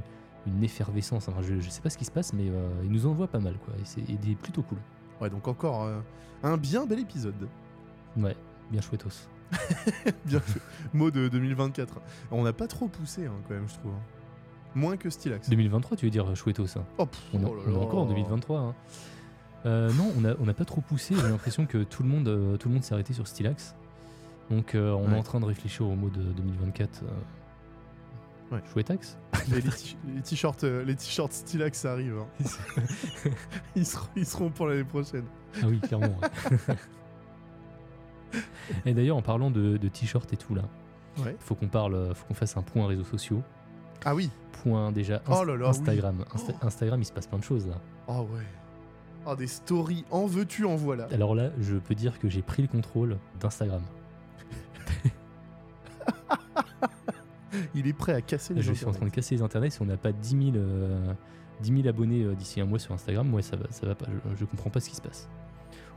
une 0.46 0.64
effervescence. 0.64 1.28
Enfin, 1.28 1.42
je, 1.42 1.60
je 1.60 1.68
sais 1.68 1.82
pas 1.82 1.90
ce 1.90 1.98
qui 1.98 2.06
se 2.06 2.10
passe, 2.10 2.32
mais 2.32 2.48
euh, 2.48 2.68
il 2.84 2.90
nous 2.90 3.04
envoie 3.06 3.26
pas 3.26 3.40
mal 3.40 3.54
quoi. 3.58 3.74
Et 3.74 3.84
c'est 3.84 4.00
et 4.08 4.16
des 4.16 4.34
plutôt 4.34 4.62
cool. 4.62 4.78
Ouais, 5.22 5.30
donc 5.30 5.46
encore 5.48 5.84
euh, 5.84 6.00
un 6.42 6.56
bien 6.56 6.84
bel 6.84 6.98
épisode. 6.98 7.48
Ouais, 8.16 8.36
bien 8.70 8.80
chouettos. 8.80 9.28
Bien 10.24 10.40
fait. 10.40 10.60
Mot 10.94 11.10
de 11.10 11.28
2024. 11.28 12.00
On 12.30 12.42
n'a 12.42 12.52
pas 12.54 12.66
trop 12.66 12.88
poussé 12.88 13.26
hein, 13.26 13.32
quand 13.46 13.54
même, 13.54 13.68
je 13.68 13.74
trouve. 13.74 13.92
Moins 14.74 14.96
que 14.96 15.10
Stylax. 15.10 15.50
2023, 15.50 15.96
tu 15.98 16.06
veux 16.06 16.10
dire 16.10 16.34
chouettos 16.34 16.78
hein 16.78 16.84
Oh, 16.98 17.04
pff, 17.06 17.20
on, 17.34 17.40
est- 17.40 17.44
oh 17.44 17.54
là 17.54 17.62
on 17.66 17.70
est 17.70 17.72
là. 17.74 17.78
encore 17.80 18.00
en 18.00 18.06
2023. 18.06 18.58
hein. 18.60 18.74
Euh, 19.66 19.92
non, 19.92 20.10
on 20.18 20.24
a, 20.24 20.34
on 20.40 20.48
a 20.48 20.54
pas 20.54 20.64
trop 20.64 20.80
poussé. 20.80 21.14
J'ai 21.14 21.28
l'impression 21.28 21.66
que 21.66 21.82
tout 21.84 22.02
le 22.02 22.08
monde, 22.08 22.28
euh, 22.28 22.56
tout 22.56 22.68
le 22.68 22.74
monde 22.74 22.82
s'est 22.82 22.94
arrêté 22.94 23.12
sur 23.12 23.28
Stylax. 23.28 23.74
Donc 24.50 24.72
on 24.74 25.12
est 25.12 25.18
en 25.18 25.22
train 25.22 25.38
de 25.40 25.44
réfléchir 25.44 25.86
au 25.86 25.94
mot 25.94 26.08
de 26.08 26.20
2024. 26.22 27.02
Ouais. 28.52 28.60
Chouettax 28.72 29.16
les 29.50 30.20
t-shirts, 30.22 30.62
euh, 30.64 30.84
les 30.84 30.94
t-shirts 30.94 31.32
Stylax 31.32 31.78
ça 31.80 31.92
arrive. 31.92 32.16
hein. 32.18 32.44
ils, 33.76 33.86
seront, 33.86 34.08
ils 34.14 34.26
seront 34.26 34.50
pour 34.50 34.66
l'année 34.68 34.84
prochaine. 34.84 35.24
Ah 35.56 35.66
oui, 35.66 35.80
clairement. 35.80 36.14
ouais. 36.70 36.76
et 38.86 38.94
d'ailleurs, 38.94 39.16
en 39.16 39.22
parlant 39.22 39.50
de, 39.50 39.76
de 39.76 39.88
t-shirts 39.88 40.32
et 40.32 40.36
tout 40.36 40.54
là, 40.54 40.62
Ouais. 41.22 41.36
faut 41.40 41.54
qu'on 41.54 41.68
parle, 41.68 41.94
euh, 41.94 42.14
faut 42.14 42.24
qu'on 42.26 42.32
fasse 42.34 42.56
un 42.56 42.62
point 42.62 42.86
réseaux 42.86 43.04
sociaux. 43.04 43.42
Ah 44.04 44.14
oui. 44.14 44.30
Point 44.62 44.92
déjà 44.92 45.20
Oh 45.28 45.32
Inst- 45.32 45.44
là 45.46 45.56
là, 45.56 45.68
Instagram. 45.68 46.16
oui. 46.20 46.24
Insta- 46.40 46.54
Oh. 46.62 46.66
Instagram, 46.66 47.00
il 47.00 47.04
se 47.04 47.12
passe 47.12 47.26
plein 47.26 47.38
de 47.38 47.44
choses 47.44 47.66
là. 47.66 47.74
Oh 48.08 48.26
ouais. 48.34 48.46
Oh 49.26 49.36
des 49.36 49.46
stories. 49.46 50.04
En 50.10 50.26
veux-tu, 50.26 50.64
en 50.64 50.74
voilà. 50.76 51.06
Alors 51.12 51.34
là, 51.34 51.50
je 51.60 51.76
peux 51.76 51.94
dire 51.94 52.18
que 52.18 52.28
j'ai 52.30 52.40
pris 52.42 52.62
le 52.62 52.68
contrôle 52.68 53.18
d'Instagram. 53.40 53.82
Il 57.74 57.86
est 57.86 57.92
prêt 57.92 58.12
à 58.14 58.20
casser 58.20 58.54
les 58.54 58.62
Je 58.62 58.72
suis 58.72 58.86
en 58.86 58.92
train 58.92 59.06
de 59.06 59.10
casser 59.10 59.34
les 59.36 59.42
internets. 59.42 59.70
Si 59.70 59.82
on 59.82 59.86
n'a 59.86 59.96
pas 59.96 60.12
10 60.12 60.28
000, 60.30 60.42
euh, 60.56 61.12
10 61.62 61.74
000 61.82 61.88
abonnés 61.88 62.22
euh, 62.24 62.34
d'ici 62.34 62.60
un 62.60 62.66
mois 62.66 62.78
sur 62.78 62.92
Instagram, 62.94 63.28
moi 63.28 63.42
ça 63.42 63.56
va, 63.56 63.66
ça 63.70 63.86
va 63.86 63.94
pas. 63.94 64.06
Je, 64.30 64.36
je 64.40 64.44
comprends 64.44 64.70
pas 64.70 64.80
ce 64.80 64.88
qui 64.90 64.96
se 64.96 65.02
passe. 65.02 65.28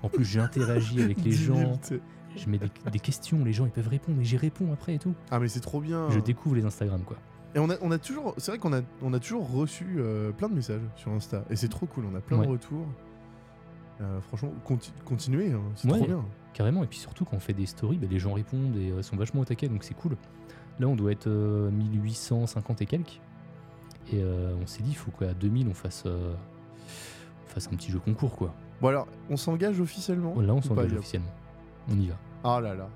En 0.04 0.10
plus, 0.10 0.24
j'interagis 0.26 1.02
avec 1.02 1.18
les 1.24 1.32
10 1.32 1.46
000, 1.46 1.58
gens. 1.58 1.80
Je 2.38 2.50
mets 2.50 2.58
des, 2.58 2.70
des 2.92 3.00
questions. 3.00 3.44
Les 3.46 3.54
gens 3.54 3.66
ils 3.66 3.72
peuvent 3.72 3.88
répondre 3.88 4.20
et 4.20 4.24
j'y 4.26 4.38
réponds 4.38 4.72
après 4.74 4.96
et 4.96 5.00
tout. 5.00 5.14
Ah 5.32 5.40
mais 5.40 5.48
c'est 5.48 5.62
trop 5.62 5.80
bien. 5.80 6.10
Je 6.10 6.20
découvre 6.20 6.56
les 6.56 6.66
Instagram 6.66 7.02
quoi. 7.06 7.18
Et 7.56 7.60
on 7.60 7.70
a, 7.70 7.76
on 7.82 7.90
a 7.92 7.98
toujours, 7.98 8.34
c'est 8.38 8.52
vrai 8.52 8.58
qu'on 8.60 8.74
a, 8.74 8.82
on 9.02 9.14
a 9.14 9.20
toujours 9.20 9.50
reçu 9.50 9.86
euh, 9.98 10.32
plein 10.34 10.50
de 10.50 10.54
messages 10.56 10.82
sur 10.98 11.12
Insta. 11.12 11.46
Et 11.50 11.56
c'est 11.56 11.70
trop 11.70 11.86
cool, 11.86 12.04
on 12.12 12.14
a 12.14 12.20
plein 12.20 12.38
Ouais. 12.40 12.46
de 12.46 12.52
retours. 12.52 12.86
Euh, 14.02 14.20
franchement, 14.20 14.52
conti- 14.68 14.92
continuez, 15.06 15.54
hein, 15.54 15.62
c'est 15.76 15.90
Ouais. 15.90 15.98
trop 15.98 16.06
bien. 16.06 16.26
Carrément, 16.54 16.84
et 16.84 16.88
puis 16.88 17.00
surtout 17.00 17.24
quand 17.24 17.38
on 17.38 17.40
fait 17.40 17.54
des 17.54 17.66
stories, 17.66 17.98
bah, 17.98 18.08
les 18.12 18.20
gens 18.20 18.34
répondent 18.34 18.76
et 18.76 18.92
euh, 18.92 19.02
sont 19.02 19.16
vachement 19.16 19.40
au 19.40 19.46
taquet, 19.46 19.70
donc 19.70 19.86
c'est 19.86 19.94
cool. 19.94 20.18
Là, 20.80 20.88
on 20.88 20.96
doit 20.96 21.12
être 21.12 21.28
euh, 21.28 21.70
1850 21.72 22.82
et 22.82 22.86
quelques. 22.86 23.20
Et 24.12 24.22
euh, 24.22 24.54
on 24.62 24.68
s'est 24.68 24.84
dit, 24.84 24.92
il 24.92 24.96
faut 24.96 25.12
qu'à 25.12 25.34
2000, 25.34 25.68
on 25.70 25.74
fasse, 25.74 26.04
euh, 26.06 26.34
on 27.46 27.50
fasse 27.50 27.68
un 27.68 27.76
petit 27.76 27.92
jeu 27.92 28.00
concours, 28.00 28.36
quoi. 28.36 28.54
Bon 28.82 28.90
alors, 28.90 29.08
on 29.30 29.38
s'engage 29.38 29.80
officiellement 29.80 30.40
Là, 30.42 30.54
on 30.54 30.62
s'engage 30.62 30.94
officiellement. 30.94 31.32
On 31.90 31.98
y 31.98 32.08
va. 32.08 32.16
Oh 32.44 32.60
là 32.60 32.76
là. 32.76 32.90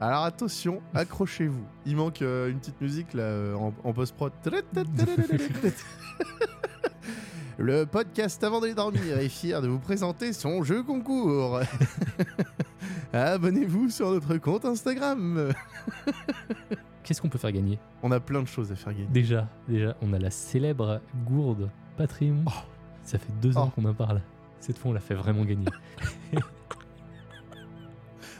Alors 0.00 0.24
attention, 0.24 0.82
accrochez-vous. 0.94 1.64
Il 1.84 1.96
manque 1.96 2.22
euh, 2.22 2.50
une 2.50 2.58
petite 2.58 2.80
musique 2.80 3.14
là 3.14 3.22
euh, 3.22 3.54
en, 3.54 3.72
en 3.84 3.92
post-prod. 3.92 4.32
Le 7.58 7.84
podcast 7.86 8.44
avant 8.44 8.60
d'aller 8.60 8.74
dormir 8.74 9.00
est 9.18 9.30
fier 9.30 9.62
de 9.62 9.68
vous 9.68 9.78
présenter 9.78 10.34
son 10.34 10.62
jeu 10.62 10.82
concours. 10.82 11.60
Abonnez-vous 13.14 13.88
sur 13.88 14.10
notre 14.10 14.36
compte 14.36 14.66
Instagram. 14.66 15.52
Qu'est-ce 17.06 17.22
qu'on 17.22 17.28
peut 17.28 17.38
faire 17.38 17.52
gagner? 17.52 17.78
On 18.02 18.10
a 18.10 18.18
plein 18.18 18.42
de 18.42 18.48
choses 18.48 18.72
à 18.72 18.74
faire 18.76 18.92
gagner. 18.92 19.06
Déjà, 19.06 19.48
déjà, 19.68 19.96
on 20.02 20.12
a 20.12 20.18
la 20.18 20.30
célèbre 20.30 21.00
gourde 21.24 21.70
Patreon. 21.96 22.44
Ça 23.02 23.16
fait 23.18 23.32
deux 23.40 23.56
ans 23.56 23.68
Oh. 23.68 23.80
qu'on 23.80 23.88
en 23.88 23.94
parle. 23.94 24.20
Cette 24.58 24.76
fois, 24.76 24.90
on 24.90 24.94
l'a 24.94 24.98
fait 25.00 25.14
vraiment 25.14 25.44
gagner. 25.44 25.66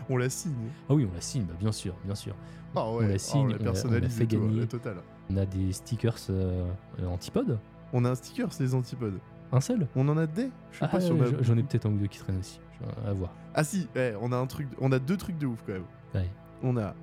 On 0.09 0.17
la 0.17 0.29
signe. 0.31 0.53
ah 0.89 0.95
oui, 0.95 1.07
on 1.11 1.15
la 1.15 1.21
signe, 1.21 1.45
bah, 1.45 1.55
bien 1.59 1.73
sûr, 1.73 1.95
bien 2.05 2.15
sûr. 2.15 2.35
Ah 2.77 2.85
On 2.87 2.99
ouais, 2.99 3.09
la 3.09 3.19
signe, 3.19 3.41
oh, 3.41 3.45
on 3.45 3.47
la 3.49 3.59
la- 3.59 3.65
personnalise 3.65 4.05
on 4.17 4.21
la 4.21 4.27
fait 4.27 4.27
tout, 4.37 4.41
gagner. 4.47 4.61
la 4.61 4.67
totale. 4.67 4.97
On 5.31 5.37
a 5.37 5.47
des 5.47 5.73
stickers 5.73 6.15
euh, 6.31 6.71
euh, 7.01 7.07
antipodes. 7.07 7.59
On 7.93 8.05
a 8.05 8.11
un 8.11 8.15
sticker, 8.15 8.53
c'est 8.53 8.63
les 8.63 8.75
antipodes. 8.75 9.19
Un 9.51 9.61
seul? 9.61 9.89
On 9.97 10.09
en 10.09 10.17
a 10.17 10.27
des? 10.27 10.51
Je 10.71 10.79
sais 10.79 10.85
Ah, 10.85 10.89
pas 10.89 11.01
si 11.01 11.11
on 11.11 11.21
a- 11.21 11.43
J'en 11.43 11.57
ai 11.57 11.63
peut-être 11.65 11.87
un 11.87 11.91
ou 11.91 11.97
deux 11.99 12.07
qui 12.07 12.19
traînent 12.21 12.39
aussi. 12.39 12.61
À 13.05 13.13
voir. 13.15 13.33
Ah 13.55 13.65
si, 13.65 13.89
eh, 13.97 14.13
on 14.21 14.31
a 14.31 14.37
un 14.37 14.47
truc, 14.47 14.69
on 14.81 14.93
a 14.93 14.99
deux 15.01 15.17
trucs 15.17 15.39
de 15.39 15.47
ouf 15.47 15.61
quand 15.67 15.73
même. 15.73 15.85
Ouais. 16.15 16.29
On 16.63 16.77
a 16.77 16.95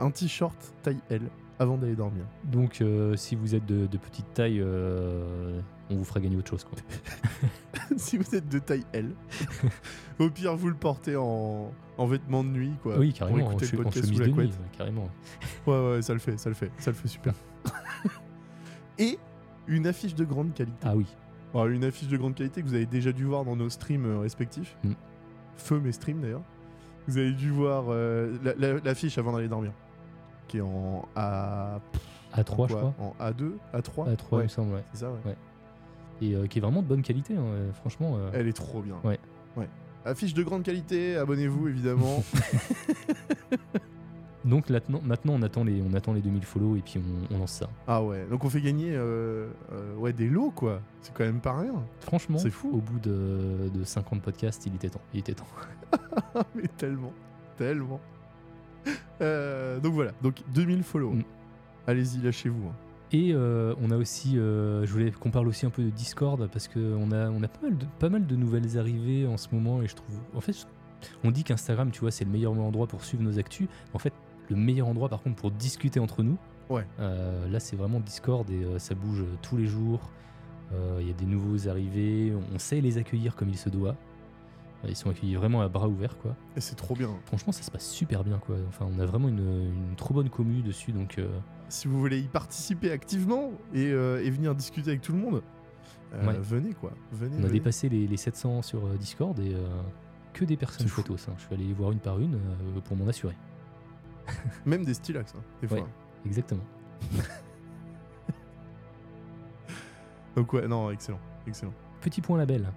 un 0.00 0.10
t-shirt 0.10 0.56
taille 0.82 1.00
L 1.10 1.22
avant 1.58 1.76
d'aller 1.76 1.94
dormir. 1.94 2.24
Donc, 2.44 2.80
euh, 2.80 3.16
si 3.16 3.36
vous 3.36 3.54
êtes 3.54 3.66
de, 3.66 3.86
de 3.86 3.98
petite 3.98 4.32
taille, 4.32 4.60
euh, 4.60 5.60
on 5.90 5.96
vous 5.96 6.04
fera 6.04 6.18
gagner 6.20 6.36
autre 6.36 6.48
chose. 6.50 6.64
Quoi. 6.64 6.78
si 7.96 8.16
vous 8.16 8.34
êtes 8.34 8.48
de 8.48 8.58
taille 8.58 8.84
L, 8.94 9.10
au 10.18 10.30
pire 10.30 10.56
vous 10.56 10.68
le 10.68 10.74
portez 10.74 11.16
en, 11.16 11.70
en 11.98 12.06
vêtements 12.06 12.42
de 12.44 12.48
nuit 12.48 12.72
quoi. 12.82 12.96
oui, 12.98 13.10
pour 13.10 13.18
carrément, 13.18 13.46
en, 13.46 13.50
écouter 13.50 13.76
le 13.76 13.82
podcast 13.82 14.06
sous 14.12 14.18
la 14.20 14.26
nuit, 14.26 14.34
couette. 14.34 14.50
ouais, 14.50 14.76
carrément. 14.78 15.10
Ouais 15.66 15.90
ouais, 15.96 16.02
ça 16.02 16.14
le 16.14 16.18
fait, 16.18 16.38
ça 16.38 16.48
le 16.48 16.54
fait, 16.54 16.70
ça 16.78 16.90
le 16.90 16.96
fait 16.96 17.08
super. 17.08 17.34
Et 18.98 19.18
une 19.66 19.86
affiche 19.86 20.14
de 20.14 20.24
grande 20.24 20.52
qualité. 20.54 20.78
Ah 20.82 20.96
oui, 20.96 21.06
Alors, 21.54 21.66
une 21.66 21.84
affiche 21.84 22.08
de 22.08 22.16
grande 22.16 22.34
qualité 22.34 22.62
que 22.62 22.66
vous 22.66 22.74
avez 22.74 22.86
déjà 22.86 23.12
dû 23.12 23.24
voir 23.24 23.44
dans 23.44 23.56
nos 23.56 23.68
streams 23.70 24.06
euh, 24.06 24.18
respectifs. 24.20 24.76
Mm. 24.84 24.92
Feu 25.56 25.78
mes 25.80 25.92
streams 25.92 26.20
d'ailleurs. 26.20 26.42
Vous 27.06 27.18
avez 27.18 27.32
dû 27.32 27.50
voir 27.50 27.84
euh, 27.88 28.36
la- 28.42 28.54
la- 28.54 28.78
l'affiche 28.80 29.18
avant 29.18 29.32
d'aller 29.32 29.48
dormir. 29.48 29.72
Qui 30.50 30.58
est 30.58 30.62
en 30.62 31.06
A. 31.14 31.78
A3, 32.36 32.62
en 32.62 32.66
je 32.68 32.74
crois. 32.74 32.94
En 32.98 33.14
A2 33.20 33.52
A3 33.72 34.14
A3, 34.16 34.24
il 34.32 34.38
me 34.42 34.48
semble, 34.48 34.74
ouais. 34.74 34.82
c'est 34.92 35.00
ça, 35.00 35.10
ouais. 35.12 35.18
Ouais. 35.24 35.36
Et 36.22 36.34
euh, 36.34 36.46
qui 36.48 36.58
est 36.58 36.60
vraiment 36.60 36.82
de 36.82 36.88
bonne 36.88 37.02
qualité, 37.02 37.36
hein, 37.36 37.42
euh, 37.44 37.72
franchement. 37.72 38.16
euh, 38.16 38.30
Elle 38.34 38.48
est 38.48 38.52
trop 38.52 38.82
bien. 38.82 38.96
Ouais. 39.04 39.20
Ouais. 39.56 39.68
Affiche 40.04 40.34
de 40.34 40.42
grande 40.42 40.64
qualité, 40.64 41.16
abonnez-vous 41.16 41.68
évidemment. 41.68 42.24
Donc 44.44 44.70
maintenant, 44.70 45.00
maintenant 45.04 45.34
on, 45.34 45.42
attend 45.42 45.64
les, 45.64 45.82
on 45.82 45.92
attend 45.92 46.14
les 46.14 46.22
2000 46.22 46.42
follow 46.44 46.74
et 46.74 46.80
puis 46.80 46.98
on, 46.98 47.34
on 47.34 47.38
lance 47.40 47.52
ça. 47.52 47.68
ah 47.86 48.02
ouais, 48.02 48.24
donc 48.30 48.42
on 48.42 48.48
fait 48.48 48.62
gagner 48.62 48.92
euh, 48.96 49.48
euh, 49.70 49.94
ouais, 49.96 50.14
des 50.14 50.30
lots 50.30 50.50
quoi. 50.50 50.80
C'est 51.02 51.12
quand 51.12 51.24
même 51.24 51.40
pas 51.40 51.58
rien. 51.58 51.74
Franchement, 52.00 52.38
C'est 52.38 52.48
fou. 52.50 52.70
au 52.72 52.78
bout 52.78 52.98
de, 53.00 53.68
de 53.72 53.84
50 53.84 54.22
podcasts, 54.22 54.64
il 54.64 54.74
était 54.74 54.88
temps. 54.88 55.02
Il 55.12 55.20
était 55.20 55.34
temps. 55.34 55.46
Mais 56.54 56.68
tellement, 56.78 57.12
tellement. 57.58 58.00
Euh, 59.22 59.78
donc 59.80 59.92
voilà, 59.92 60.12
donc 60.22 60.36
2000 60.54 60.82
follow. 60.82 61.10
Mm. 61.10 61.24
Allez-y, 61.86 62.22
lâchez-vous. 62.22 62.68
hein. 62.68 62.74
Et 63.12 63.32
euh, 63.34 63.74
on 63.82 63.90
a 63.90 63.96
aussi, 63.98 64.38
euh, 64.38 64.86
je 64.86 64.92
voulais 64.92 65.10
qu'on 65.10 65.30
parle 65.30 65.46
aussi 65.46 65.66
un 65.66 65.70
peu 65.70 65.82
de 65.82 65.90
Discord 65.90 66.48
parce 66.50 66.68
qu'on 66.68 67.12
a, 67.12 67.28
on 67.28 67.42
a 67.42 67.48
pas, 67.48 67.60
mal 67.62 67.76
de, 67.76 67.84
pas 67.98 68.08
mal 68.08 68.26
de 68.26 68.34
nouvelles 68.34 68.78
arrivées 68.78 69.26
en 69.26 69.36
ce 69.36 69.48
moment 69.52 69.82
et 69.82 69.88
je 69.88 69.94
trouve, 69.94 70.16
en 70.34 70.40
fait, 70.40 70.66
on 71.22 71.30
dit 71.30 71.44
qu'Instagram, 71.44 71.90
tu 71.90 72.00
vois, 72.00 72.10
c'est 72.10 72.24
le 72.24 72.30
meilleur 72.30 72.52
endroit 72.58 72.86
pour 72.86 73.04
suivre 73.04 73.22
nos 73.22 73.38
actus. 73.38 73.68
En 73.92 73.98
fait, 73.98 74.14
le 74.48 74.56
meilleur 74.56 74.88
endroit 74.88 75.10
par 75.10 75.20
contre 75.22 75.36
pour 75.36 75.50
discuter 75.50 76.00
entre 76.00 76.22
nous, 76.22 76.38
Ouais. 76.70 76.86
euh, 77.00 77.46
là 77.50 77.60
c'est 77.60 77.76
vraiment 77.76 78.00
Discord 78.00 78.48
et 78.50 78.78
ça 78.78 78.94
bouge 78.94 79.22
tous 79.42 79.58
les 79.58 79.66
jours. 79.66 80.00
Il 81.00 81.06
y 81.06 81.10
a 81.10 81.14
des 81.14 81.26
nouveaux 81.26 81.68
arrivés, 81.68 82.32
on 82.54 82.58
sait 82.58 82.80
les 82.80 82.96
accueillir 82.96 83.34
comme 83.36 83.48
il 83.50 83.58
se 83.58 83.68
doit. 83.68 83.96
Ils 84.88 84.96
sont 84.96 85.10
accueillis 85.10 85.34
vraiment 85.34 85.60
à 85.60 85.68
bras 85.68 85.88
ouverts 85.88 86.16
quoi. 86.18 86.34
Et 86.56 86.60
c'est 86.60 86.74
trop 86.74 86.94
bien. 86.94 87.10
Franchement, 87.26 87.52
ça 87.52 87.62
se 87.62 87.70
passe 87.70 87.88
super 87.88 88.24
bien 88.24 88.38
quoi. 88.38 88.56
Enfin, 88.68 88.86
on 88.90 88.98
a 88.98 89.04
vraiment 89.06 89.28
une, 89.28 89.38
une 89.90 89.94
trop 89.96 90.14
bonne 90.14 90.30
commu 90.30 90.62
dessus 90.62 90.92
donc. 90.92 91.18
euh, 91.18 91.28
Si 91.68 91.86
vous 91.88 91.98
voulez 92.00 92.18
y 92.20 92.28
participer 92.28 92.90
activement 92.90 93.52
et, 93.74 93.90
euh, 93.92 94.24
et 94.24 94.30
venir 94.30 94.54
discuter 94.54 94.90
avec 94.90 95.02
tout 95.02 95.12
le 95.12 95.18
monde, 95.18 95.42
euh, 96.14 96.26
Ouais. 96.26 96.38
venez 96.40 96.72
quoi. 96.74 96.92
Venez. 97.12 97.36
On 97.40 97.44
a 97.44 97.48
dépassé 97.48 97.88
les, 97.88 98.06
les 98.06 98.16
700 98.16 98.62
sur 98.62 98.80
Discord 98.98 99.38
et 99.38 99.54
que 100.32 100.44
des 100.44 100.56
personnes 100.56 100.88
photos. 100.88 101.28
hein. 101.28 101.34
Je 101.36 101.42
suis 101.44 101.54
allé 101.54 101.64
les 101.64 101.72
voir 101.74 101.92
une 101.92 101.98
par 102.00 102.18
une 102.18 102.38
pour 102.84 102.96
m'en 102.96 103.06
assurer. 103.06 103.36
Même 104.66 104.84
des 104.84 104.94
stylax, 104.94 105.34
hein, 105.36 105.42
des 105.60 105.68
fois. 105.68 105.78
Ouais. 105.78 105.84
Exactement. 106.24 106.62
Donc 110.36 110.52
ouais, 110.52 110.66
non, 110.68 110.90
excellent, 110.90 111.18
excellent. 111.46 111.72
Petit 112.00 112.20
point 112.20 112.38
label. 112.38 112.70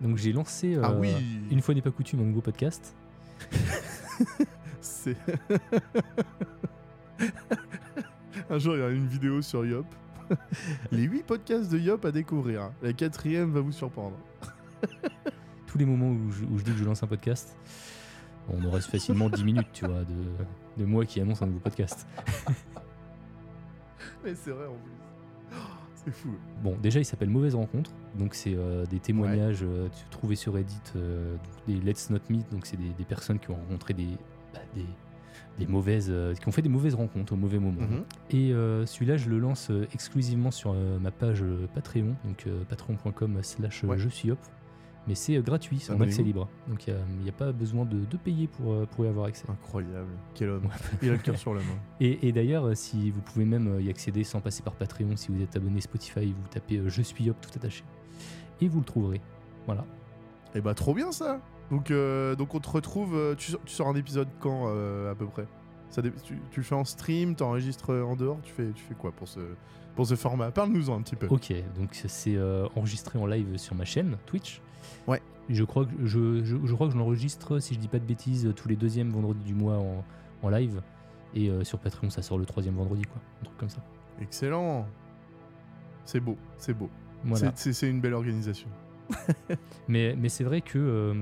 Donc 0.00 0.16
j'ai 0.16 0.32
lancé, 0.32 0.74
euh, 0.74 0.82
ah 0.84 0.92
oui, 0.92 1.10
une 1.50 1.60
fois 1.62 1.74
n'est 1.74 1.82
pas 1.82 1.90
coutume, 1.90 2.20
un 2.20 2.24
nouveau 2.24 2.42
podcast. 2.42 2.94
c'est. 4.80 5.16
Un 8.50 8.58
jour, 8.58 8.74
il 8.74 8.78
y 8.78 8.82
aura 8.82 8.90
une 8.90 9.08
vidéo 9.08 9.42
sur 9.42 9.64
Yop. 9.64 9.86
Les 10.92 11.02
8 11.02 11.24
podcasts 11.24 11.70
de 11.70 11.78
Yop 11.78 12.04
à 12.04 12.12
découvrir. 12.12 12.70
La 12.82 12.92
quatrième 12.92 13.50
va 13.52 13.60
vous 13.60 13.72
surprendre. 13.72 14.16
Tous 15.66 15.78
les 15.78 15.84
moments 15.86 16.10
où 16.10 16.30
je, 16.30 16.44
où 16.44 16.58
je 16.58 16.64
dis 16.64 16.72
que 16.72 16.78
je 16.78 16.84
lance 16.84 17.02
un 17.02 17.06
podcast, 17.06 17.56
on 18.48 18.62
aurait 18.64 18.80
facilement 18.80 19.28
10 19.28 19.44
minutes, 19.44 19.68
tu 19.72 19.86
vois, 19.86 20.04
de, 20.04 20.24
de 20.76 20.84
moi 20.84 21.04
qui 21.04 21.20
annonce 21.20 21.42
un 21.42 21.46
nouveau 21.46 21.60
podcast. 21.60 22.06
Mais 24.24 24.34
c'est 24.34 24.50
vrai 24.50 24.66
en 24.66 24.74
plus. 24.74 24.92
C'est 26.06 26.12
fou. 26.14 26.30
Bon, 26.62 26.76
déjà, 26.82 27.00
il 27.00 27.04
s'appelle 27.04 27.30
Mauvaise 27.30 27.54
Rencontre. 27.54 27.90
Donc, 28.18 28.34
c'est 28.34 28.54
euh, 28.54 28.86
des 28.86 28.98
témoignages 29.00 29.62
euh, 29.62 29.88
trouvés 30.10 30.36
sur 30.36 30.54
Reddit, 30.54 30.80
euh, 30.96 31.34
donc 31.36 31.66
des 31.66 31.84
Let's 31.84 32.10
Not 32.10 32.20
Meet. 32.30 32.50
Donc, 32.50 32.66
c'est 32.66 32.76
des, 32.76 32.90
des 32.96 33.04
personnes 33.04 33.38
qui 33.38 33.50
ont 33.50 33.56
rencontré 33.56 33.92
des, 33.92 34.08
bah, 34.54 34.60
des, 34.74 34.84
des 35.58 35.66
mauvaises, 35.66 36.12
qui 36.40 36.48
ont 36.48 36.52
fait 36.52 36.62
des 36.62 36.68
mauvaises 36.68 36.94
rencontres 36.94 37.32
au 37.32 37.36
mauvais 37.36 37.58
moment. 37.58 37.82
Mhm. 37.82 38.04
Et 38.30 38.50
celui-là, 38.86 39.16
je 39.16 39.28
le 39.28 39.38
lance 39.38 39.70
exclusivement 39.92 40.50
sur 40.50 40.74
ma 40.74 41.10
page 41.10 41.42
Patreon, 41.74 42.14
donc 42.24 42.46
patreon.com 42.68 43.38
slash 43.42 43.84
Ouais. 43.84 43.98
je 43.98 44.08
suis 44.08 44.30
hop. 44.30 44.38
Mais 45.06 45.14
c'est 45.14 45.36
euh, 45.36 45.42
gratuit, 45.42 45.78
c'est 45.78 45.92
en 45.92 46.00
accès 46.00 46.22
libre. 46.22 46.48
Donc 46.68 46.86
il 46.88 46.94
n'y 47.22 47.28
a, 47.28 47.32
pas 47.32 47.52
besoin 47.52 47.84
de, 47.84 48.04
de 48.04 48.16
payer 48.16 48.48
pour, 48.48 48.72
euh, 48.72 48.86
pour 48.90 49.04
y 49.04 49.08
avoir 49.08 49.26
accès. 49.26 49.44
Incroyable. 49.48 50.10
Quel 50.34 50.50
homme. 50.50 50.68
Il 51.02 51.10
a 51.10 51.12
le 51.12 51.18
cœur 51.18 51.36
sur 51.36 51.54
la 51.54 51.60
main. 51.60 51.76
Et, 52.00 52.28
et 52.28 52.32
d'ailleurs, 52.32 52.66
euh, 52.66 52.74
si 52.74 53.10
vous 53.10 53.20
pouvez 53.20 53.44
même 53.44 53.80
y 53.80 53.88
accéder 53.88 54.24
sans 54.24 54.40
passer 54.40 54.62
par 54.62 54.74
Patreon, 54.74 55.16
si 55.16 55.30
vous 55.30 55.40
êtes 55.40 55.54
abonné 55.56 55.80
Spotify, 55.80 56.26
vous 56.26 56.48
tapez 56.50 56.82
Je 56.86 57.02
suis 57.02 57.30
Hop 57.30 57.36
tout 57.40 57.50
attaché. 57.56 57.84
Et 58.60 58.68
vous 58.68 58.80
le 58.80 58.84
trouverez. 58.84 59.20
Voilà. 59.66 59.84
Et 60.54 60.60
bah, 60.60 60.74
trop 60.74 60.94
bien 60.94 61.12
ça. 61.12 61.40
Donc, 61.70 61.90
euh, 61.90 62.34
donc 62.36 62.54
on 62.54 62.60
te 62.60 62.68
retrouve. 62.68 63.34
tu, 63.36 63.52
sors- 63.52 63.60
tu 63.64 63.74
sors 63.74 63.88
un 63.88 63.94
épisode 63.96 64.28
quand 64.40 64.66
euh, 64.68 65.10
à 65.10 65.14
peu 65.14 65.26
près? 65.26 65.46
Ça, 65.90 66.02
tu, 66.02 66.10
tu 66.50 66.60
le 66.60 66.62
fais 66.64 66.74
en 66.74 66.84
stream, 66.84 67.36
t'enregistres 67.36 67.90
en 67.90 68.16
dehors, 68.16 68.38
tu 68.42 68.52
fais, 68.52 68.72
tu 68.74 68.82
fais 68.82 68.94
quoi 68.94 69.12
pour 69.12 69.28
ce, 69.28 69.38
pour 69.94 70.06
ce 70.06 70.16
format? 70.16 70.50
Parle-nous-en 70.50 70.96
un 70.98 71.02
petit 71.02 71.16
peu. 71.16 71.26
Ok, 71.30 71.52
donc 71.76 71.90
c'est 72.06 72.34
euh, 72.36 72.66
enregistré 72.74 73.18
en 73.18 73.26
live 73.26 73.56
sur 73.56 73.74
ma 73.76 73.84
chaîne 73.84 74.16
Twitch. 74.26 74.60
Ouais. 75.06 75.20
Je 75.48 75.62
crois 75.64 75.84
que 75.86 75.92
je, 76.04 76.44
je, 76.44 76.56
je 76.64 76.74
crois 76.74 76.88
que 76.88 76.92
je 76.92 76.98
l'enregistre, 76.98 77.58
si 77.60 77.74
je 77.74 77.78
dis 77.78 77.88
pas 77.88 77.98
de 78.00 78.04
bêtises, 78.04 78.52
tous 78.56 78.68
les 78.68 78.76
deuxièmes 78.76 79.10
vendredis 79.10 79.44
du 79.44 79.54
mois 79.54 79.76
en, 79.78 80.04
en 80.42 80.48
live. 80.48 80.82
Et 81.34 81.50
euh, 81.50 81.64
sur 81.64 81.78
Patreon, 81.78 82.10
ça 82.10 82.22
sort 82.22 82.38
le 82.38 82.46
troisième 82.46 82.74
vendredi, 82.76 83.02
quoi. 83.02 83.20
Un 83.42 83.44
truc 83.44 83.58
comme 83.58 83.68
ça. 83.68 83.82
Excellent. 84.20 84.86
C'est 86.04 86.20
beau, 86.20 86.36
c'est 86.58 86.72
beau. 86.74 86.88
Voilà. 87.24 87.52
C'est- 87.54 87.88
une 87.88 88.00
belle 88.00 88.14
organisation. 88.14 88.68
Mais, 89.88 90.16
mais 90.16 90.28
c'est 90.28 90.42
vrai 90.42 90.60
que 90.62 90.78
euh, 90.78 91.14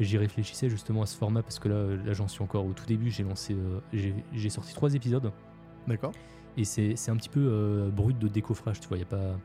j'y 0.00 0.16
réfléchissais 0.16 0.70
justement 0.70 1.02
à 1.02 1.06
ce 1.06 1.16
format 1.16 1.42
parce 1.42 1.58
que 1.58 1.68
là, 1.68 1.94
là 2.06 2.12
j'en 2.14 2.26
suis 2.26 2.42
encore 2.42 2.64
au 2.64 2.72
tout 2.72 2.86
début. 2.86 3.10
J'ai 3.10 3.22
lancé, 3.22 3.54
euh, 3.54 4.12
j'ai 4.32 4.48
sorti 4.50 4.72
trois 4.74 4.94
épisodes. 4.94 5.30
D'accord 5.86 6.12
Et 6.56 6.64
c'est 6.64 6.94
un 7.08 7.16
petit 7.16 7.28
peu 7.28 7.90
brut 7.94 8.18
de 8.18 8.28
décoffrage, 8.28 8.80
tu 8.80 8.88
vois. 8.88 8.96
Y 8.96 9.02
a 9.02 9.06
pas, 9.06 9.36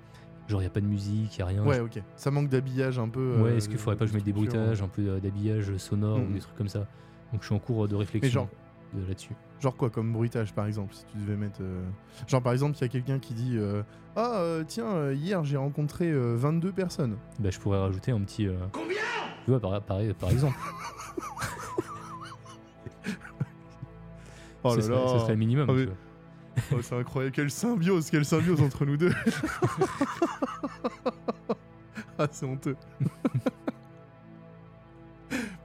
genre, 0.47 0.61
il 0.61 0.63
n'y 0.63 0.67
a 0.67 0.71
pas 0.71 0.81
de 0.81 0.85
musique, 0.85 1.35
il 1.35 1.39
n'y 1.39 1.43
a 1.43 1.45
rien. 1.47 1.65
Ouais, 1.65 1.79
ok. 1.79 2.01
Ça 2.15 2.31
manque 2.31 2.49
d'habillage 2.49 2.99
un 2.99 3.09
peu. 3.09 3.37
Ouais, 3.41 3.51
euh, 3.51 3.57
est-ce 3.57 3.67
qu'il 3.69 3.77
faudrait 3.77 3.97
pas 3.97 4.05
que 4.05 4.11
je 4.11 4.15
mette 4.15 4.23
des 4.25 4.33
bruitages, 4.33 4.81
un 4.81 4.87
peu 4.87 5.01
euh, 5.07 5.19
d'habillage 5.19 5.75
sonore 5.77 6.19
ou 6.19 6.33
des 6.33 6.39
trucs 6.39 6.55
comme 6.55 6.69
ça 6.69 6.87
Donc 7.31 7.41
je 7.41 7.45
suis 7.47 7.55
en 7.55 7.59
cours 7.59 7.87
de 7.87 7.95
réflexion 7.95 8.31
genre- 8.31 8.49
de- 8.93 9.07
là-dessus. 9.07 9.33
Genre 9.59 9.75
quoi, 9.75 9.89
comme 9.89 10.13
bruitage 10.13 10.53
par 10.53 10.65
exemple, 10.67 10.93
si 10.93 11.03
tu 11.05 11.17
devais 11.17 11.35
mettre. 11.35 11.59
euh, 11.61 11.83
Genre 12.27 12.41
par 12.43 12.53
exemple, 12.53 12.77
il 12.77 12.81
y 12.81 12.85
a 12.85 12.87
quelqu'un 12.89 13.17
qui 13.19 13.33
dit 13.33 13.55
euh, 13.57 13.81
Ah, 14.15 14.39
euh, 14.39 14.63
tiens, 14.67 14.87
euh, 14.95 15.13
hier 15.15 15.43
j'ai 15.43 15.57
rencontré 15.57 16.09
euh, 16.11 16.35
22 16.37 16.71
personnes. 16.71 17.17
Bah, 17.39 17.49
je 17.49 17.59
pourrais 17.59 17.79
rajouter 17.79 18.11
un 18.11 18.21
petit. 18.21 18.47
Combien? 18.71 18.97
Tu 19.45 19.51
vois, 19.51 19.59
par, 19.59 19.81
par, 19.81 19.97
par 20.19 20.29
exemple. 20.29 20.55
Oh 24.63 24.75
là 24.75 24.81
serait, 24.81 24.95
là 24.95 25.07
ce 25.13 25.19
serait 25.19 25.33
le 25.33 25.37
minimum. 25.39 25.65
Ah, 25.69 25.73
tu 25.73 25.79
mais- 25.79 25.85
vois. 25.85 25.95
Oh, 26.73 26.77
c'est 26.81 26.95
incroyable, 26.95 27.33
quelle 27.35 27.51
symbiose, 27.51 28.09
quelle 28.09 28.25
symbiose 28.25 28.61
entre 28.61 28.85
nous 28.85 28.97
deux. 28.97 29.13
ah, 32.19 32.27
c'est 32.31 32.45
honteux. 32.45 32.75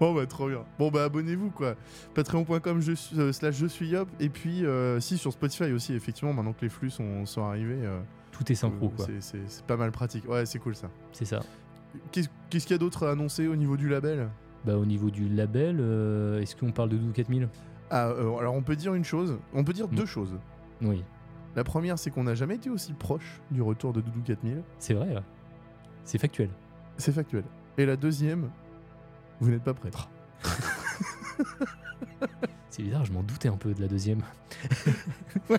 bon 0.00 0.14
bah 0.14 0.26
trop 0.26 0.48
bien. 0.48 0.64
Bon 0.78 0.90
bah 0.90 1.04
abonnez-vous 1.04 1.50
quoi. 1.50 1.74
Patreon.com 2.14 2.80
euh, 3.16 3.32
slash 3.32 3.56
je 3.56 3.66
suis 3.66 3.88
Yop. 3.88 4.08
Et 4.20 4.28
puis 4.28 4.64
euh, 4.66 5.00
si 5.00 5.18
sur 5.18 5.32
Spotify 5.32 5.72
aussi 5.72 5.94
effectivement 5.94 6.32
maintenant 6.32 6.52
que 6.52 6.62
les 6.62 6.68
flux 6.68 6.90
sont, 6.90 7.26
sont 7.26 7.44
arrivés. 7.44 7.78
euh, 7.84 8.00
Tout 8.32 8.50
est 8.50 8.54
synchro, 8.54 8.88
quoi. 8.90 9.06
c'est- 9.20 9.64
pas 9.66 9.76
mal 9.76 9.92
pratique. 9.92 10.28
Ouais 10.28 10.46
c'est 10.46 10.58
cool 10.58 10.74
ça. 10.74 10.88
C'est 11.12 11.24
ça. 11.24 11.40
Qu'est-ce 12.10 12.66
qu'il 12.66 12.74
y 12.74 12.74
a 12.74 12.78
d'autre 12.78 13.06
à 13.06 13.10
annoncer 13.12 13.46
au 13.46 13.56
niveau 13.56 13.76
du 13.76 13.88
label? 13.88 14.28
Bah, 14.64 14.76
au 14.76 14.84
niveau 14.86 15.10
du 15.10 15.28
label, 15.28 15.78
euh, 15.80 16.40
est-ce 16.40 16.56
qu'on 16.56 16.72
parle 16.72 16.88
de 16.90 16.96
Doudou 16.96 17.12
4000 17.12 17.48
Ah 17.90 18.08
euh, 18.08 18.36
alors 18.38 18.54
on 18.54 18.62
peut 18.62 18.76
dire 18.76 18.94
une 18.94 19.04
chose. 19.04 19.38
On 19.54 19.64
peut 19.64 19.72
dire 19.72 19.88
deux 19.88 20.06
choses. 20.06 20.34
Oui, 20.82 21.04
La 21.54 21.64
première 21.64 21.98
c'est 21.98 22.10
qu'on 22.10 22.24
n'a 22.24 22.34
jamais 22.34 22.56
été 22.56 22.68
aussi 22.70 22.92
proche 22.92 23.40
du 23.50 23.62
retour 23.62 23.92
de 23.92 24.00
Doudou 24.00 24.20
4000. 24.22 24.62
c'est 24.78 24.94
vrai. 24.94 25.14
là. 25.14 25.22
C'est 26.04 26.18
factuel. 26.18 26.50
C'est 26.96 27.12
factuel. 27.12 27.44
Et 27.78 27.86
la 27.86 27.96
deuxième, 27.96 28.50
vous 29.40 29.50
n'êtes 29.50 29.62
pas 29.62 29.74
prêts. 29.74 29.90
C'est 32.70 32.82
bizarre, 32.82 33.04
je 33.04 33.12
m'en 33.12 33.22
doutais 33.22 33.48
un 33.48 33.56
peu 33.56 33.74
de 33.74 33.80
la 33.82 33.86
deuxième. 33.88 34.22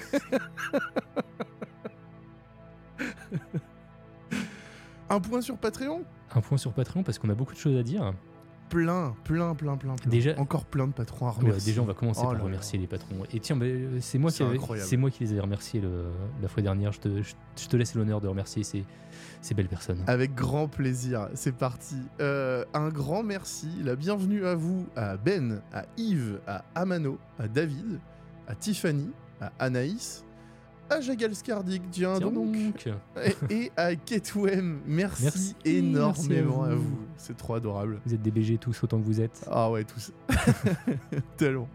Un 5.09 5.19
point 5.19 5.41
sur 5.41 5.57
Patreon? 5.57 6.03
Un 6.33 6.41
point 6.41 6.57
sur 6.57 6.73
Patreon 6.73 7.03
parce 7.03 7.19
qu'on 7.19 7.29
a 7.29 7.35
beaucoup 7.35 7.53
de 7.53 7.59
choses 7.59 7.77
à 7.77 7.83
dire. 7.83 8.13
Plein, 8.73 9.15
plein, 9.23 9.53
plein, 9.53 9.77
plein, 9.77 9.95
plein. 9.95 10.09
Déjà- 10.09 10.33
Encore 10.39 10.65
plein 10.65 10.87
de 10.87 10.93
patrons 10.93 11.27
à 11.27 11.29
Ouais, 11.29 11.37
remercier. 11.37 11.71
déjà, 11.71 11.83
on 11.83 11.85
va 11.85 11.93
commencer 11.93 12.21
Oh 12.23 12.31
par 12.31 12.41
remercier 12.41 12.79
les 12.79 12.87
patrons. 12.87 13.17
Et 13.31 13.39
tiens, 13.39 13.55
bah, 13.55 13.65
euh, 13.67 13.99
c'est 14.01 14.17
moi, 14.17 14.31
qui 14.31 14.41
avais- 14.41 14.97
moi 14.97 15.11
qui 15.11 15.23
les 15.23 15.35
ai 15.35 15.39
remerciés 15.39 15.79
le- 15.79 16.05
la 16.41 16.47
fois 16.47 16.63
dernière. 16.63 16.91
Je 16.91 16.99
te, 16.99 17.21
je, 17.21 17.33
je 17.55 17.67
te 17.67 17.77
laisse 17.77 17.93
l'honneur 17.93 18.19
de 18.19 18.27
remercier 18.27 18.63
ces, 18.63 18.83
ces 19.41 19.53
belles 19.53 19.67
personnes. 19.67 19.99
Avec 20.07 20.33
grand 20.33 20.67
plaisir, 20.67 21.29
c'est 21.35 21.55
parti. 21.55 21.97
Euh, 22.19 22.65
un 22.73 22.89
grand 22.89 23.21
merci, 23.21 23.67
la 23.83 23.95
bienvenue 23.95 24.43
à 24.47 24.55
vous, 24.55 24.87
à 24.95 25.17
Ben, 25.17 25.61
à 25.71 25.85
Yves, 25.97 26.39
à 26.47 26.65
Amano, 26.73 27.19
à 27.37 27.47
David, 27.47 27.99
à 28.47 28.55
Tiffany, 28.55 29.11
à 29.39 29.51
Anaïs, 29.59 30.25
à 30.93 31.01
Jagal 31.01 31.35
Scardic, 31.35 31.81
tiens, 31.91 32.15
Tiens 32.17 32.31
donc, 32.31 32.51
donc. 32.51 32.89
et, 33.49 33.53
et 33.53 33.71
à 33.77 33.95
Ketwem. 33.95 34.79
Merci, 34.85 35.23
Merci, 35.23 35.55
énormément 35.65 36.61
merci 36.61 36.71
à 36.71 36.75
vous. 36.75 36.99
C'est 37.17 37.37
trop 37.37 37.55
adorable. 37.55 37.99
Vous 38.05 38.13
êtes 38.13 38.21
des 38.21 38.31
BG 38.31 38.57
tous 38.57 38.83
autant 38.83 38.99
que 38.99 39.05
vous 39.05 39.21
êtes. 39.21 39.45
Ah 39.49 39.69
ouais, 39.71 39.83
tous. 39.83 40.11
Tellement. 41.37 41.67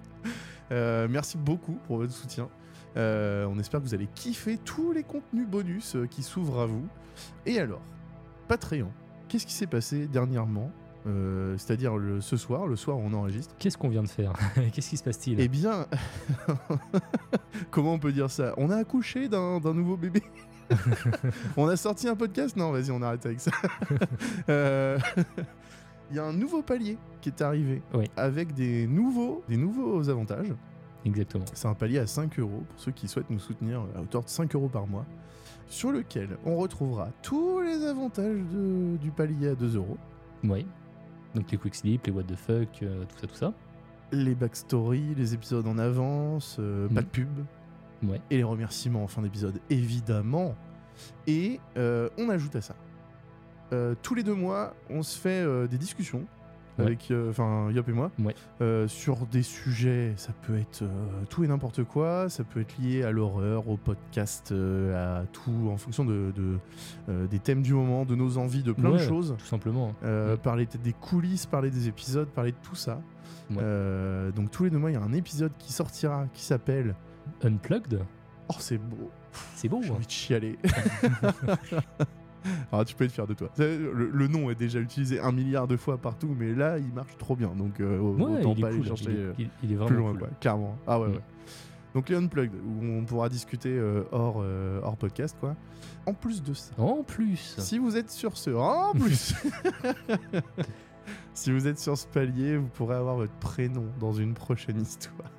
Euh, 0.70 1.08
merci 1.10 1.36
beaucoup 1.38 1.78
pour 1.86 1.98
votre 1.98 2.12
soutien. 2.12 2.48
Euh, 2.96 3.46
on 3.46 3.58
espère 3.58 3.80
que 3.80 3.86
vous 3.86 3.94
allez 3.94 4.08
kiffer 4.14 4.58
tous 4.64 4.92
les 4.92 5.02
contenus 5.02 5.46
bonus 5.46 5.96
euh, 5.96 6.06
qui 6.06 6.22
s'ouvrent 6.22 6.60
à 6.60 6.66
vous. 6.66 6.86
Et 7.46 7.58
alors, 7.58 7.82
Patreon, 8.48 8.90
qu'est-ce 9.28 9.46
qui 9.46 9.52
s'est 9.52 9.66
passé 9.66 10.06
dernièrement? 10.08 10.70
Euh, 11.06 11.56
C'est-à-dire 11.56 11.96
le, 11.96 12.20
ce 12.20 12.36
soir, 12.36 12.66
le 12.66 12.76
soir 12.76 12.98
où 12.98 13.02
on 13.04 13.12
enregistre 13.14 13.54
Qu'est-ce 13.58 13.78
qu'on 13.78 13.88
vient 13.88 14.02
de 14.02 14.08
faire 14.08 14.32
Qu'est-ce 14.72 14.90
qui 14.90 14.96
se 14.96 15.04
passe-t-il 15.04 15.40
Eh 15.40 15.48
bien, 15.48 15.86
comment 17.70 17.94
on 17.94 17.98
peut 17.98 18.12
dire 18.12 18.30
ça? 18.30 18.54
On 18.56 18.70
a 18.70 18.76
accouché 18.76 19.28
d'un 19.28 19.60
d'un 19.60 19.74
nouveau 19.74 19.96
bébé. 19.96 20.22
on 21.56 21.66
a 21.68 21.76
sorti 21.76 22.08
un 22.08 22.16
podcast? 22.16 22.56
Non, 22.56 22.72
vas-y, 22.72 22.90
on 22.90 23.00
arrête 23.02 23.24
avec 23.24 23.40
ça. 23.40 23.50
Euh, 24.48 24.98
Il 26.10 26.16
y 26.16 26.18
a 26.18 26.24
un 26.24 26.32
nouveau 26.32 26.62
palier 26.62 26.98
qui 27.20 27.28
est 27.30 27.42
arrivé 27.42 27.82
Oui. 27.94 28.06
avec 28.16 28.54
des 28.54 28.86
nouveaux, 28.86 29.42
des 29.48 29.56
nouveaux 29.56 30.08
avantages. 30.08 30.52
Exactement. 31.04 31.44
C'est 31.54 31.68
un 31.68 31.74
palier 31.74 31.98
à 32.00 32.06
5 32.06 32.38
euros 32.38 32.64
pour 32.68 32.78
ceux 32.80 32.92
qui 32.92 33.08
souhaitent 33.08 33.30
nous 33.30 33.38
soutenir 33.38 33.80
à 33.96 34.00
hauteur 34.02 34.24
de 34.24 34.28
5 34.28 34.54
euros 34.54 34.68
par 34.68 34.86
mois, 34.86 35.06
sur 35.68 35.92
lequel 35.92 36.36
on 36.44 36.56
retrouvera 36.56 37.08
tous 37.22 37.60
les 37.60 37.84
avantages 37.86 38.40
de- 38.52 38.96
du 38.98 39.10
palier 39.10 39.48
à 39.48 39.54
2 39.54 39.76
euros. 39.76 39.96
Oui. 40.44 40.66
Donc 41.34 41.50
les 41.50 41.58
quick 41.58 41.74
slip, 41.74 42.06
les 42.06 42.12
what 42.12 42.22
the 42.24 42.36
fuck, 42.36 42.82
euh, 42.82 43.04
tout 43.04 43.18
ça, 43.20 43.26
tout 43.26 43.34
ça. 43.34 43.52
Les 44.12 44.34
backstories, 44.34 45.14
les 45.14 45.34
épisodes 45.34 45.66
en 45.66 45.76
avance, 45.78 46.56
euh, 46.58 46.88
pas 46.88 46.94
Mhm. 46.94 47.00
de 47.02 47.10
pub. 47.10 47.28
Ouais. 48.04 48.20
et 48.30 48.36
les 48.36 48.44
remerciements 48.44 49.02
en 49.02 49.08
fin 49.08 49.22
d'épisode, 49.22 49.60
évidemment. 49.70 50.54
Et 51.26 51.58
euh, 51.76 52.08
on 52.16 52.28
ajoute 52.28 52.54
à 52.56 52.60
ça. 52.60 52.74
tous 54.02 54.14
les 54.14 54.22
deux 54.22 54.34
mois, 54.34 54.72
on 54.88 55.02
se 55.02 55.18
fait 55.18 55.68
des 55.68 55.76
discussions 55.76 56.24
Ouais. 56.78 56.84
avec, 56.86 57.10
euh, 57.10 57.30
enfin, 57.30 57.70
Yop 57.72 57.88
et 57.88 57.92
moi, 57.92 58.10
Ouais. 58.22 58.34
euh, 58.60 58.86
sur 58.88 59.26
des 59.26 59.42
sujets. 59.42 60.12
Ça 60.16 60.32
peut 60.42 60.56
être 60.58 60.82
euh, 60.82 60.88
tout 61.28 61.44
et 61.44 61.48
n'importe 61.48 61.84
quoi. 61.84 62.28
Ça 62.28 62.44
peut 62.44 62.60
être 62.60 62.76
lié 62.78 63.02
à 63.02 63.10
l'horreur, 63.10 63.68
au 63.68 63.76
podcast, 63.76 64.52
à 64.94 65.22
tout, 65.32 65.70
en 65.70 65.76
fonction 65.76 66.04
de, 66.04 66.32
de, 66.36 67.26
des 67.26 67.38
thèmes 67.38 67.62
du 67.62 67.74
moment, 67.74 68.04
de 68.04 68.14
nos 68.14 68.38
envies, 68.38 68.62
de 68.62 68.72
plein 68.72 68.90
de 68.90 68.98
choses. 68.98 69.34
Tout 69.38 69.46
simplement. 69.46 69.94
Mm. 70.02 70.36
Parler 70.42 70.66
des 70.82 70.92
coulisses, 70.92 71.46
parler 71.46 71.70
des 71.70 71.88
épisodes, 71.88 72.28
parler 72.28 72.52
de 72.52 72.56
tout 72.62 72.76
ça. 72.76 73.00
Donc 73.50 74.50
tous 74.50 74.64
les 74.64 74.70
deux 74.70 74.78
mois, 74.78 74.90
il 74.90 74.94
y 74.94 74.96
a 74.96 75.02
un 75.02 75.12
épisode 75.12 75.52
qui 75.58 75.72
sortira 75.72 76.26
qui 76.32 76.42
s'appelle 76.42 76.94
Unplugged, 77.42 78.00
Oh, 78.50 78.54
c'est 78.58 78.78
beau. 78.78 79.10
c'est 79.54 79.68
beau. 79.68 79.80
J'ai 79.82 79.90
hein. 79.90 79.94
envie 79.96 80.06
de 80.06 80.10
chialer. 80.10 80.58
Ah, 82.72 82.84
tu 82.84 82.94
peux 82.94 83.04
être 83.04 83.12
fier 83.12 83.26
de 83.26 83.34
toi. 83.34 83.48
Le, 83.58 84.10
le 84.12 84.28
nom 84.28 84.50
est 84.50 84.54
déjà 84.54 84.78
utilisé 84.80 85.20
un 85.20 85.32
milliard 85.32 85.66
de 85.68 85.76
fois 85.76 85.98
partout, 85.98 86.34
mais 86.38 86.54
là, 86.54 86.78
il 86.78 86.92
marche 86.92 87.16
trop 87.18 87.34
bien. 87.36 87.48
Donc, 87.56 87.80
euh, 87.80 87.98
Ouais, 87.98 88.40
autant 88.40 88.54
pas 88.54 88.68
aller 88.68 88.76
cool. 88.78 88.86
chercher 88.86 89.04
il, 89.10 89.10
est, 89.16 89.18
euh, 89.20 89.32
il- 89.62 89.72
est 89.72 89.86
plus 89.86 89.96
loin, 89.96 90.10
cool. 90.10 90.18
quoi. 90.20 90.28
Clairement. 90.40 90.76
Ah 90.86 91.00
ouais, 91.00 91.08
Mm. 91.08 91.12
ouais. 91.12 91.20
Donc, 91.94 92.08
les 92.10 92.16
Unplugged, 92.16 92.52
où 92.54 92.84
on 92.84 93.04
pourra 93.04 93.28
discuter 93.28 93.70
euh, 93.76 94.02
hors, 94.12 94.40
euh, 94.42 94.80
hors 94.82 94.96
podcast, 94.96 95.36
quoi. 95.40 95.56
En 96.06 96.12
plus 96.14 96.42
de 96.42 96.52
ça, 96.54 96.72
En 96.78 97.02
plus, 97.02 97.54
si 97.58 97.78
vous 97.78 97.96
êtes 97.96 98.10
sur 98.10 98.36
ce. 98.36 98.50
En 98.50 98.92
plus 98.92 99.34
Si 101.34 101.52
vous 101.52 101.66
êtes 101.66 101.78
sur 101.78 101.96
ce 101.96 102.06
palier, 102.06 102.56
vous 102.56 102.66
pourrez 102.68 102.96
avoir 102.96 103.16
votre 103.16 103.32
prénom 103.34 103.84
dans 104.00 104.12
une 104.12 104.34
prochaine 104.34 104.80
histoire. 104.80 105.30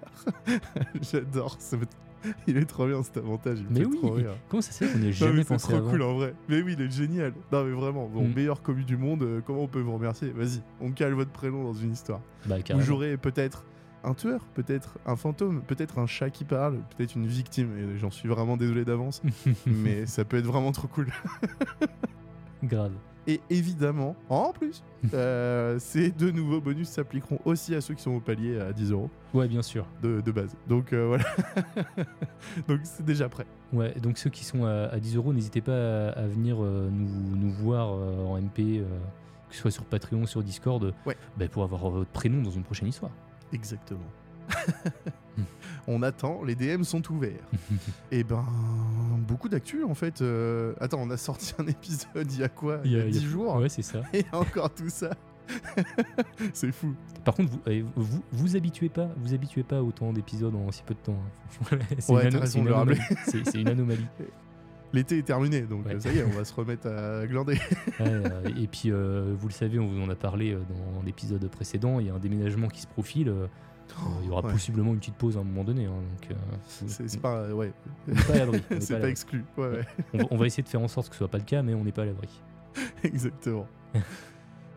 J'adore. 1.02 1.58
ce- 1.60 1.76
Il 2.48 2.58
est 2.58 2.66
trop 2.66 2.86
bien 2.88 3.02
cet 3.04 3.18
avantage. 3.18 3.60
Il 3.70 3.80
mais 3.80 3.86
oui, 3.86 3.98
trop 3.98 4.12
rire. 4.12 4.36
comment 4.50 4.62
ça 4.62 4.72
se 4.72 4.84
fait 4.84 4.92
qu'on 4.92 5.02
ait 5.02 5.06
Non, 5.08 5.12
jamais 5.12 5.34
mais 5.34 5.44
c'est 5.44 5.58
trop 5.58 5.76
avant 5.76 5.90
cool 5.90 6.02
en 6.02 6.14
vrai. 6.16 6.34
Mais 6.48 6.62
oui, 6.62 6.76
il 6.78 6.82
est 6.86 6.92
génial. 6.92 7.34
Non 7.52 7.64
mais 7.64 7.72
vraiment, 7.72 8.08
bon, 8.08 8.28
Mm. 8.28 8.34
meilleur 8.34 8.62
commu 8.62 8.84
du 8.84 8.98
monde, 8.98 9.24
euh, 9.24 9.42
comment 9.46 9.64
on 9.64 9.68
peut 9.68 9.80
vous 9.82 9.94
remercier? 9.94 10.30
Vas-y, 10.32 10.62
on 10.82 10.92
cale 10.92 11.14
votre 11.14 11.32
prénom 11.32 11.64
dans 11.64 11.74
une 11.74 11.92
histoire. 11.92 12.22
Bah, 12.46 12.58
Vous 12.74 12.82
jouerez 12.82 13.18
peut-être 13.18 13.66
un 14.04 14.14
tueur, 14.14 14.42
peut-être 14.54 14.98
un 15.06 15.16
fantôme, 15.18 15.62
peut-être 15.62 16.00
un 16.00 16.06
chat 16.08 16.30
qui 16.30 16.46
parle, 16.46 16.80
peut-être 16.98 17.16
une 17.16 17.28
victime. 17.28 17.70
Et 17.78 17.98
j'en 17.98 18.10
suis 18.12 18.30
vraiment 18.30 18.56
désolé 18.58 18.86
d'avance, 18.86 19.22
mais 19.66 20.06
ça 20.06 20.24
peut 20.26 20.38
être 20.38 20.46
vraiment 20.46 20.72
trop 20.72 20.88
cool. 20.88 21.08
Grave. 22.64 22.94
Et 23.28 23.42
évidemment, 23.50 24.16
en 24.30 24.52
plus, 24.54 24.84
euh, 25.14 25.78
ces 25.80 26.10
deux 26.10 26.32
nouveaux 26.32 26.62
bonus 26.62 26.90
s'appliqueront 26.90 27.40
aussi 27.46 27.76
à 27.76 27.82
ceux 27.82 27.94
qui 27.94 28.02
sont 28.02 28.12
au 28.16 28.20
palier 28.20 28.60
à 28.60 28.74
10 28.74 28.92
euros 28.92 29.10
Ouais, 29.34 29.48
bien 29.48 29.62
sûr. 29.62 29.86
de, 30.02 30.22
de 30.22 30.32
base. 30.32 30.56
Donc 30.68 30.94
euh, 30.94 31.06
voilà. 31.08 31.26
Donc 32.68 32.80
c'est 32.84 33.06
déjà 33.06 33.30
prêt. 33.30 33.46
Ouais, 33.72 33.94
donc 34.02 34.18
ceux 34.18 34.30
qui 34.32 34.44
sont 34.44 34.66
à, 34.66 34.86
à 34.92 35.00
10 35.00 35.16
euros, 35.18 35.32
n'hésitez 35.34 35.62
pas 35.62 35.74
à, 35.74 36.10
à 36.12 36.28
venir 36.28 36.58
euh, 36.64 36.90
nous, 36.92 37.36
nous 37.36 37.52
voir 37.52 37.90
en 37.92 38.40
MP, 38.42 38.82
que 39.50 39.56
ce 39.56 39.62
soit 39.62 39.72
sur 39.72 39.86
Patreon, 39.86 40.26
sur 40.26 40.42
Discord, 40.42 40.94
Ouais. 41.06 41.16
bah, 41.38 41.48
pour 41.48 41.64
avoir 41.64 41.88
votre 41.90 42.10
prénom 42.10 42.42
dans 42.42 42.50
une 42.52 42.64
prochaine 42.64 42.88
histoire. 42.88 43.12
Exactement. 43.54 44.00
on 45.88 46.02
attend, 46.02 46.44
les 46.44 46.56
DM 46.56 46.82
sont 46.84 47.02
ouverts. 47.12 47.44
Et 48.12 48.24
ben, 48.24 48.44
beaucoup 49.30 49.50
d'actu 49.50 49.84
en 49.84 49.94
fait. 49.96 50.22
Euh, 50.22 50.74
Attends, 50.80 51.00
on 51.02 51.10
a 51.10 51.18
sorti 51.18 51.54
un 51.60 51.68
épisode 51.68 52.32
il 52.32 52.40
y 52.40 52.44
a 52.44 52.50
quoi 52.50 52.82
Il 52.84 52.92
y 52.92 53.00
a 53.00 53.04
10 53.08 53.26
jours 53.26 53.56
Ouais, 53.56 53.70
c'est 53.70 53.82
ça. 53.82 54.02
Et 54.14 54.26
encore 54.32 54.74
tout 54.74 54.90
ça. 54.90 55.12
c'est 56.54 56.72
fou. 56.72 56.94
Par 57.26 57.34
contre, 57.34 57.52
vous, 57.52 57.90
vous, 57.96 58.24
vous 58.32 58.56
habituez 58.56 58.90
pas, 58.90 59.10
vous 59.18 59.34
habituez 59.34 59.64
pas 59.64 59.82
autant 59.82 60.14
d'épisodes 60.14 60.54
en 60.56 60.72
si 60.72 60.84
peu 60.84 60.94
de 60.94 61.00
temps. 61.00 61.18
hein. 61.72 61.78
C'est 62.00 62.14
Ouais, 62.14 62.28
une, 62.30 62.36
anomalie. 63.68 64.06
Une. 64.20 64.26
L'été 64.94 65.20
est 65.20 65.24
terminé, 65.24 65.62
donc 65.62 65.86
Ouais. 65.86 66.00
ça 66.00 66.12
y 66.12 66.18
est, 66.20 66.24
on 66.24 66.30
va 66.32 66.44
se 66.46 66.54
remettre 66.54 66.88
à 66.88 67.26
glander. 67.28 67.54
Ouais, 68.00 68.06
euh, 68.08 68.42
et 68.60 68.68
puis, 68.68 68.92
euh, 68.92 69.36
vous 69.38 69.48
le 69.48 69.54
savez, 69.54 69.78
on 69.80 69.86
vous 69.88 70.02
en 70.02 70.10
a 70.10 70.16
parlé 70.16 70.52
euh, 70.54 70.60
dans 70.96 71.04
l'épisode 71.04 71.48
précédent. 71.50 72.00
Il 72.00 72.08
y 72.08 72.10
a 72.10 72.14
un 72.16 72.20
déménagement 72.20 72.68
qui 72.70 72.82
se 72.82 72.88
profile. 72.88 73.32
Il 74.22 74.28
y 74.28 74.32
aura 74.32 74.42
ouais. 74.46 74.52
possiblement 74.52 74.92
une 74.94 75.00
petite 75.00 75.16
pause 75.16 75.38
à 75.38 75.42
un 75.42 75.44
moment 75.44 75.64
donné. 75.64 75.86
hein, 75.86 75.92
donc, 75.92 76.32
euh, 76.32 76.36
C'est 76.88 77.20
pas. 77.22 77.38
euh, 77.38 77.54
Ouais. 77.54 77.74
pas 78.28 78.34
à 78.34 78.38
l'abri. 78.40 78.62
C'est 78.80 79.00
pas 79.00 79.10
exclu. 79.10 79.44
Ouais, 79.58 79.68
ouais. 79.68 79.86
On 80.14 80.18
va- 80.20 80.24
on 80.32 80.38
va 80.38 80.46
essayer 80.46 80.64
de 80.64 80.70
faire 80.70 80.82
en 80.82 80.88
sorte 80.88 81.10
que 81.10 81.16
ce 81.16 81.20
soit 81.20 81.28
pas 81.28 81.38
le 81.38 81.44
cas, 81.44 81.62
mais 81.64 81.74
on 81.74 81.84
n'est 81.84 81.92
pas 81.92 82.04
à 82.04 82.06
l'abri. 82.06 82.30
Exactement. 83.04 83.68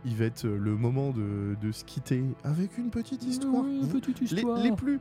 Il 0.05 0.17
va 0.17 0.25
être 0.25 0.45
le 0.47 0.75
moment 0.77 1.11
de, 1.11 1.57
de 1.61 1.71
se 1.73 1.85
quitter 1.85 2.25
avec 2.43 2.77
une 2.79 2.91
petite 2.91 3.23
histoire. 3.25 3.63
Oui, 3.65 3.79
une 3.83 3.87
Vous- 3.87 4.01
petite 4.01 4.21
les, 4.21 4.35
histoire. 4.35 4.61
les 4.61 4.73
plus, 4.73 4.99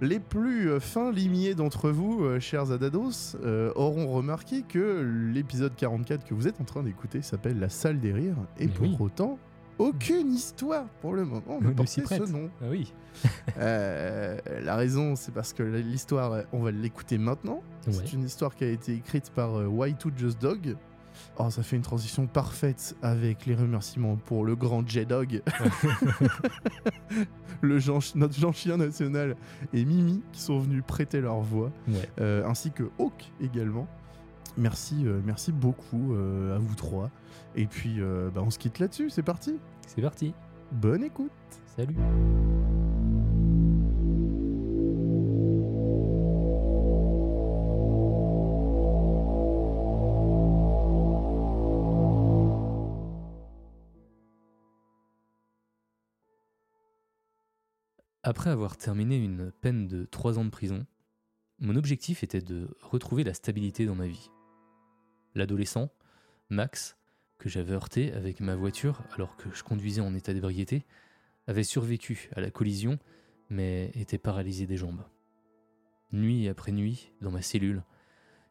les 0.00 0.20
plus 0.20 0.70
euh, 0.70 0.78
fins 0.78 1.10
limiers 1.10 1.54
d'entre 1.56 1.90
vous, 1.90 2.24
chers 2.38 2.70
Adados, 2.70 3.36
euh, 3.42 3.72
auront 3.74 4.06
remarqué 4.12 4.62
que 4.62 5.00
l'épisode 5.34 5.74
44 5.74 6.24
que 6.24 6.34
vous 6.34 6.46
êtes 6.46 6.60
en 6.60 6.64
train 6.64 6.84
d'écouter 6.84 7.20
s'appelle 7.22 7.58
La 7.58 7.68
salle 7.68 7.98
des 7.98 8.12
rires, 8.12 8.36
et 8.60 8.66
Mais 8.66 8.72
pour 8.72 8.86
oui. 8.86 8.96
autant, 9.00 9.38
aucune 9.78 10.32
histoire 10.32 10.86
pour 11.00 11.14
le 11.14 11.24
moment 11.24 11.60
portait 11.76 11.86
s'y 11.86 12.00
ce 12.06 12.30
nom. 12.30 12.50
Ah 12.60 12.66
oui. 12.70 12.92
Euh, 13.58 14.38
la 14.62 14.76
raison, 14.76 15.16
c'est 15.16 15.32
parce 15.32 15.52
que 15.52 15.62
l'histoire, 15.62 16.42
on 16.52 16.60
va 16.60 16.70
l'écouter 16.70 17.18
maintenant. 17.18 17.62
Ouais. 17.86 17.92
C'est 17.92 18.12
une 18.12 18.24
histoire 18.24 18.54
qui 18.54 18.64
a 18.64 18.68
été 18.68 18.94
écrite 18.94 19.30
par 19.30 19.56
euh, 19.56 19.66
Why2 19.66 20.16
Just 20.16 20.40
Dog. 20.40 20.76
Oh, 21.36 21.50
ça 21.50 21.62
fait 21.64 21.74
une 21.76 21.82
transition 21.82 22.26
parfaite 22.28 22.94
avec 23.02 23.46
les 23.46 23.56
remerciements 23.56 24.16
pour 24.16 24.44
le 24.44 24.54
grand 24.54 24.86
J-Dog, 24.88 25.42
le 27.60 27.78
Jean, 27.78 27.98
notre 28.14 28.34
Jean-Chien 28.38 28.76
national 28.76 29.36
et 29.72 29.84
Mimi 29.84 30.22
qui 30.32 30.40
sont 30.40 30.58
venus 30.60 30.82
prêter 30.86 31.20
leur 31.20 31.40
voix, 31.40 31.72
Ouais. 31.88 32.08
euh, 32.20 32.44
ainsi 32.46 32.70
que 32.70 32.84
Hawk 32.98 33.32
également. 33.40 33.88
Merci, 34.58 35.06
euh, 35.06 35.20
merci 35.24 35.52
beaucoup 35.52 36.14
euh, 36.14 36.56
à 36.56 36.58
vous 36.58 36.74
trois. 36.74 37.12
Et 37.54 37.66
puis, 37.66 38.00
euh, 38.00 38.28
bah, 38.28 38.42
on 38.44 38.50
se 38.50 38.58
quitte 38.58 38.80
là-dessus, 38.80 39.08
c'est 39.08 39.22
parti. 39.22 39.56
C'est 39.86 40.02
parti. 40.02 40.34
Bonne 40.72 41.04
écoute. 41.04 41.30
Salut. 41.76 41.94
Après 58.24 58.50
avoir 58.50 58.76
terminé 58.76 59.16
une 59.16 59.52
peine 59.52 59.86
de 59.86 60.04
3 60.04 60.40
ans 60.40 60.44
de 60.44 60.50
prison, 60.50 60.84
mon 61.60 61.76
objectif 61.76 62.24
était 62.24 62.42
de 62.42 62.76
retrouver 62.82 63.22
la 63.22 63.34
stabilité 63.34 63.86
dans 63.86 63.94
ma 63.94 64.08
vie. 64.08 64.28
L'adolescent, 65.38 65.88
Max, 66.50 66.96
que 67.38 67.48
j'avais 67.48 67.72
heurté 67.72 68.12
avec 68.12 68.40
ma 68.40 68.56
voiture 68.56 69.02
alors 69.14 69.36
que 69.36 69.48
je 69.54 69.62
conduisais 69.62 70.00
en 70.00 70.12
état 70.12 70.34
d'ébriété, 70.34 70.84
avait 71.46 71.62
survécu 71.62 72.28
à 72.34 72.40
la 72.40 72.50
collision, 72.50 72.98
mais 73.48 73.92
était 73.94 74.18
paralysé 74.18 74.66
des 74.66 74.76
jambes. 74.76 75.04
Nuit 76.10 76.48
après 76.48 76.72
nuit, 76.72 77.12
dans 77.20 77.30
ma 77.30 77.40
cellule, 77.40 77.84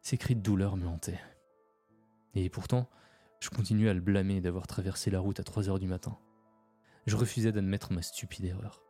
ces 0.00 0.16
cris 0.16 0.34
de 0.34 0.40
douleur 0.40 0.78
me 0.78 0.86
hantaient. 0.86 1.20
Et 2.34 2.48
pourtant, 2.48 2.88
je 3.40 3.50
continuais 3.50 3.90
à 3.90 3.94
le 3.94 4.00
blâmer 4.00 4.40
d'avoir 4.40 4.66
traversé 4.66 5.10
la 5.10 5.20
route 5.20 5.40
à 5.40 5.44
3 5.44 5.68
heures 5.68 5.78
du 5.78 5.88
matin. 5.88 6.16
Je 7.06 7.16
refusais 7.16 7.52
d'admettre 7.52 7.92
ma 7.92 8.00
stupide 8.00 8.46
erreur. 8.46 8.82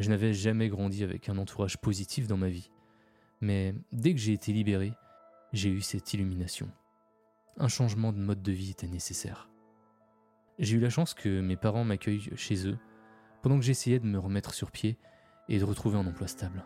Je 0.00 0.10
n'avais 0.10 0.34
jamais 0.34 0.68
grandi 0.68 1.02
avec 1.02 1.30
un 1.30 1.38
entourage 1.38 1.78
positif 1.78 2.26
dans 2.26 2.36
ma 2.36 2.50
vie, 2.50 2.70
mais 3.40 3.74
dès 3.90 4.12
que 4.12 4.20
j'ai 4.20 4.34
été 4.34 4.52
libéré, 4.52 4.92
j'ai 5.54 5.70
eu 5.70 5.80
cette 5.80 6.12
illumination. 6.12 6.70
Un 7.58 7.68
changement 7.68 8.12
de 8.12 8.18
mode 8.18 8.42
de 8.42 8.52
vie 8.52 8.70
était 8.70 8.86
nécessaire. 8.86 9.50
J'ai 10.58 10.76
eu 10.76 10.80
la 10.80 10.90
chance 10.90 11.14
que 11.14 11.40
mes 11.40 11.56
parents 11.56 11.84
m'accueillent 11.84 12.30
chez 12.36 12.66
eux 12.66 12.78
pendant 13.42 13.58
que 13.58 13.64
j'essayais 13.64 13.98
de 13.98 14.06
me 14.06 14.18
remettre 14.18 14.54
sur 14.54 14.70
pied 14.70 14.98
et 15.48 15.58
de 15.58 15.64
retrouver 15.64 15.98
un 15.98 16.06
emploi 16.06 16.26
stable. 16.28 16.64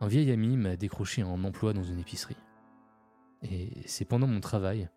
Un 0.00 0.08
vieil 0.08 0.30
ami 0.30 0.56
m'a 0.56 0.76
décroché 0.76 1.22
un 1.22 1.44
emploi 1.44 1.72
dans 1.72 1.82
une 1.82 1.98
épicerie. 1.98 2.36
Et 3.42 3.82
c'est 3.86 4.04
pendant 4.04 4.26
mon 4.26 4.40
travail 4.40 4.88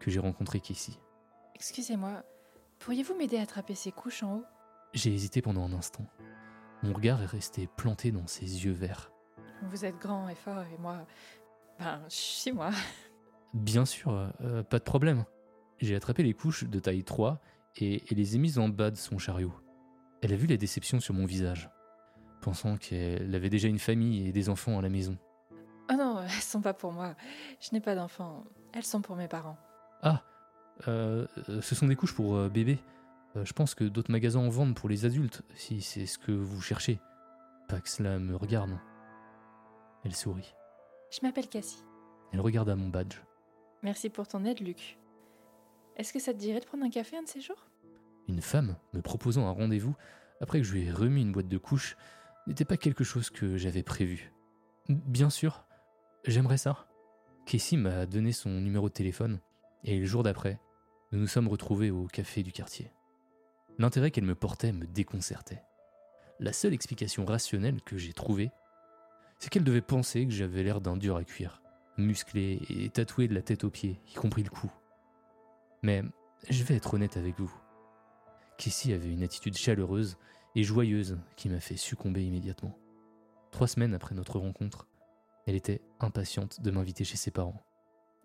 que 0.00 0.10
j'ai 0.10 0.20
rencontré 0.20 0.60
Casey. 0.60 0.92
Excusez-moi, 1.54 2.24
pourriez-vous 2.78 3.14
m'aider 3.14 3.38
à 3.38 3.42
attraper 3.42 3.74
ces 3.74 3.92
couches 3.92 4.22
en 4.22 4.36
haut? 4.36 4.44
J'ai 4.92 5.12
hésité 5.12 5.40
pendant 5.42 5.64
un 5.64 5.72
instant. 5.72 6.06
Mon 6.82 6.92
regard 6.92 7.22
est 7.22 7.26
resté 7.26 7.68
planté 7.76 8.12
dans 8.12 8.26
ses 8.26 8.64
yeux 8.64 8.72
verts. 8.72 9.10
Vous 9.62 9.84
êtes 9.84 9.98
grand 9.98 10.28
et 10.28 10.34
fort 10.34 10.64
et 10.64 10.78
moi... 10.80 11.06
Ben, 11.78 12.02
je 12.08 12.14
suis 12.14 12.52
moi. 12.52 12.70
Bien 13.54 13.84
sûr, 13.84 14.30
euh, 14.42 14.62
pas 14.62 14.78
de 14.78 14.84
problème. 14.84 15.24
J'ai 15.78 15.96
attrapé 15.96 16.22
les 16.22 16.34
couches 16.34 16.64
de 16.64 16.78
taille 16.78 17.04
3 17.04 17.40
et, 17.76 18.02
et 18.10 18.14
les 18.14 18.36
ai 18.36 18.38
mises 18.38 18.58
en 18.58 18.68
bas 18.68 18.90
de 18.90 18.96
son 18.96 19.18
chariot. 19.18 19.54
Elle 20.22 20.32
a 20.32 20.36
vu 20.36 20.46
la 20.46 20.56
déception 20.56 21.00
sur 21.00 21.14
mon 21.14 21.26
visage, 21.26 21.70
pensant 22.40 22.76
qu'elle 22.76 23.34
avait 23.34 23.50
déjà 23.50 23.68
une 23.68 23.78
famille 23.78 24.28
et 24.28 24.32
des 24.32 24.48
enfants 24.48 24.78
à 24.78 24.82
la 24.82 24.88
maison. 24.88 25.16
Oh 25.90 25.94
non, 25.96 26.20
elles 26.24 26.30
sont 26.30 26.60
pas 26.60 26.74
pour 26.74 26.92
moi. 26.92 27.14
Je 27.60 27.70
n'ai 27.72 27.80
pas 27.80 27.94
d'enfants. 27.94 28.44
Elles 28.72 28.84
sont 28.84 29.00
pour 29.02 29.16
mes 29.16 29.28
parents. 29.28 29.58
Ah, 30.02 30.22
euh, 30.88 31.26
euh, 31.48 31.60
ce 31.60 31.74
sont 31.74 31.86
des 31.86 31.96
couches 31.96 32.14
pour 32.14 32.36
euh, 32.36 32.48
bébés. 32.48 32.78
Euh, 33.36 33.44
je 33.44 33.52
pense 33.52 33.74
que 33.74 33.84
d'autres 33.84 34.10
magasins 34.10 34.40
en 34.40 34.48
vendent 34.48 34.74
pour 34.74 34.88
les 34.88 35.04
adultes, 35.04 35.42
si 35.54 35.80
c'est 35.80 36.06
ce 36.06 36.18
que 36.18 36.32
vous 36.32 36.60
cherchez. 36.60 37.00
Pas 37.68 37.80
que 37.80 37.88
cela 37.88 38.18
me 38.18 38.36
regarde. 38.36 38.78
Elle 40.04 40.14
sourit. 40.14 40.54
Je 41.10 41.20
m'appelle 41.22 41.48
Cassie. 41.48 41.82
Elle 42.32 42.40
regarda 42.40 42.76
mon 42.76 42.88
badge. 42.88 43.20
Merci 43.84 44.08
pour 44.08 44.26
ton 44.26 44.46
aide, 44.46 44.60
Luc. 44.60 44.96
Est-ce 45.96 46.14
que 46.14 46.18
ça 46.18 46.32
te 46.32 46.38
dirait 46.38 46.60
de 46.60 46.64
prendre 46.64 46.84
un 46.84 46.90
café 46.90 47.18
un 47.18 47.22
de 47.22 47.28
ces 47.28 47.42
jours? 47.42 47.68
Une 48.28 48.40
femme 48.40 48.76
me 48.94 49.02
proposant 49.02 49.46
un 49.46 49.50
rendez-vous 49.50 49.94
après 50.40 50.58
que 50.58 50.64
je 50.64 50.72
lui 50.72 50.86
ai 50.86 50.90
remis 50.90 51.20
une 51.20 51.32
boîte 51.32 51.48
de 51.48 51.58
couches 51.58 51.96
n'était 52.46 52.64
pas 52.64 52.78
quelque 52.78 53.04
chose 53.04 53.28
que 53.28 53.58
j'avais 53.58 53.82
prévu. 53.82 54.32
Bien 54.88 55.28
sûr, 55.28 55.66
j'aimerais 56.24 56.56
ça. 56.56 56.86
Casey 57.44 57.76
m'a 57.76 58.06
donné 58.06 58.32
son 58.32 58.48
numéro 58.48 58.88
de 58.88 58.94
téléphone 58.94 59.40
et 59.84 59.98
le 59.98 60.06
jour 60.06 60.22
d'après, 60.22 60.58
nous 61.12 61.20
nous 61.20 61.26
sommes 61.26 61.48
retrouvés 61.48 61.90
au 61.90 62.06
café 62.06 62.42
du 62.42 62.52
quartier. 62.52 62.90
L'intérêt 63.78 64.10
qu'elle 64.10 64.24
me 64.24 64.34
portait 64.34 64.72
me 64.72 64.86
déconcertait. 64.86 65.62
La 66.40 66.54
seule 66.54 66.72
explication 66.72 67.26
rationnelle 67.26 67.82
que 67.82 67.98
j'ai 67.98 68.14
trouvée, 68.14 68.50
c'est 69.38 69.50
qu'elle 69.50 69.64
devait 69.64 69.82
penser 69.82 70.26
que 70.26 70.32
j'avais 70.32 70.62
l'air 70.62 70.80
d'un 70.80 70.96
dur 70.96 71.16
à 71.16 71.24
cuire, 71.24 71.60
musclé 71.96 72.60
et 72.68 72.88
tatoué 72.90 73.28
de 73.28 73.34
la 73.34 73.42
tête 73.42 73.64
aux 73.64 73.70
pieds, 73.70 74.00
y 74.10 74.14
compris 74.14 74.42
le 74.42 74.50
cou. 74.50 74.70
Mais 75.82 76.02
je 76.48 76.64
vais 76.64 76.76
être 76.76 76.94
honnête 76.94 77.16
avec 77.16 77.38
vous. 77.38 77.52
Casey 78.58 78.92
avait 78.92 79.10
une 79.10 79.22
attitude 79.22 79.56
chaleureuse 79.56 80.16
et 80.54 80.62
joyeuse 80.62 81.18
qui 81.36 81.48
m'a 81.48 81.60
fait 81.60 81.76
succomber 81.76 82.24
immédiatement. 82.24 82.78
Trois 83.50 83.68
semaines 83.68 83.94
après 83.94 84.14
notre 84.14 84.38
rencontre, 84.38 84.88
elle 85.46 85.54
était 85.54 85.82
impatiente 86.00 86.60
de 86.60 86.70
m'inviter 86.70 87.04
chez 87.04 87.16
ses 87.16 87.30
parents. 87.30 87.62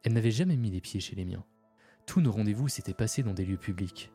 Elle 0.04 0.14
n'avait 0.14 0.32
jamais 0.32 0.56
mis 0.56 0.72
les 0.72 0.82
pieds 0.82 1.00
chez 1.00 1.16
les 1.16 1.26
miens. 1.26 1.46
Tous 2.06 2.22
nos 2.22 2.32
rendez-vous 2.32 2.70
s'étaient 2.70 2.94
passés 2.94 3.24
dans 3.24 3.34
des 3.34 3.46
lieux 3.46 3.58
publics. 3.58 4.12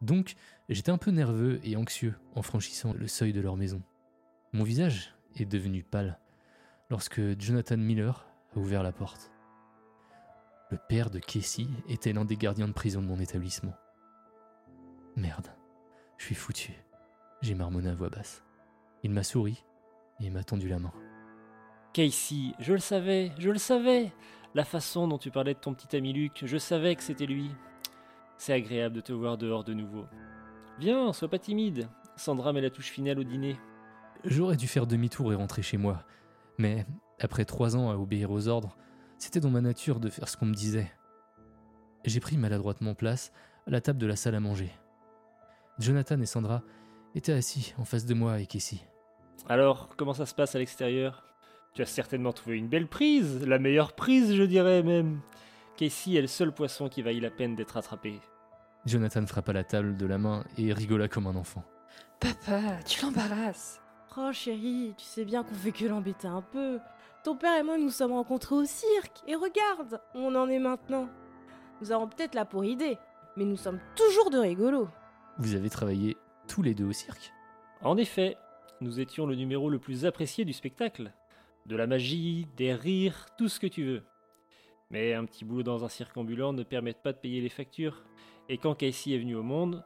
Donc, 0.00 0.34
j'étais 0.68 0.90
un 0.90 0.98
peu 0.98 1.10
nerveux 1.10 1.60
et 1.62 1.76
anxieux 1.76 2.14
en 2.34 2.42
franchissant 2.42 2.92
le 2.92 3.06
seuil 3.06 3.32
de 3.32 3.40
leur 3.40 3.56
maison. 3.56 3.82
Mon 4.52 4.64
visage 4.64 5.14
est 5.36 5.44
devenu 5.44 5.82
pâle 5.82 6.18
lorsque 6.90 7.20
Jonathan 7.40 7.76
Miller 7.76 8.26
a 8.54 8.58
ouvert 8.58 8.82
la 8.82 8.92
porte. 8.92 9.30
Le 10.70 10.78
père 10.88 11.10
de 11.10 11.18
Casey 11.18 11.66
était 11.88 12.12
l'un 12.12 12.24
des 12.24 12.36
gardiens 12.36 12.68
de 12.68 12.72
prison 12.72 13.02
de 13.02 13.06
mon 13.06 13.18
établissement. 13.18 13.74
Merde, 15.16 15.48
je 16.16 16.26
suis 16.26 16.34
foutu. 16.34 16.72
J'ai 17.42 17.54
marmonné 17.54 17.90
à 17.90 17.94
voix 17.94 18.08
basse. 18.08 18.42
Il 19.02 19.10
m'a 19.10 19.22
souri 19.22 19.64
et 20.20 20.30
m'a 20.30 20.44
tendu 20.44 20.68
la 20.68 20.78
main. 20.78 20.92
Casey, 21.92 22.54
je 22.58 22.72
le 22.72 22.78
savais, 22.78 23.32
je 23.38 23.50
le 23.50 23.58
savais. 23.58 24.12
La 24.54 24.64
façon 24.64 25.08
dont 25.08 25.18
tu 25.18 25.30
parlais 25.30 25.54
de 25.54 25.58
ton 25.58 25.74
petit 25.74 25.96
ami 25.96 26.12
Luc, 26.12 26.42
je 26.44 26.56
savais 26.56 26.94
que 26.94 27.02
c'était 27.02 27.26
lui. 27.26 27.50
C'est 28.38 28.52
agréable 28.52 28.96
de 28.96 29.00
te 29.00 29.12
voir 29.12 29.36
dehors 29.38 29.64
de 29.64 29.74
nouveau. 29.74 30.06
Viens, 30.78 31.12
sois 31.12 31.28
pas 31.28 31.38
timide. 31.38 31.88
Sandra 32.16 32.52
met 32.52 32.60
la 32.60 32.70
touche 32.70 32.90
finale 32.90 33.18
au 33.18 33.24
dîner. 33.24 33.56
J'aurais 34.24 34.56
dû 34.56 34.66
faire 34.66 34.86
demi-tour 34.86 35.32
et 35.32 35.36
rentrer 35.36 35.62
chez 35.62 35.76
moi. 35.76 36.04
Mais 36.58 36.86
après 37.24 37.44
trois 37.44 37.76
ans 37.76 37.90
à 37.90 37.96
obéir 37.96 38.30
aux 38.30 38.48
ordres, 38.48 38.76
c'était 39.18 39.40
dans 39.40 39.50
ma 39.50 39.60
nature 39.60 40.00
de 40.00 40.08
faire 40.08 40.28
ce 40.28 40.36
qu'on 40.36 40.46
me 40.46 40.54
disait. 40.54 40.90
J'ai 42.04 42.20
pris 42.20 42.36
maladroitement 42.36 42.94
place 42.94 43.32
à 43.66 43.70
la 43.70 43.80
table 43.80 43.98
de 43.98 44.06
la 44.06 44.16
salle 44.16 44.34
à 44.34 44.40
manger. 44.40 44.72
Jonathan 45.78 46.20
et 46.20 46.26
Sandra 46.26 46.62
étaient 47.14 47.32
assis 47.32 47.74
en 47.78 47.84
face 47.84 48.06
de 48.06 48.14
moi 48.14 48.40
et 48.40 48.46
Casey. 48.46 48.78
Alors, 49.48 49.90
comment 49.96 50.14
ça 50.14 50.26
se 50.26 50.34
passe 50.34 50.54
à 50.54 50.58
l'extérieur? 50.58 51.24
Tu 51.74 51.82
as 51.82 51.86
certainement 51.86 52.32
trouvé 52.32 52.58
une 52.58 52.68
belle 52.68 52.88
prise, 52.88 53.46
la 53.46 53.58
meilleure 53.58 53.94
prise, 53.94 54.34
je 54.34 54.42
dirais 54.42 54.82
même. 54.82 55.20
Casey 55.76 56.14
est 56.14 56.20
le 56.20 56.26
seul 56.26 56.52
poisson 56.52 56.88
qui 56.88 57.02
vaille 57.02 57.20
la 57.20 57.30
peine 57.30 57.54
d'être 57.56 57.76
attrapé. 57.76 58.20
Jonathan 58.84 59.26
frappa 59.26 59.52
la 59.52 59.64
table 59.64 59.96
de 59.96 60.06
la 60.06 60.18
main 60.18 60.44
et 60.58 60.72
rigola 60.72 61.08
comme 61.08 61.28
un 61.28 61.36
enfant. 61.36 61.64
Papa, 62.20 62.82
tu 62.84 63.02
l'embarrasses. 63.02 63.80
Oh 64.16 64.30
chérie, 64.32 64.94
tu 64.98 65.04
sais 65.04 65.24
bien 65.24 65.42
qu'on 65.42 65.54
fait 65.54 65.72
que 65.72 65.86
l'embêter 65.86 66.28
un 66.28 66.42
peu. 66.42 66.78
Ton 67.24 67.36
père 67.36 67.56
et 67.58 67.62
moi 67.62 67.78
nous 67.78 67.90
sommes 67.90 68.12
rencontrés 68.12 68.56
au 68.56 68.64
cirque, 68.64 69.22
et 69.28 69.36
regarde, 69.36 70.00
où 70.14 70.18
on 70.18 70.34
en 70.34 70.48
est 70.48 70.58
maintenant. 70.58 71.08
Nous 71.80 71.92
avons 71.92 72.08
peut-être 72.08 72.34
la 72.34 72.44
pour 72.44 72.64
idée, 72.64 72.98
mais 73.36 73.44
nous 73.44 73.56
sommes 73.56 73.78
toujours 73.94 74.30
de 74.30 74.38
rigolos. 74.38 74.88
Vous 75.38 75.54
avez 75.54 75.70
travaillé 75.70 76.16
tous 76.48 76.62
les 76.62 76.74
deux 76.74 76.86
au 76.86 76.92
cirque 76.92 77.32
En 77.82 77.96
effet, 77.96 78.36
nous 78.80 78.98
étions 78.98 79.26
le 79.26 79.36
numéro 79.36 79.70
le 79.70 79.78
plus 79.78 80.04
apprécié 80.04 80.44
du 80.44 80.52
spectacle. 80.52 81.12
De 81.66 81.76
la 81.76 81.86
magie, 81.86 82.48
des 82.56 82.74
rires, 82.74 83.26
tout 83.38 83.48
ce 83.48 83.60
que 83.60 83.68
tu 83.68 83.84
veux. 83.84 84.02
Mais 84.90 85.14
un 85.14 85.24
petit 85.24 85.44
boulot 85.44 85.62
dans 85.62 85.84
un 85.84 85.88
cirque 85.88 86.16
ambulant 86.16 86.52
ne 86.52 86.64
permet 86.64 86.92
pas 86.92 87.12
de 87.12 87.18
payer 87.18 87.40
les 87.40 87.48
factures. 87.48 88.02
Et 88.48 88.58
quand 88.58 88.74
Casey 88.74 89.12
est 89.12 89.18
venu 89.18 89.36
au 89.36 89.44
monde, 89.44 89.84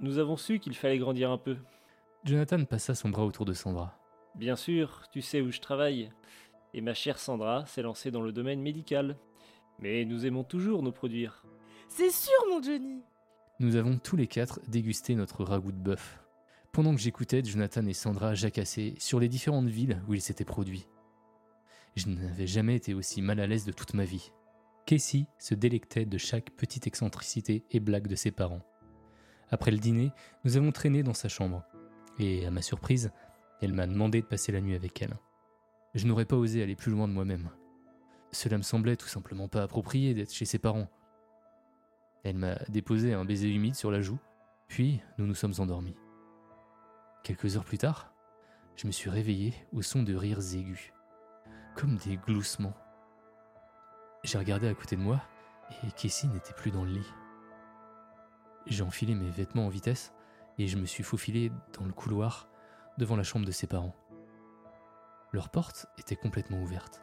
nous 0.00 0.18
avons 0.18 0.38
su 0.38 0.58
qu'il 0.58 0.74
fallait 0.74 0.98
grandir 0.98 1.30
un 1.30 1.38
peu. 1.38 1.58
Jonathan 2.24 2.64
passa 2.64 2.94
son 2.94 3.10
bras 3.10 3.26
autour 3.26 3.44
de 3.44 3.52
Sandra. 3.52 3.94
Bien 4.34 4.56
sûr, 4.56 5.02
tu 5.12 5.20
sais 5.20 5.40
où 5.40 5.50
je 5.50 5.60
travaille. 5.60 6.10
Et 6.74 6.80
ma 6.80 6.94
chère 6.94 7.18
Sandra 7.18 7.66
s'est 7.66 7.82
lancée 7.82 8.10
dans 8.10 8.22
le 8.22 8.32
domaine 8.32 8.60
médical. 8.60 9.16
Mais 9.78 10.04
nous 10.04 10.26
aimons 10.26 10.44
toujours 10.44 10.82
nous 10.82 10.92
produire. 10.92 11.44
C'est 11.88 12.10
sûr, 12.10 12.32
mon 12.50 12.62
Johnny 12.62 13.02
Nous 13.60 13.76
avons 13.76 13.98
tous 13.98 14.16
les 14.16 14.26
quatre 14.26 14.60
dégusté 14.68 15.14
notre 15.14 15.44
ragoût 15.44 15.72
de 15.72 15.76
bœuf. 15.76 16.20
Pendant 16.72 16.94
que 16.94 17.00
j'écoutais 17.00 17.42
Jonathan 17.42 17.86
et 17.86 17.94
Sandra 17.94 18.34
jacasser 18.34 18.94
sur 18.98 19.20
les 19.20 19.28
différentes 19.28 19.68
villes 19.68 20.02
où 20.08 20.14
ils 20.14 20.20
s'étaient 20.20 20.44
produits. 20.44 20.86
Je 21.96 22.08
n'avais 22.08 22.46
jamais 22.46 22.76
été 22.76 22.94
aussi 22.94 23.22
mal 23.22 23.40
à 23.40 23.46
l'aise 23.46 23.64
de 23.64 23.72
toute 23.72 23.94
ma 23.94 24.04
vie. 24.04 24.30
Casey 24.86 25.26
se 25.38 25.54
délectait 25.54 26.06
de 26.06 26.18
chaque 26.18 26.50
petite 26.50 26.86
excentricité 26.86 27.64
et 27.70 27.80
blague 27.80 28.06
de 28.06 28.14
ses 28.14 28.30
parents. 28.30 28.62
Après 29.50 29.70
le 29.70 29.78
dîner, 29.78 30.12
nous 30.44 30.56
avons 30.56 30.72
traîné 30.72 31.02
dans 31.02 31.14
sa 31.14 31.28
chambre. 31.28 31.64
Et 32.18 32.46
à 32.46 32.50
ma 32.50 32.62
surprise, 32.62 33.10
elle 33.60 33.72
m'a 33.72 33.86
demandé 33.86 34.20
de 34.20 34.26
passer 34.26 34.52
la 34.52 34.60
nuit 34.60 34.74
avec 34.74 35.00
elle. 35.02 35.18
Je 35.98 36.06
n'aurais 36.06 36.26
pas 36.26 36.36
osé 36.36 36.62
aller 36.62 36.76
plus 36.76 36.92
loin 36.92 37.08
de 37.08 37.12
moi-même. 37.12 37.50
Cela 38.30 38.56
me 38.56 38.62
semblait 38.62 38.94
tout 38.94 39.08
simplement 39.08 39.48
pas 39.48 39.64
approprié 39.64 40.14
d'être 40.14 40.32
chez 40.32 40.44
ses 40.44 40.60
parents. 40.60 40.86
Elle 42.22 42.36
m'a 42.36 42.54
déposé 42.68 43.14
un 43.14 43.24
baiser 43.24 43.52
humide 43.52 43.74
sur 43.74 43.90
la 43.90 44.00
joue, 44.00 44.20
puis 44.68 45.00
nous 45.18 45.26
nous 45.26 45.34
sommes 45.34 45.54
endormis. 45.58 45.96
Quelques 47.24 47.56
heures 47.56 47.64
plus 47.64 47.78
tard, 47.78 48.14
je 48.76 48.86
me 48.86 48.92
suis 48.92 49.10
réveillé 49.10 49.54
au 49.72 49.82
son 49.82 50.04
de 50.04 50.14
rires 50.14 50.54
aigus, 50.54 50.92
comme 51.74 51.96
des 51.96 52.16
gloussements. 52.16 52.76
J'ai 54.22 54.38
regardé 54.38 54.68
à 54.68 54.74
côté 54.74 54.94
de 54.94 55.00
moi 55.00 55.20
et 55.82 55.90
Casey 56.00 56.28
n'était 56.28 56.54
plus 56.54 56.70
dans 56.70 56.84
le 56.84 56.92
lit. 56.92 57.12
J'ai 58.66 58.84
enfilé 58.84 59.16
mes 59.16 59.30
vêtements 59.30 59.66
en 59.66 59.68
vitesse 59.68 60.12
et 60.58 60.68
je 60.68 60.76
me 60.76 60.86
suis 60.86 61.02
faufilé 61.02 61.50
dans 61.76 61.86
le 61.86 61.92
couloir 61.92 62.48
devant 62.98 63.16
la 63.16 63.24
chambre 63.24 63.46
de 63.46 63.50
ses 63.50 63.66
parents. 63.66 63.96
Leur 65.32 65.50
porte 65.50 65.86
était 65.98 66.16
complètement 66.16 66.62
ouverte. 66.62 67.02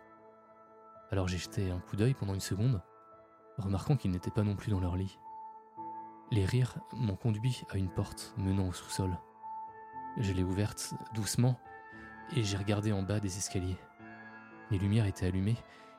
Alors 1.12 1.28
j'ai 1.28 1.38
jeté 1.38 1.70
un 1.70 1.80
coup 1.80 1.96
d'œil 1.96 2.16
pendant 2.16 2.34
une 2.34 2.40
seconde, 2.40 2.82
remarquant 3.58 3.98
qu'ils 3.98 4.12
n'étaient 4.12 4.32
pas 4.32 4.44
non 4.44 4.56
plus 4.56 4.72
dans 4.72 4.80
leur 4.80 4.96
lit. 4.96 5.20
Les 6.32 6.46
rires 6.46 6.76
m'ont 6.92 7.16
conduit 7.16 7.64
à 7.70 7.78
une 7.78 7.90
porte 7.90 8.34
menant 8.38 8.68
au 8.68 8.74
sous-sol. 8.74 9.16
Je 10.18 10.34
l'ai 10.34 10.44
ouverte 10.44 10.94
doucement 11.14 11.60
et 12.36 12.44
j'ai 12.44 12.58
regardé 12.58 12.92
en 12.92 13.04
bas 13.04 13.20
des 13.20 13.38
escaliers. 13.38 13.78
Les 14.72 14.80
lumières 14.80 15.06
étaient 15.06 15.28
allumées 15.28 15.58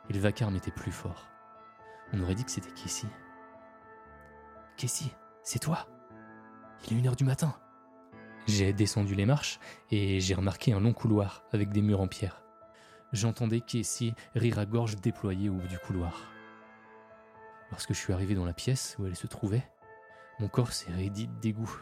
et 0.09 0.13
le 0.13 0.19
vacarme 0.19 0.57
était 0.57 0.73
plus 0.73 0.91
fort. 0.91 1.29
On 2.13 2.21
aurait 2.21 2.35
dit 2.35 2.45
que 2.45 2.51
c'était 2.51 2.73
Casey. 2.73 3.07
Casey, 4.77 5.11
c'est 5.45 5.61
toi? 5.61 5.87
Il 6.85 6.95
est 6.95 6.99
une 6.99 7.07
heure 7.07 7.17
du 7.17 7.25
matin. 7.25 7.55
J'ai 8.47 8.73
descendu 8.73 9.17
les 9.17 9.27
marches 9.27 9.59
et 9.91 10.21
j'ai 10.21 10.35
remarqué 10.35 10.73
un 10.73 10.79
long 10.79 10.93
couloir 10.93 11.43
avec 11.53 11.71
des 11.71 11.83
murs 11.83 12.01
en 12.01 12.07
pierre. 12.07 12.43
J'entendais 13.13 13.61
Casey 13.61 14.15
rire 14.37 14.61
à 14.61 14.67
gorge 14.67 14.97
déployée 14.97 15.49
au 15.49 15.55
bout 15.55 15.67
du 15.67 15.79
couloir. 15.79 16.31
Lorsque 17.73 17.93
je 17.93 17.99
suis 17.99 18.13
arrivé 18.13 18.37
dans 18.37 18.45
la 18.45 18.53
pièce 18.53 18.95
où 19.01 19.07
elle 19.07 19.17
se 19.17 19.27
trouvait, 19.27 19.69
mon 20.39 20.47
corps 20.47 20.73
s'est 20.73 20.93
raidi 20.93 21.27
de 21.27 21.41
dégoût. 21.41 21.77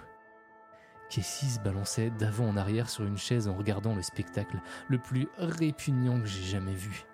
Casey 1.10 1.46
se 1.46 1.60
balançait 1.60 2.10
d'avant 2.10 2.48
en 2.48 2.56
arrière 2.56 2.88
sur 2.88 3.04
une 3.04 3.18
chaise 3.18 3.46
en 3.46 3.54
regardant 3.54 3.94
le 3.94 4.02
spectacle 4.02 4.58
le 4.88 4.98
plus 4.98 5.28
répugnant 5.36 6.18
que 6.18 6.26
j'ai 6.26 6.44
jamais 6.44 6.74
vu. 6.74 7.04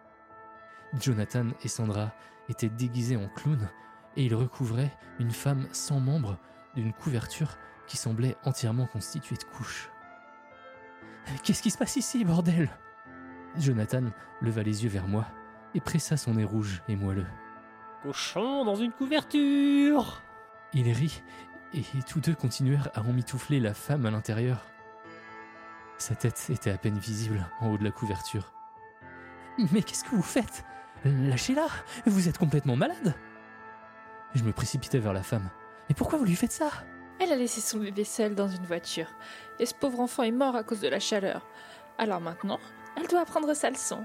Jonathan 1.00 1.48
et 1.64 1.68
Sandra 1.68 2.14
étaient 2.48 2.68
déguisés 2.68 3.16
en 3.16 3.28
clowns 3.28 3.68
et 4.16 4.24
ils 4.24 4.34
recouvraient 4.34 4.96
une 5.18 5.32
femme 5.32 5.66
sans 5.72 5.98
membre 5.98 6.38
d'une 6.76 6.92
couverture 6.92 7.56
qui 7.90 7.96
semblait 7.96 8.36
entièrement 8.44 8.86
constituée 8.86 9.34
de 9.34 9.42
couches. 9.42 9.90
Qu'est-ce 11.42 11.60
qui 11.60 11.72
se 11.72 11.78
passe 11.78 11.96
ici, 11.96 12.24
bordel? 12.24 12.70
Jonathan 13.58 14.04
leva 14.40 14.62
les 14.62 14.84
yeux 14.84 14.88
vers 14.90 15.08
moi 15.08 15.26
et 15.74 15.80
pressa 15.80 16.16
son 16.16 16.34
nez 16.34 16.44
rouge 16.44 16.82
et 16.86 16.94
moelleux. 16.94 17.26
Cochon 18.04 18.64
dans 18.64 18.76
une 18.76 18.92
couverture 18.92 20.22
Il 20.72 20.88
rit 20.92 21.20
et 21.74 21.82
tous 22.08 22.20
deux 22.20 22.34
continuèrent 22.34 22.90
à 22.94 23.00
emmitoufler 23.00 23.58
la 23.58 23.74
femme 23.74 24.06
à 24.06 24.12
l'intérieur. 24.12 24.64
Sa 25.98 26.14
tête 26.14 26.46
était 26.48 26.70
à 26.70 26.78
peine 26.78 26.98
visible 26.98 27.44
en 27.60 27.70
haut 27.70 27.78
de 27.78 27.84
la 27.84 27.90
couverture. 27.90 28.52
Mais 29.72 29.82
qu'est-ce 29.82 30.04
que 30.04 30.14
vous 30.14 30.22
faites? 30.22 30.64
Lâchez-la 31.04 31.66
Vous 32.06 32.28
êtes 32.28 32.38
complètement 32.38 32.76
malade 32.76 33.16
Je 34.36 34.44
me 34.44 34.52
précipitais 34.52 35.00
vers 35.00 35.12
la 35.12 35.24
femme. 35.24 35.50
Mais 35.88 35.94
pourquoi 35.96 36.20
vous 36.20 36.24
lui 36.24 36.36
faites 36.36 36.52
ça? 36.52 36.70
Elle 37.30 37.36
a 37.36 37.38
laissé 37.42 37.60
son 37.60 37.78
bébé 37.78 38.02
seul 38.02 38.34
dans 38.34 38.48
une 38.48 38.66
voiture. 38.66 39.06
Et 39.60 39.66
ce 39.66 39.72
pauvre 39.72 40.00
enfant 40.00 40.24
est 40.24 40.32
mort 40.32 40.56
à 40.56 40.64
cause 40.64 40.80
de 40.80 40.88
la 40.88 40.98
chaleur. 40.98 41.46
Alors 41.96 42.20
maintenant, 42.20 42.58
elle 42.96 43.06
doit 43.06 43.20
apprendre 43.20 43.54
sa 43.54 43.70
leçon. 43.70 44.04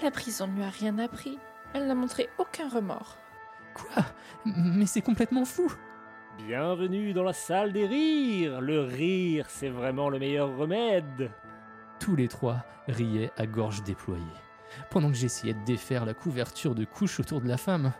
La 0.00 0.12
prison 0.12 0.46
ne 0.46 0.54
lui 0.54 0.62
a 0.62 0.68
rien 0.68 0.96
appris. 1.00 1.40
Elle 1.74 1.88
n'a 1.88 1.96
montré 1.96 2.28
aucun 2.38 2.68
remords. 2.68 3.16
Quoi? 3.74 4.04
Mais 4.44 4.86
c'est 4.86 5.00
complètement 5.00 5.44
fou 5.44 5.72
Bienvenue 6.38 7.12
dans 7.14 7.24
la 7.24 7.32
salle 7.32 7.72
des 7.72 7.84
rires. 7.84 8.60
Le 8.60 8.82
rire, 8.82 9.46
c'est 9.48 9.70
vraiment 9.70 10.08
le 10.08 10.20
meilleur 10.20 10.56
remède. 10.56 11.32
Tous 11.98 12.14
les 12.14 12.28
trois 12.28 12.64
riaient 12.86 13.32
à 13.36 13.46
gorge 13.46 13.82
déployée, 13.82 14.22
pendant 14.90 15.08
que 15.08 15.16
j'essayais 15.16 15.54
de 15.54 15.64
défaire 15.64 16.04
la 16.04 16.14
couverture 16.14 16.76
de 16.76 16.84
couche 16.84 17.18
autour 17.18 17.40
de 17.40 17.48
la 17.48 17.56
femme. 17.56 17.92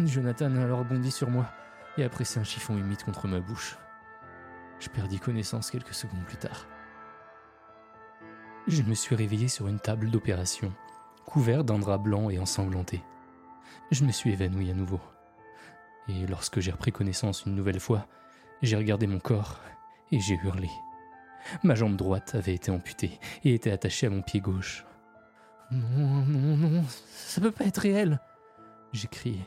Jonathan 0.00 0.56
alors 0.56 0.84
bondit 0.84 1.12
sur 1.12 1.30
moi 1.30 1.46
et 1.96 2.04
a 2.04 2.08
pressé 2.08 2.40
un 2.40 2.44
chiffon 2.44 2.76
humide 2.76 3.02
contre 3.02 3.28
ma 3.28 3.40
bouche. 3.40 3.76
Je 4.80 4.88
perdis 4.88 5.18
connaissance 5.18 5.70
quelques 5.70 5.94
secondes 5.94 6.24
plus 6.24 6.36
tard. 6.36 6.66
Je 8.66 8.82
me 8.82 8.94
suis 8.94 9.14
réveillé 9.14 9.48
sur 9.48 9.68
une 9.68 9.80
table 9.80 10.10
d'opération, 10.10 10.72
couvert 11.26 11.64
d'un 11.64 11.78
drap 11.78 11.98
blanc 11.98 12.30
et 12.30 12.38
ensanglanté. 12.38 13.02
Je 13.90 14.04
me 14.04 14.12
suis 14.12 14.32
évanoui 14.32 14.70
à 14.70 14.74
nouveau. 14.74 15.00
Et 16.08 16.26
lorsque 16.26 16.60
j'ai 16.60 16.70
repris 16.70 16.92
connaissance 16.92 17.44
une 17.44 17.54
nouvelle 17.54 17.80
fois, 17.80 18.06
j'ai 18.62 18.76
regardé 18.76 19.06
mon 19.06 19.18
corps 19.18 19.60
et 20.10 20.20
j'ai 20.20 20.38
hurlé. 20.42 20.70
Ma 21.62 21.74
jambe 21.74 21.96
droite 21.96 22.34
avait 22.34 22.54
été 22.54 22.70
amputée 22.70 23.18
et 23.44 23.54
était 23.54 23.72
attachée 23.72 24.06
à 24.06 24.10
mon 24.10 24.22
pied 24.22 24.40
gauche. 24.40 24.84
Non, 25.70 26.24
non, 26.26 26.56
non, 26.56 26.84
ça 26.88 27.40
peut 27.40 27.50
pas 27.50 27.64
être 27.64 27.78
réel 27.78 28.20
J'ai 28.92 29.08
crié. 29.08 29.40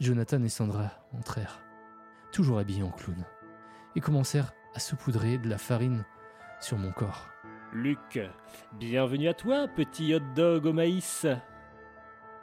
Jonathan 0.00 0.42
et 0.42 0.48
Sandra 0.48 0.90
entrèrent, 1.16 1.60
toujours 2.30 2.58
habillés 2.58 2.82
en 2.82 2.90
clown, 2.90 3.24
et 3.96 4.00
commencèrent 4.00 4.52
à 4.74 4.80
saupoudrer 4.80 5.38
de 5.38 5.48
la 5.48 5.58
farine 5.58 6.04
sur 6.60 6.76
mon 6.76 6.92
corps. 6.92 7.26
Luc, 7.72 8.20
bienvenue 8.74 9.28
à 9.28 9.34
toi, 9.34 9.66
petit 9.66 10.14
hot 10.14 10.20
dog 10.36 10.66
au 10.66 10.72
maïs. 10.72 11.26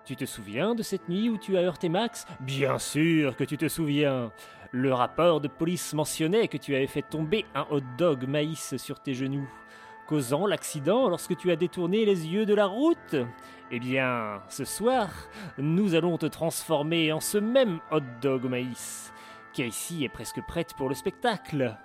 Tu 0.05 0.15
te 0.15 0.25
souviens 0.25 0.75
de 0.75 0.83
cette 0.83 1.07
nuit 1.07 1.29
où 1.29 1.37
tu 1.37 1.55
as 1.57 1.61
heurté 1.61 1.87
Max? 1.87 2.25
Bien 2.39 2.77
sûr 2.79 3.35
que 3.35 3.43
tu 3.43 3.57
te 3.57 3.67
souviens. 3.67 4.31
Le 4.71 4.93
rapport 4.93 5.39
de 5.39 5.47
police 5.47 5.93
mentionnait 5.93 6.47
que 6.47 6.57
tu 6.57 6.75
avais 6.75 6.87
fait 6.87 7.03
tomber 7.03 7.45
un 7.53 7.65
hot 7.69 7.81
dog 7.97 8.27
maïs 8.27 8.75
sur 8.77 8.99
tes 8.99 9.13
genoux, 9.13 9.47
causant 10.07 10.45
l'accident 10.47 11.09
lorsque 11.09 11.35
tu 11.37 11.51
as 11.51 11.55
détourné 11.55 12.05
les 12.05 12.27
yeux 12.27 12.45
de 12.45 12.53
la 12.53 12.65
route. 12.65 13.15
Eh 13.71 13.79
bien, 13.79 14.41
ce 14.47 14.63
soir, 14.63 15.09
nous 15.57 15.95
allons 15.95 16.17
te 16.17 16.27
transformer 16.27 17.11
en 17.11 17.19
ce 17.19 17.37
même 17.37 17.79
hot 17.91 18.01
dog 18.21 18.45
au 18.45 18.49
maïs. 18.49 19.11
Casey 19.53 20.03
est 20.03 20.09
presque 20.09 20.41
prête 20.45 20.73
pour 20.75 20.89
le 20.89 20.95
spectacle. 20.95 21.77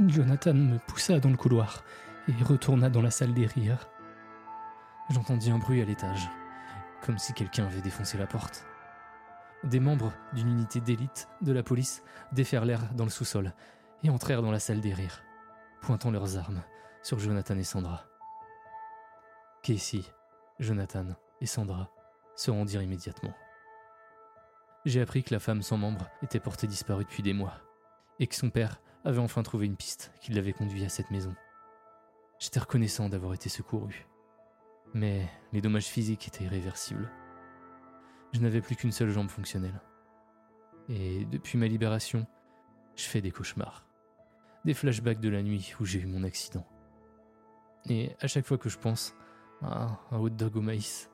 Jonathan 0.00 0.54
me 0.54 0.78
poussa 0.78 1.20
dans 1.20 1.30
le 1.30 1.36
couloir 1.36 1.84
et 2.28 2.42
retourna 2.42 2.88
dans 2.88 3.02
la 3.02 3.10
salle 3.10 3.34
des 3.34 3.46
rires. 3.46 3.88
J'entendis 5.10 5.50
un 5.50 5.58
bruit 5.58 5.82
à 5.82 5.84
l'étage, 5.84 6.28
comme 7.02 7.18
si 7.18 7.34
quelqu'un 7.34 7.66
avait 7.66 7.82
défoncé 7.82 8.16
la 8.16 8.26
porte. 8.26 8.64
Des 9.64 9.80
membres 9.80 10.12
d'une 10.32 10.48
unité 10.48 10.80
d'élite 10.80 11.28
de 11.42 11.52
la 11.52 11.62
police 11.62 12.02
déferlèrent 12.32 12.92
dans 12.94 13.04
le 13.04 13.10
sous-sol 13.10 13.52
et 14.02 14.10
entrèrent 14.10 14.42
dans 14.42 14.50
la 14.50 14.58
salle 14.58 14.80
des 14.80 14.94
rires, 14.94 15.22
pointant 15.80 16.10
leurs 16.10 16.38
armes 16.38 16.62
sur 17.04 17.18
Jonathan 17.18 17.58
et 17.58 17.64
Sandra. 17.64 18.06
Casey, 19.62 20.00
Jonathan 20.58 21.04
et 21.42 21.46
Sandra 21.46 21.90
se 22.34 22.50
rendirent 22.50 22.80
immédiatement. 22.80 23.34
J'ai 24.86 25.02
appris 25.02 25.22
que 25.22 25.34
la 25.34 25.38
femme 25.38 25.60
sans 25.60 25.76
membre 25.76 26.08
était 26.22 26.40
portée 26.40 26.66
disparue 26.66 27.04
depuis 27.04 27.22
des 27.22 27.34
mois, 27.34 27.60
et 28.20 28.26
que 28.26 28.34
son 28.34 28.48
père 28.48 28.80
avait 29.04 29.18
enfin 29.18 29.42
trouvé 29.42 29.66
une 29.66 29.76
piste 29.76 30.12
qui 30.22 30.32
l'avait 30.32 30.54
conduit 30.54 30.82
à 30.82 30.88
cette 30.88 31.10
maison. 31.10 31.34
J'étais 32.38 32.60
reconnaissant 32.60 33.10
d'avoir 33.10 33.34
été 33.34 33.50
secouru. 33.50 34.06
Mais 34.94 35.28
les 35.52 35.60
dommages 35.60 35.84
physiques 35.84 36.26
étaient 36.26 36.44
irréversibles. 36.44 37.10
Je 38.32 38.40
n'avais 38.40 38.62
plus 38.62 38.76
qu'une 38.76 38.92
seule 38.92 39.10
jambe 39.10 39.28
fonctionnelle. 39.28 39.78
Et 40.88 41.26
depuis 41.26 41.58
ma 41.58 41.66
libération, 41.66 42.26
je 42.96 43.04
fais 43.04 43.20
des 43.20 43.30
cauchemars. 43.30 43.84
Des 44.64 44.72
flashbacks 44.72 45.20
de 45.20 45.28
la 45.28 45.42
nuit 45.42 45.74
où 45.80 45.84
j'ai 45.84 46.00
eu 46.00 46.06
mon 46.06 46.24
accident. 46.24 46.66
Et 47.88 48.12
à 48.20 48.26
chaque 48.26 48.46
fois 48.46 48.58
que 48.58 48.68
je 48.68 48.78
pense 48.78 49.14
à 49.62 49.98
un 50.10 50.18
hot 50.18 50.30
dog 50.30 50.56
au 50.56 50.60
maïs, 50.60 51.10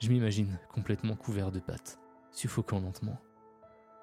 je 0.00 0.08
m'imagine 0.08 0.58
complètement 0.72 1.16
couvert 1.16 1.50
de 1.50 1.60
pâtes, 1.60 1.98
suffoquant 2.30 2.80
lentement. 2.80 3.18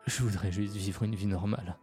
Je 0.07 0.23
voudrais 0.23 0.51
juste 0.51 0.75
vivre 0.75 1.03
une 1.03 1.15
vie 1.15 1.27
normale. 1.27 1.77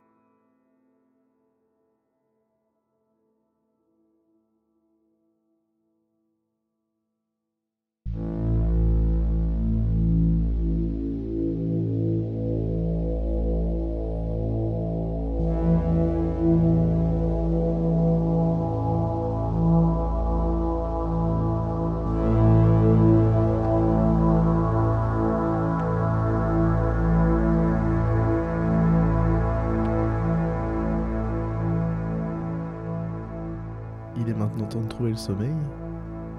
Le 35.16 35.20
sommeil. 35.20 35.54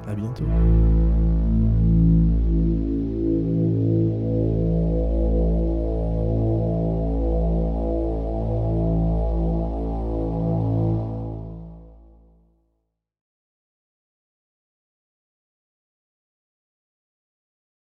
À 0.08 0.14
bientôt. 0.14 0.46